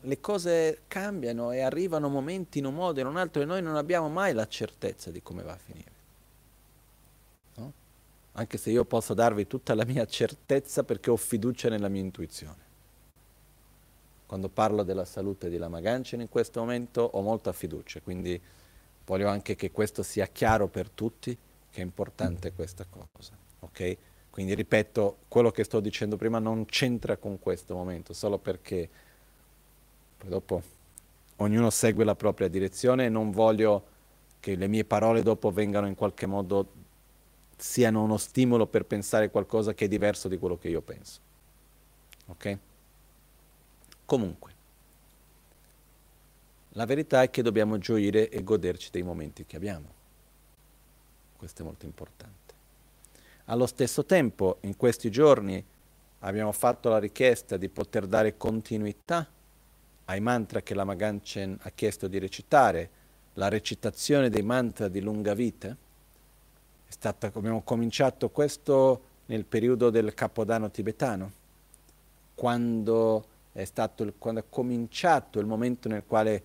[0.00, 3.60] le cose cambiano e arrivano momenti in un modo e in un altro e noi
[3.60, 5.93] non abbiamo mai la certezza di come va a finire.
[8.36, 12.62] Anche se io posso darvi tutta la mia certezza perché ho fiducia nella mia intuizione.
[14.26, 18.40] Quando parlo della salute di Lama Ganchen in questo momento ho molta fiducia, quindi
[19.06, 21.36] voglio anche che questo sia chiaro per tutti
[21.70, 23.36] che è importante questa cosa.
[23.60, 23.96] Ok?
[24.30, 28.88] Quindi ripeto, quello che sto dicendo prima non c'entra con questo momento, solo perché
[30.18, 30.62] poi dopo
[31.36, 33.92] ognuno segue la propria direzione e non voglio
[34.40, 36.82] che le mie parole dopo vengano in qualche modo
[37.56, 41.20] siano uno stimolo per pensare qualcosa che è diverso di quello che io penso.
[42.26, 42.58] Ok?
[44.04, 44.52] Comunque,
[46.70, 49.92] la verità è che dobbiamo gioire e goderci dei momenti che abbiamo.
[51.36, 52.54] Questo è molto importante.
[53.46, 55.62] Allo stesso tempo, in questi giorni
[56.20, 59.28] abbiamo fatto la richiesta di poter dare continuità
[60.06, 62.90] ai mantra che la Maganchen ha chiesto di recitare,
[63.34, 65.76] la recitazione dei mantra di lunga vita.
[66.86, 71.32] Stata, abbiamo cominciato questo nel periodo del Capodanno tibetano,
[72.34, 76.42] quando è, stato, quando è cominciato il momento nel quale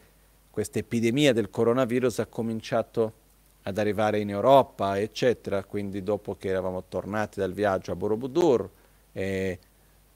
[0.50, 3.14] questa epidemia del coronavirus ha cominciato
[3.64, 8.70] ad arrivare in Europa, eccetera, quindi dopo che eravamo tornati dal viaggio a Borobudur,
[9.12, 9.60] e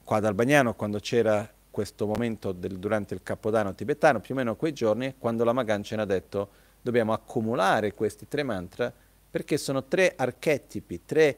[0.04, 4.56] qua ad Albagnano, quando c'era questo momento del, durante il Capodanno tibetano, più o meno
[4.56, 6.50] quei giorni, quando la Maganchen ha detto
[6.82, 8.94] dobbiamo accumulare questi tre mantra
[9.34, 11.38] perché sono tre archetipi, tre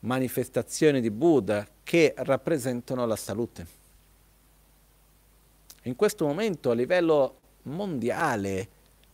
[0.00, 3.66] manifestazioni di Buddha che rappresentano la salute.
[5.84, 8.68] In questo momento a livello mondiale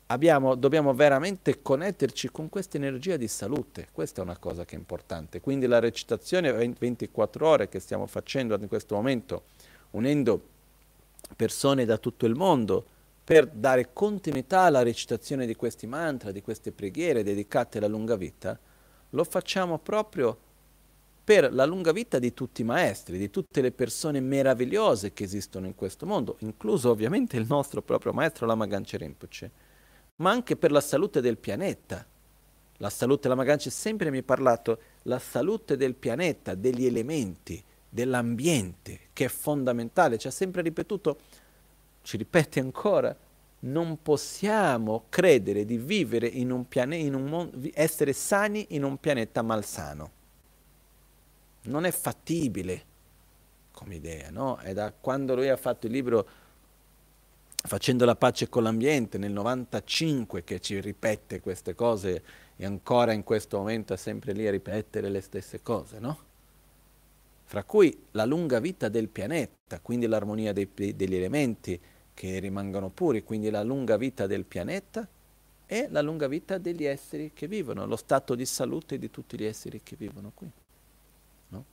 [0.06, 4.78] abbiamo, dobbiamo veramente connetterci con questa energia di salute, questa è una cosa che è
[4.78, 5.40] importante.
[5.40, 9.44] Quindi la recitazione 24 ore che stiamo facendo in questo momento,
[9.92, 10.42] unendo
[11.36, 12.86] persone da tutto il mondo
[13.26, 18.56] per dare continuità alla recitazione di questi mantra, di queste preghiere dedicate alla lunga vita,
[19.10, 20.38] lo facciamo proprio
[21.24, 25.66] per la lunga vita di tutti i maestri, di tutte le persone meravigliose che esistono
[25.66, 29.50] in questo mondo, incluso ovviamente il nostro proprio maestro Lama Ganche Rinpoche,
[30.18, 32.06] ma anche per la salute del pianeta.
[32.76, 39.08] La salute, Lama Ganche sempre mi ha parlato, la salute del pianeta, degli elementi, dell'ambiente,
[39.12, 41.18] che è fondamentale, ci ha sempre ripetuto,
[42.06, 43.14] ci ripete ancora,
[43.60, 50.10] non possiamo credere di vivere in un pianeta, essere sani in un pianeta malsano.
[51.62, 52.84] Non è fattibile
[53.72, 54.56] come idea, no?
[54.58, 56.28] È da quando lui ha fatto il libro
[57.66, 62.22] Facendo la pace con l'ambiente nel 95 che ci ripete queste cose
[62.54, 66.18] e ancora in questo momento è sempre lì a ripetere le stesse cose, no?
[67.42, 71.80] fra cui la lunga vita del pianeta, quindi l'armonia dei, degli elementi
[72.16, 75.06] che rimangono puri, quindi la lunga vita del pianeta
[75.66, 79.44] e la lunga vita degli esseri che vivono, lo stato di salute di tutti gli
[79.44, 80.50] esseri che vivono qui.
[81.48, 81.64] No?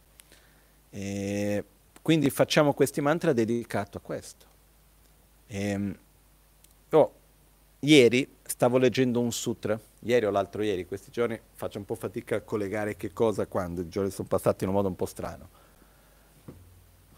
[2.01, 4.45] quindi facciamo questi mantra dedicati a questo.
[5.47, 5.97] E, ehm,
[6.89, 7.13] oh,
[7.79, 12.35] ieri stavo leggendo un sutra, ieri o l'altro ieri, questi giorni faccio un po' fatica
[12.35, 15.61] a collegare che cosa quando, i giorni sono passati in un modo un po' strano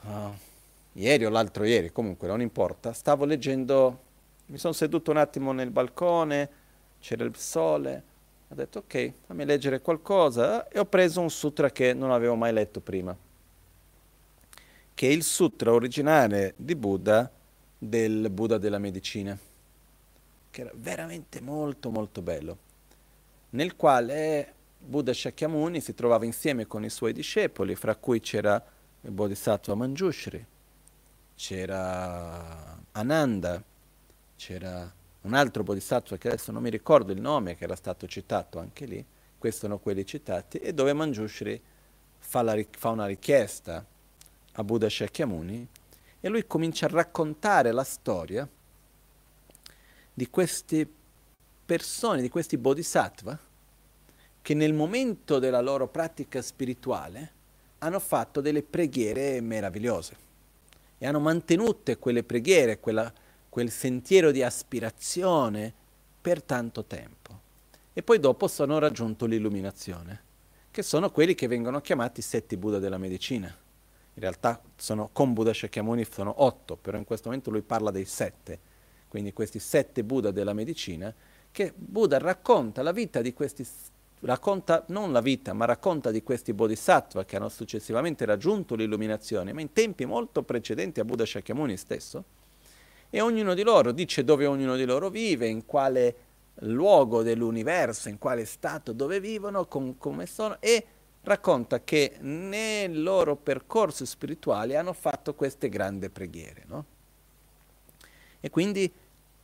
[0.06, 0.34] uh,
[0.96, 4.00] ieri o l'altro ieri, comunque non importa, stavo leggendo,
[4.48, 6.50] mi sono seduto un attimo nel balcone,
[7.00, 8.04] c'era il sole,
[8.48, 10.68] ho detto ok, fammi leggere qualcosa.
[10.68, 13.16] E ho preso un sutra che non avevo mai letto prima,
[14.94, 17.30] che è il sutra originale di Buddha
[17.78, 19.38] del Buddha della medicina,
[20.50, 22.58] che era veramente molto molto bello,
[23.52, 28.64] nel quale Buddha Shakyamuni si trovava insieme con i suoi discepoli, fra cui c'era
[29.02, 30.46] il Bodhisattva Manjushri,
[31.36, 33.62] c'era Ananda,
[34.36, 34.92] c'era
[35.22, 38.86] un altro Bodhisattva che adesso non mi ricordo il nome, che era stato citato anche
[38.86, 39.06] lì,
[39.38, 41.62] questi sono quelli citati, e dove Manjushri
[42.18, 43.86] fa, la, fa una richiesta
[44.54, 45.68] a Buddha Shakyamuni
[46.22, 48.48] e lui comincia a raccontare la storia
[50.14, 50.88] di queste
[51.66, 53.38] persone, di questi bodhisattva,
[54.42, 57.34] che nel momento della loro pratica spirituale
[57.80, 60.25] hanno fatto delle preghiere meravigliose
[60.98, 63.12] e hanno mantenuto quelle preghiere, quella,
[63.50, 65.74] quel sentiero di aspirazione
[66.22, 67.42] per tanto tempo.
[67.94, 70.24] E poi dopo sono raggiunto l'illuminazione,
[70.72, 73.48] che sono quelli che vengono chiamati sette Buddha della medicina.
[73.48, 78.06] In realtà sono, con Buddha Shakyamuni sono otto, però in questo momento lui parla dei
[78.06, 78.60] sette.
[79.08, 81.14] Quindi questi sette Buddha della medicina,
[81.52, 83.66] che Buddha racconta la vita di questi
[84.22, 89.62] racconta non la vita, ma racconta di questi bodhisattva che hanno successivamente raggiunto l'illuminazione, ma
[89.62, 92.24] in tempi molto precedenti a Buddha Shakyamuni stesso,
[93.10, 96.16] e ognuno di loro dice dove ognuno di loro vive, in quale
[96.60, 100.86] luogo dell'universo, in quale stato dove vivono, com- come sono, e
[101.22, 106.64] racconta che nel loro percorso spirituale hanno fatto queste grandi preghiere.
[106.68, 106.86] No?
[108.40, 108.92] E quindi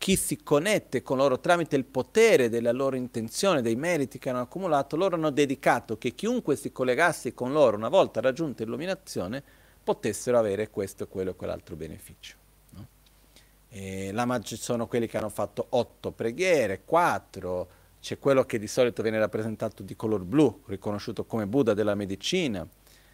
[0.01, 4.41] chi si connette con loro tramite il potere della loro intenzione, dei meriti che hanno
[4.41, 9.43] accumulato, loro hanno dedicato che chiunque si collegasse con loro una volta raggiunta l'illuminazione
[9.83, 12.35] potessero avere questo, quello e quell'altro beneficio.
[12.71, 14.25] No?
[14.25, 17.69] maggior sono quelli che hanno fatto otto preghiere, quattro,
[18.01, 22.67] c'è quello che di solito viene rappresentato di color blu, riconosciuto come Buddha della medicina,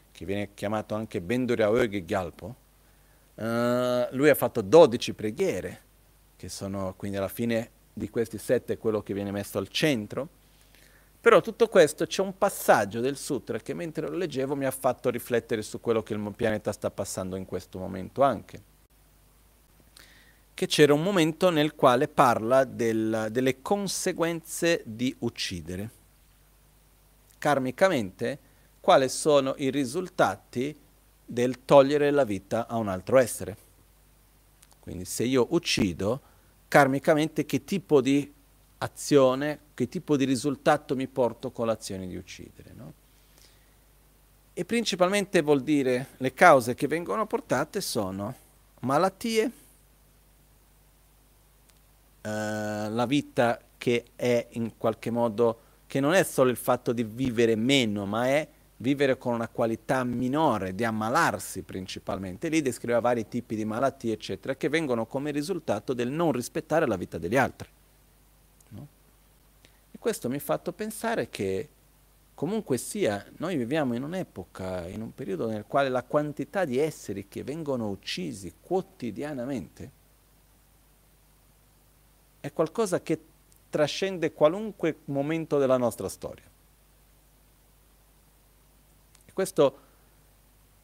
[0.10, 2.56] che viene chiamato anche Bendurya Oegi Gyalpo.
[3.36, 5.82] Uh, lui ha fatto dodici preghiere,
[6.38, 10.30] che sono quindi alla fine di questi sette quello che viene messo al centro.
[11.20, 15.10] Però tutto questo c'è un passaggio del sutra che mentre lo leggevo mi ha fatto
[15.10, 18.62] riflettere su quello che il pianeta sta passando in questo momento anche.
[20.54, 25.90] Che c'era un momento nel quale parla del, delle conseguenze di uccidere.
[27.40, 28.40] Karmicamente,
[28.80, 30.76] quali sono i risultati
[31.26, 33.58] del togliere la vita a un altro essere.
[34.80, 36.22] Quindi se io uccido,
[36.68, 38.34] karmicamente che tipo di
[38.80, 42.74] azione, che tipo di risultato mi porto con l'azione di uccidere.
[42.76, 42.94] No?
[44.54, 48.34] E principalmente vuol dire le cause che vengono portate sono
[48.82, 49.52] malattie,
[52.22, 52.30] eh,
[52.90, 57.56] la vita che è in qualche modo, che non è solo il fatto di vivere
[57.56, 58.48] meno, ma è
[58.78, 62.50] vivere con una qualità minore, di ammalarsi principalmente.
[62.50, 66.96] Lì descriveva vari tipi di malattie, eccetera, che vengono come risultato del non rispettare la
[66.96, 67.70] vita degli altri.
[68.70, 68.88] No?
[69.92, 71.70] E questo mi ha fatto pensare che
[72.36, 77.28] comunque sia, noi viviamo in un'epoca, in un periodo nel quale la quantità di esseri
[77.28, 79.92] che vengono uccisi quotidianamente
[82.40, 83.20] è qualcosa che
[83.70, 86.44] trascende qualunque momento della nostra storia.
[89.38, 89.78] Questo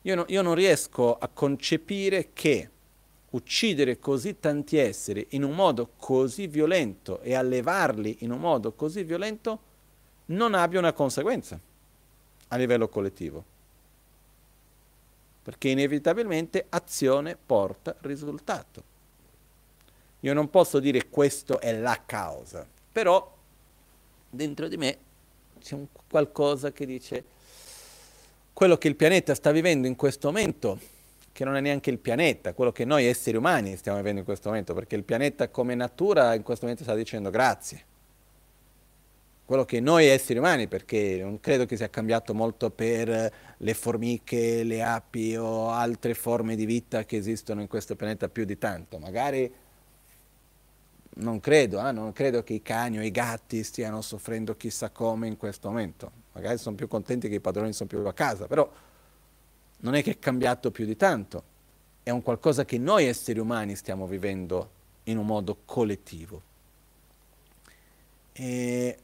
[0.04, 2.70] io, no, io non riesco a concepire che
[3.32, 9.02] uccidere così tanti esseri in un modo così violento e allevarli in un modo così
[9.02, 9.60] violento
[10.26, 11.60] non abbia una conseguenza
[12.50, 13.44] a livello collettivo.
[15.42, 18.84] Perché inevitabilmente azione porta risultato.
[20.20, 23.36] Io non posso dire questo è la causa, però
[24.30, 24.98] dentro di me
[25.60, 25.76] c'è
[26.08, 27.33] qualcosa che dice
[28.54, 30.80] quello che il pianeta sta vivendo in questo momento,
[31.32, 34.50] che non è neanche il pianeta, quello che noi esseri umani stiamo vivendo in questo
[34.50, 37.86] momento, perché il pianeta come natura in questo momento sta dicendo grazie.
[39.46, 44.64] Quello che noi esseri umani, perché non credo che sia cambiato molto per le formiche,
[44.64, 49.00] le api o altre forme di vita che esistono in questo pianeta più di tanto,
[49.00, 49.52] magari
[51.16, 51.92] non credo, eh?
[51.92, 56.23] non credo che i cani o i gatti stiano soffrendo chissà come in questo momento
[56.34, 58.70] magari sono più contenti che i padroni sono più a casa, però
[59.78, 61.44] non è che è cambiato più di tanto,
[62.04, 64.70] è un qualcosa che noi esseri umani stiamo vivendo
[65.04, 66.42] in un modo collettivo.
[68.34, 68.98] E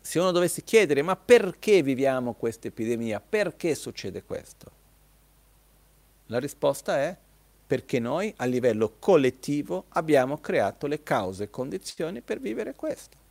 [0.00, 4.70] se uno dovesse chiedere ma perché viviamo questa epidemia, perché succede questo?
[6.26, 7.16] La risposta è
[7.66, 13.24] perché noi a livello collettivo abbiamo creato le cause e condizioni per vivere questo.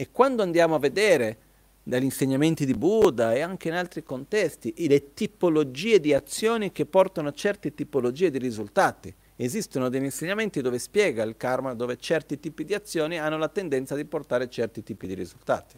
[0.00, 1.38] E quando andiamo a vedere
[1.82, 7.30] dagli insegnamenti di Buddha e anche in altri contesti le tipologie di azioni che portano
[7.30, 12.64] a certe tipologie di risultati, esistono degli insegnamenti dove spiega il karma, dove certi tipi
[12.64, 15.76] di azioni hanno la tendenza di portare certi tipi di risultati.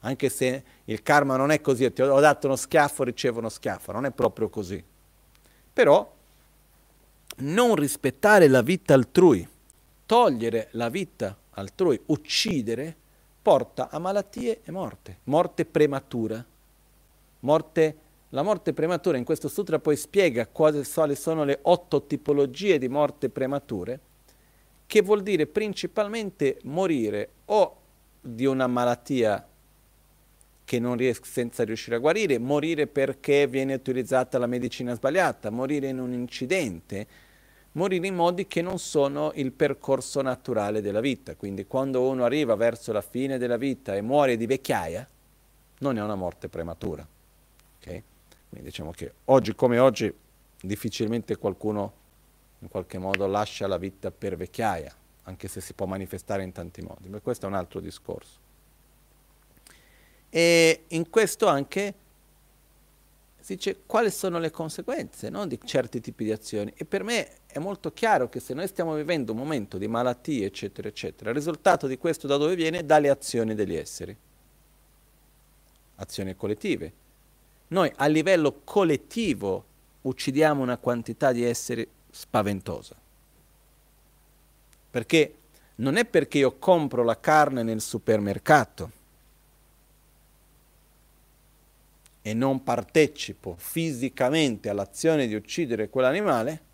[0.00, 3.92] Anche se il karma non è così, ti ho dato uno schiaffo, ricevo uno schiaffo,
[3.92, 4.84] non è proprio così.
[5.72, 6.14] Però
[7.36, 9.48] non rispettare la vita altrui,
[10.04, 12.96] togliere la vita altrui, uccidere,
[13.42, 16.44] porta a malattie e morte, morte prematura.
[17.40, 17.96] Morte,
[18.30, 23.30] la morte prematura in questo sutra poi spiega quali sono le otto tipologie di morte
[23.30, 24.00] premature,
[24.86, 27.76] che vuol dire principalmente morire o
[28.20, 29.46] di una malattia
[30.66, 36.12] ries- senza riuscire a guarire, morire perché viene utilizzata la medicina sbagliata, morire in un
[36.12, 37.06] incidente,
[37.72, 41.36] morire in modi che non sono il percorso naturale della vita.
[41.36, 45.08] Quindi quando uno arriva verso la fine della vita e muore di vecchiaia,
[45.78, 47.06] non è una morte prematura.
[47.78, 48.02] Okay?
[48.48, 50.12] Quindi diciamo che oggi come oggi
[50.60, 51.98] difficilmente qualcuno
[52.60, 54.94] in qualche modo lascia la vita per vecchiaia,
[55.24, 58.38] anche se si può manifestare in tanti modi, ma questo è un altro discorso.
[60.28, 61.94] E in questo anche
[63.40, 66.72] si dice quali sono le conseguenze no, di certi tipi di azioni.
[66.76, 70.46] E per me è molto chiaro che se noi stiamo vivendo un momento di malattie,
[70.46, 72.84] eccetera, eccetera, il risultato di questo da dove viene?
[72.84, 74.16] Dalle azioni degli esseri.
[75.96, 76.92] Azioni collettive.
[77.68, 79.64] Noi a livello collettivo
[80.02, 82.96] uccidiamo una quantità di esseri spaventosa.
[84.90, 85.34] Perché
[85.76, 88.98] non è perché io compro la carne nel supermercato
[92.22, 96.68] e non partecipo fisicamente all'azione di uccidere quell'animale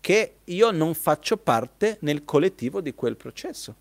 [0.00, 3.74] che io non faccio parte nel collettivo di quel processo.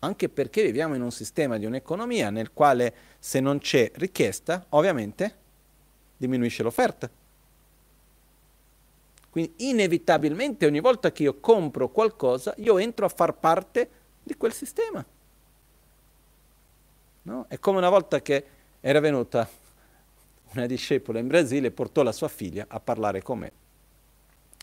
[0.00, 5.36] Anche perché viviamo in un sistema di un'economia nel quale se non c'è richiesta, ovviamente
[6.16, 7.10] diminuisce l'offerta.
[9.30, 13.90] Quindi inevitabilmente ogni volta che io compro qualcosa, io entro a far parte
[14.22, 15.04] di quel sistema.
[17.22, 17.46] No?
[17.48, 18.44] È come una volta che
[18.80, 19.48] era venuta
[20.52, 23.52] una discepola in Brasile e portò la sua figlia a parlare con me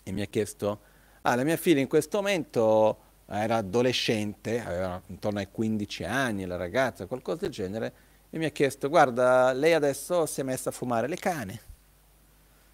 [0.03, 0.80] e mi ha chiesto,
[1.22, 6.56] ah la mia figlia in questo momento era adolescente, aveva intorno ai 15 anni, la
[6.56, 7.94] ragazza, qualcosa del genere,
[8.30, 11.61] e mi ha chiesto, guarda, lei adesso si è messa a fumare le cane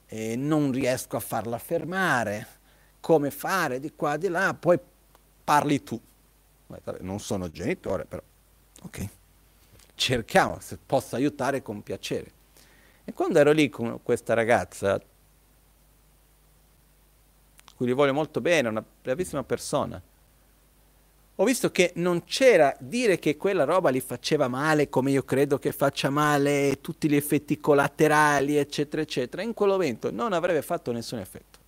[0.07, 2.47] e non riesco a farla fermare,
[3.01, 4.79] come fare di qua, di là, poi
[5.43, 5.99] parli tu.
[7.01, 8.21] Non sono genitore, però,
[8.83, 9.09] ok,
[9.95, 12.31] cerchiamo se posso aiutare con piacere.
[13.03, 15.01] E quando ero lì con questa ragazza,
[17.75, 20.01] cui gli voglio molto bene, una bravissima persona,
[21.37, 25.59] ho visto che non c'era dire che quella roba li faceva male come io credo
[25.59, 29.41] che faccia male, tutti gli effetti collaterali, eccetera, eccetera.
[29.41, 31.59] In quel momento non avrebbe fatto nessun effetto.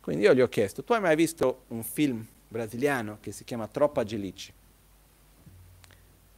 [0.00, 3.68] Quindi io gli ho chiesto, tu hai mai visto un film brasiliano che si chiama
[3.68, 4.52] Troppa Gelici?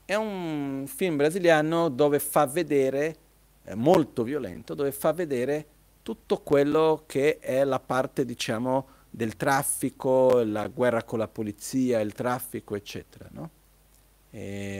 [0.06, 3.16] È un film brasiliano dove fa vedere,
[3.62, 5.66] è molto violento, dove fa vedere
[6.02, 12.12] tutto quello che è la parte, diciamo, del traffico, la guerra con la polizia, il
[12.12, 13.30] traffico, eccetera.
[13.32, 13.50] No?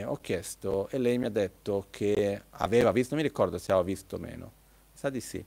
[0.05, 3.87] Ho chiesto e lei mi ha detto che aveva visto, non mi ricordo se aveva
[3.87, 4.51] visto o meno,
[4.93, 5.43] sa di sì.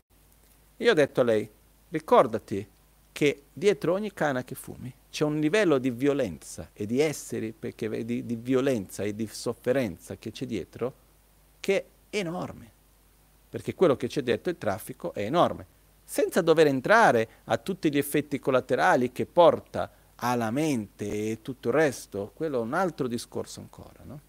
[0.78, 1.48] Io ho detto a lei,
[1.90, 2.68] ricordati
[3.12, 8.04] che dietro ogni cana che fumi c'è un livello di violenza e di esseri, perché,
[8.04, 10.92] di, di violenza e di sofferenza che c'è dietro,
[11.60, 12.70] che è enorme.
[13.48, 15.76] Perché quello che c'è dietro, il traffico, è enorme
[16.10, 21.74] senza dover entrare a tutti gli effetti collaterali che porta alla mente e tutto il
[21.74, 24.04] resto, quello è un altro discorso ancora.
[24.04, 24.20] No?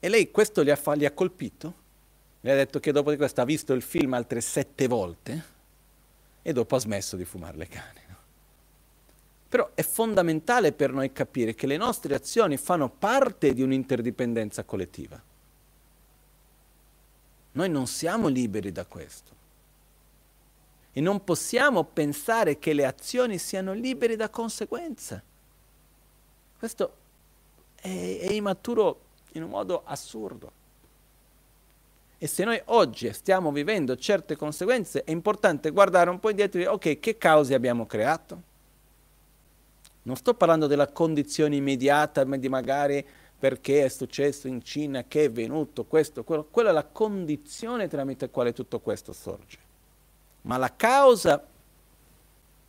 [0.00, 1.74] E lei questo gli ha, gli ha colpito,
[2.40, 5.44] le ha detto che dopo di questo ha visto il film altre sette volte
[6.40, 8.05] e dopo ha smesso di fumare le cane.
[9.48, 15.22] Però è fondamentale per noi capire che le nostre azioni fanno parte di un'interdipendenza collettiva.
[17.52, 19.34] Noi non siamo liberi da questo.
[20.92, 25.22] E non possiamo pensare che le azioni siano libere da conseguenze.
[26.58, 26.92] Questo
[27.76, 29.00] è, è immaturo
[29.32, 30.52] in un modo assurdo.
[32.18, 36.62] E se noi oggi stiamo vivendo certe conseguenze, è importante guardare un po' indietro e
[36.62, 38.54] dire, ok, che cause abbiamo creato?
[40.06, 43.04] Non sto parlando della condizione immediata di magari
[43.38, 46.44] perché è successo in Cina, che è venuto questo, quello.
[46.44, 49.58] Quella è la condizione tramite la quale tutto questo sorge.
[50.42, 51.44] Ma la causa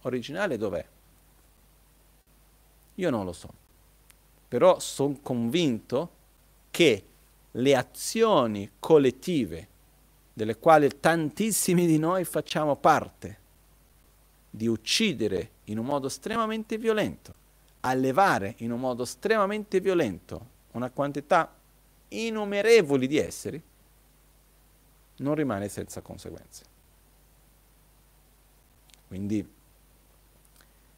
[0.01, 0.85] originale dov'è?
[2.95, 3.53] Io non lo so.
[4.47, 6.09] Però sono convinto
[6.71, 7.05] che
[7.51, 9.67] le azioni collettive
[10.33, 13.37] delle quali tantissimi di noi facciamo parte,
[14.49, 17.33] di uccidere in un modo estremamente violento,
[17.81, 21.53] allevare in un modo estremamente violento una quantità
[22.09, 23.61] innumerevoli di esseri,
[25.17, 26.75] non rimane senza conseguenze.
[29.07, 29.55] Quindi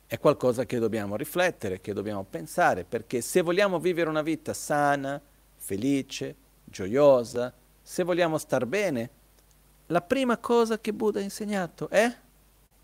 [0.07, 5.21] è qualcosa che dobbiamo riflettere, che dobbiamo pensare, perché se vogliamo vivere una vita sana,
[5.55, 9.09] felice, gioiosa, se vogliamo star bene,
[9.87, 12.15] la prima cosa che Buddha ha insegnato è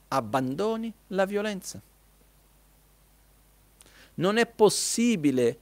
[0.09, 1.81] abbandoni la violenza.
[4.15, 5.59] Non è possibile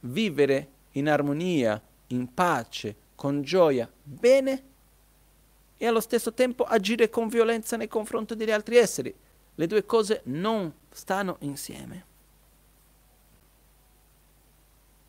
[0.00, 4.62] vivere in armonia, in pace, con gioia, bene,
[5.78, 9.14] e allo stesso tempo agire con violenza nei confronti degli altri esseri.
[9.54, 12.04] Le due cose non stanno insieme.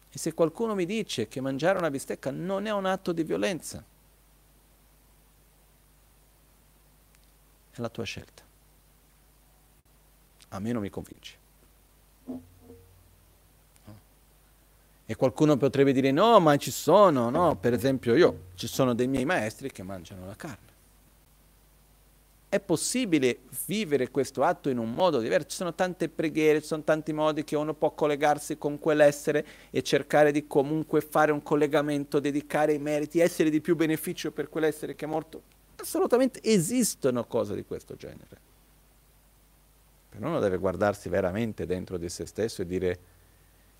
[0.10, 3.84] E se qualcuno mi dice che mangiare una bistecca non è un atto di violenza,
[7.72, 8.47] è la tua scelta.
[10.50, 11.46] A me non mi convince.
[15.10, 17.56] E qualcuno potrebbe dire no, ma ci sono, no?
[17.56, 20.66] Per esempio io, ci sono dei miei maestri che mangiano la carne.
[22.50, 25.48] È possibile vivere questo atto in un modo diverso?
[25.50, 29.82] Ci sono tante preghiere, ci sono tanti modi che uno può collegarsi con quell'essere e
[29.82, 34.96] cercare di comunque fare un collegamento, dedicare i meriti, essere di più beneficio per quell'essere
[34.96, 35.42] che è morto.
[35.78, 38.46] Assolutamente esistono cose di questo genere.
[40.18, 43.00] Però uno deve guardarsi veramente dentro di se stesso e dire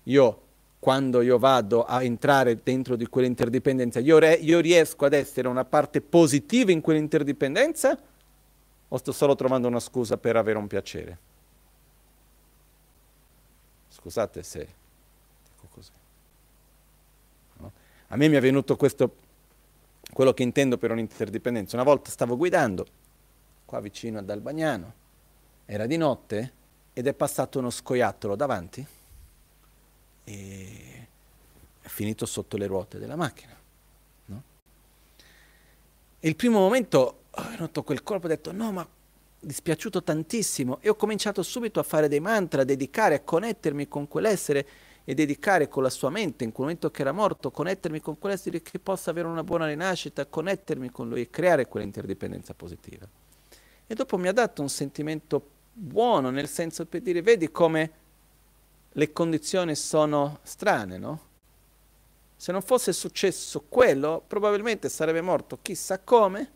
[0.04, 0.42] io
[0.78, 5.64] quando io vado a entrare dentro di quell'interdipendenza, io, re, io riesco ad essere una
[5.64, 7.98] parte positiva in quell'interdipendenza
[8.86, 11.18] o sto solo trovando una scusa per avere un piacere?
[13.88, 14.68] Scusate se
[15.54, 15.90] dico così.
[17.56, 17.72] No?
[18.06, 19.16] A me mi è venuto questo,
[20.12, 21.74] quello che intendo per un'interdipendenza.
[21.74, 22.86] Una volta stavo guidando
[23.64, 25.06] qua vicino ad Albagnano,
[25.70, 26.52] era di notte
[26.94, 28.84] ed è passato uno scoiattolo davanti
[30.24, 31.06] e
[31.82, 33.54] è finito sotto le ruote della macchina.
[34.24, 34.42] No?
[36.18, 38.88] E il primo momento ho notato quel colpo e ho detto no ma
[39.40, 44.08] dispiaciuto tantissimo e ho cominciato subito a fare dei mantra, a dedicare, a connettermi con
[44.08, 44.66] quell'essere
[45.04, 48.62] e dedicare con la sua mente in quel momento che era morto, connettermi con quell'essere
[48.62, 53.06] che possa avere una buona rinascita, connettermi con lui e creare quell'interdipendenza positiva.
[53.86, 57.90] E dopo mi ha dato un sentimento buono, nel senso per dire, vedi come
[58.90, 61.26] le condizioni sono strane, no?
[62.34, 66.52] Se non fosse successo quello, probabilmente sarebbe morto chissà come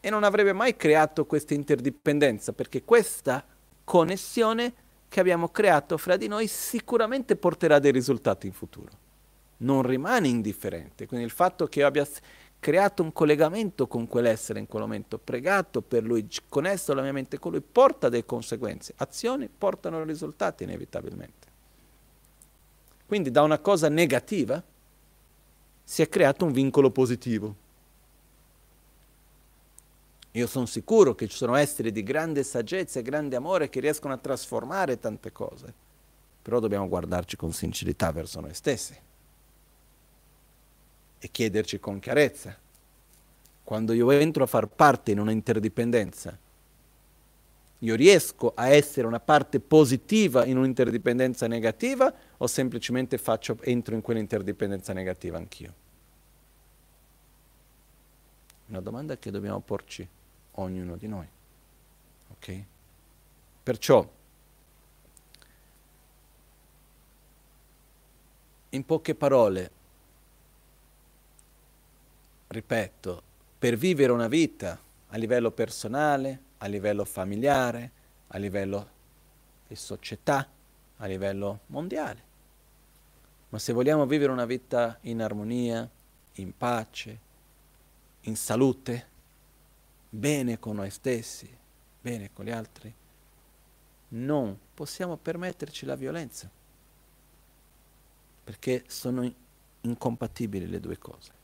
[0.00, 3.44] e non avrebbe mai creato questa interdipendenza, perché questa
[3.84, 4.74] connessione
[5.08, 8.90] che abbiamo creato fra di noi sicuramente porterà dei risultati in futuro.
[9.58, 11.06] Non rimane indifferente.
[11.06, 12.06] Quindi il fatto che io abbia
[12.64, 17.38] creato un collegamento con quell'essere in quel momento, pregato per lui, connesso la mia mente
[17.38, 18.94] con lui, porta delle conseguenze.
[18.96, 21.46] Azioni portano risultati inevitabilmente.
[23.04, 24.62] Quindi da una cosa negativa
[25.84, 27.54] si è creato un vincolo positivo.
[30.30, 34.14] Io sono sicuro che ci sono esseri di grande saggezza e grande amore che riescono
[34.14, 35.70] a trasformare tante cose,
[36.40, 38.98] però dobbiamo guardarci con sincerità verso noi stessi
[41.24, 42.54] e chiederci con chiarezza.
[43.62, 46.38] Quando io entro a far parte in una interdipendenza,
[47.78, 54.02] io riesco a essere una parte positiva in un'interdipendenza negativa o semplicemente faccio, entro in
[54.02, 55.74] quell'interdipendenza negativa anch'io?
[58.66, 60.06] Una domanda che dobbiamo porci
[60.52, 61.26] ognuno di noi.
[62.32, 62.64] Ok?
[63.62, 64.06] Perciò,
[68.68, 69.70] in poche parole,
[72.54, 73.22] ripeto,
[73.58, 74.78] per vivere una vita
[75.08, 77.90] a livello personale, a livello familiare,
[78.28, 78.90] a livello
[79.66, 80.48] di società,
[80.98, 82.32] a livello mondiale.
[83.48, 85.88] Ma se vogliamo vivere una vita in armonia,
[86.34, 87.18] in pace,
[88.22, 89.06] in salute,
[90.08, 91.48] bene con noi stessi,
[92.00, 92.92] bene con gli altri,
[94.08, 96.48] non possiamo permetterci la violenza,
[98.44, 99.32] perché sono
[99.80, 101.42] incompatibili le due cose.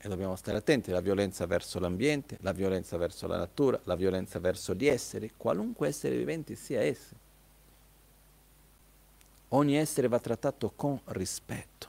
[0.00, 4.38] E dobbiamo stare attenti alla violenza verso l'ambiente, la violenza verso la natura, la violenza
[4.38, 7.14] verso gli esseri, qualunque essere vivente sia esso.
[9.48, 11.88] Ogni essere va trattato con rispetto.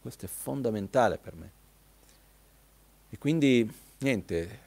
[0.00, 1.50] Questo è fondamentale per me.
[3.10, 4.58] E quindi, niente, eh,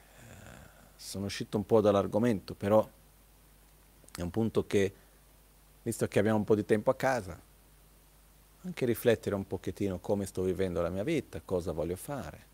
[0.94, 2.88] sono uscito un po' dall'argomento, però
[4.14, 4.94] è un punto che,
[5.82, 7.50] visto che abbiamo un po' di tempo a casa,
[8.64, 12.50] anche riflettere un pochettino come sto vivendo la mia vita, cosa voglio fare.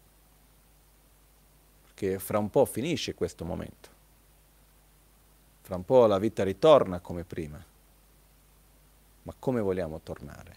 [1.82, 3.96] Perché fra un po' finisce questo momento.
[5.62, 7.62] Fra un po' la vita ritorna come prima.
[9.22, 10.56] Ma come vogliamo tornare?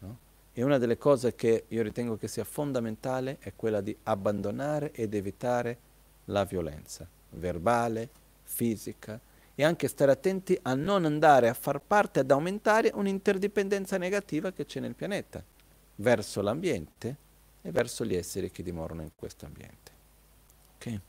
[0.00, 0.18] No?
[0.52, 5.14] E una delle cose che io ritengo che sia fondamentale è quella di abbandonare ed
[5.14, 5.78] evitare
[6.26, 8.08] la violenza verbale,
[8.42, 9.18] fisica,
[9.54, 14.64] e anche stare attenti a non andare a far parte, ad aumentare un'interdipendenza negativa che
[14.64, 15.44] c'è nel pianeta
[15.96, 17.16] verso l'ambiente
[17.62, 19.90] e verso gli esseri che dimorano in questo ambiente.
[20.76, 21.00] Ok?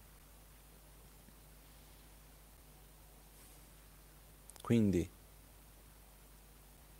[4.62, 5.10] Quindi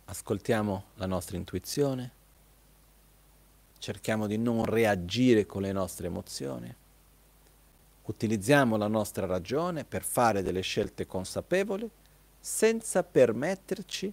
[0.06, 2.10] ascoltiamo la nostra intuizione,
[3.78, 6.74] cerchiamo di non reagire con le nostre emozioni,
[8.06, 11.88] utilizziamo la nostra ragione per fare delle scelte consapevoli
[12.38, 14.12] senza permetterci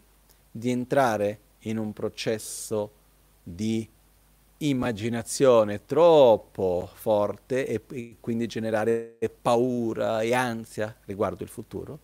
[0.50, 2.92] di entrare in un processo
[3.44, 3.88] di
[4.58, 12.00] immaginazione troppo forte e, quindi generare paura e ansia riguardo il futuro,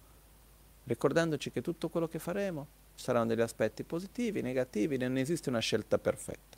[0.85, 5.97] ricordandoci che tutto quello che faremo saranno degli aspetti positivi, negativi, non esiste una scelta
[5.99, 6.57] perfetta.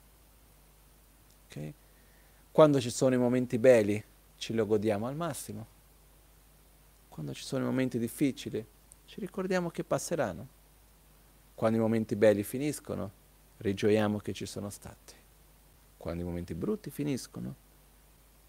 [1.48, 1.74] Okay?
[2.52, 4.02] Quando ci sono i momenti belli
[4.40, 5.68] ce lo godiamo al massimo,
[7.10, 8.66] quando ci sono i momenti difficili
[9.06, 10.48] ci ricordiamo che passeranno,
[11.54, 13.12] quando i momenti belli finiscono
[13.58, 15.14] rigioiamo che ci sono stati,
[15.98, 17.68] quando i momenti brutti finiscono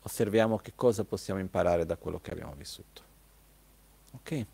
[0.02, 3.02] osserviamo che cosa possiamo imparare da quello che abbiamo vissuto.
[4.12, 4.46] Ok?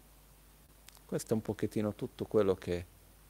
[1.05, 2.87] Questo è un pochettino tutto quello che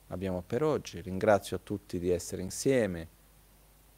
[0.09, 1.01] abbiamo per oggi.
[1.01, 3.09] Ringrazio a tutti di essere insieme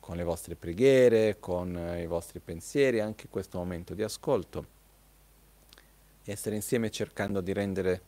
[0.09, 4.67] con le vostre preghiere, con eh, i vostri pensieri, anche questo momento di ascolto.
[6.25, 8.01] Essere insieme cercando di rendere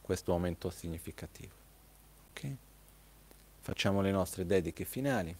[0.00, 1.52] questo momento significativo.
[2.30, 2.56] Okay?
[3.58, 5.36] Facciamo le nostre dediche finali.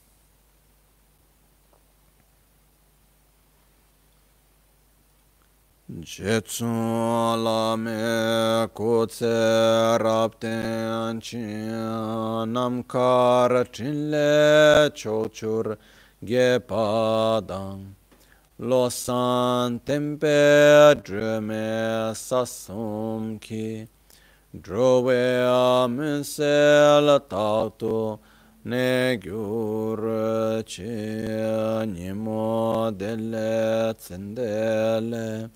[5.86, 15.78] Jetsu lame kutse rapten chin namkar chinle chochur
[16.24, 17.94] ge padang
[18.58, 23.86] lo san tempe drume sasum ki
[24.60, 28.18] drove amen sel tautu
[28.64, 35.50] ne gyur che nimo delle tsendele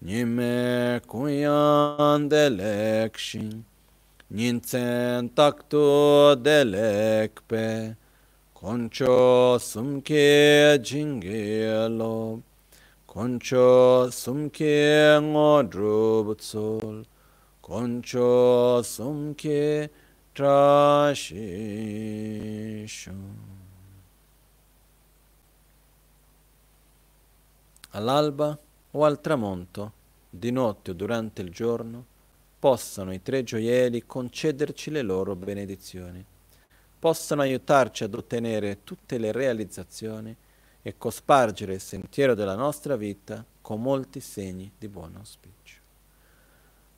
[0.00, 3.64] Nime kuyan delekshin,
[4.30, 7.96] nintzen taktu delekpe,
[8.60, 12.42] koncho sumke jingelo,
[13.06, 17.06] koncho sumke ngodrubutsol,
[17.60, 19.90] koncho sumke
[20.32, 20.72] trashishu.
[27.90, 28.58] All'alba,
[28.90, 29.92] o al tramonto,
[30.28, 32.04] di notte o durante il giorno,
[32.58, 36.26] possano i tre gioielli concederci le loro benedizioni,
[36.98, 40.34] possano aiutarci ad ottenere tutte le realizzazioni
[40.82, 45.76] e cospargere il sentiero della nostra vita con molti segni di buon auspicio.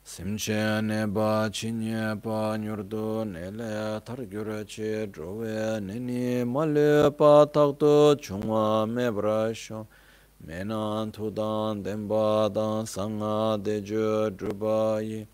[0.03, 7.13] Simche ne ba cinye pa nyurdo ne le tar gyure che drove ne ni male
[7.13, 9.87] pa takto chungwa me brasho
[10.47, 12.51] Menan tudan denpa
[12.87, 15.27] sanga dejo drubayi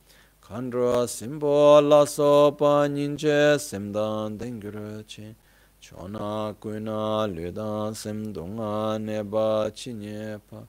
[0.48, 5.34] Kandra simbo la sopa ninche semdan dengyura chi.
[5.80, 10.64] Chona kuina ludan semdunga neba chi nyepa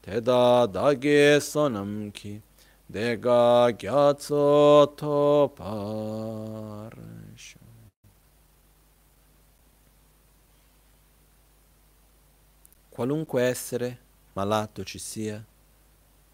[0.00, 2.12] Teda dagi sonam
[2.88, 6.94] Dega gyatso topar
[12.96, 13.98] qualunque essere
[14.32, 15.44] malato ci sia,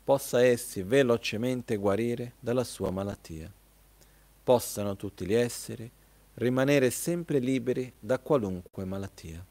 [0.05, 3.51] possa essi velocemente guarire dalla sua malattia.
[4.45, 5.91] Possano tutti gli esseri
[6.35, 9.45] rimanere sempre liberi da qualunque malattia.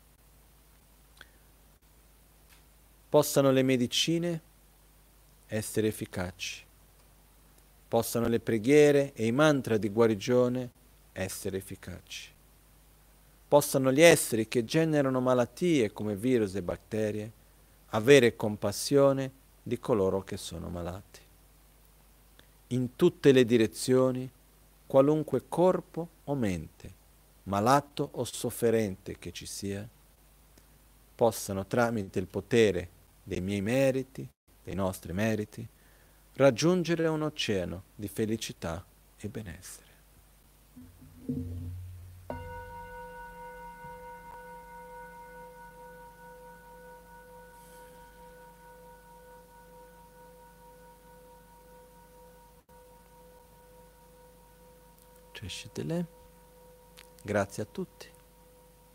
[3.09, 4.41] Possano le medicine
[5.47, 6.63] essere efficaci.
[7.87, 10.69] Possano le preghiere e i mantra di guarigione
[11.13, 12.31] essere efficaci
[13.51, 17.31] possano gli esseri che generano malattie come virus e batterie
[17.87, 19.29] avere compassione
[19.61, 21.19] di coloro che sono malati.
[22.67, 24.29] In tutte le direzioni,
[24.87, 26.93] qualunque corpo o mente,
[27.43, 29.87] malato o sofferente che ci sia,
[31.15, 32.89] possano tramite il potere
[33.23, 34.27] dei miei meriti,
[34.63, 35.67] dei nostri meriti,
[36.33, 38.83] raggiungere un oceano di felicità
[39.17, 39.89] e benessere.
[55.41, 56.05] Crescitele.
[57.23, 58.10] Grazie a tutti.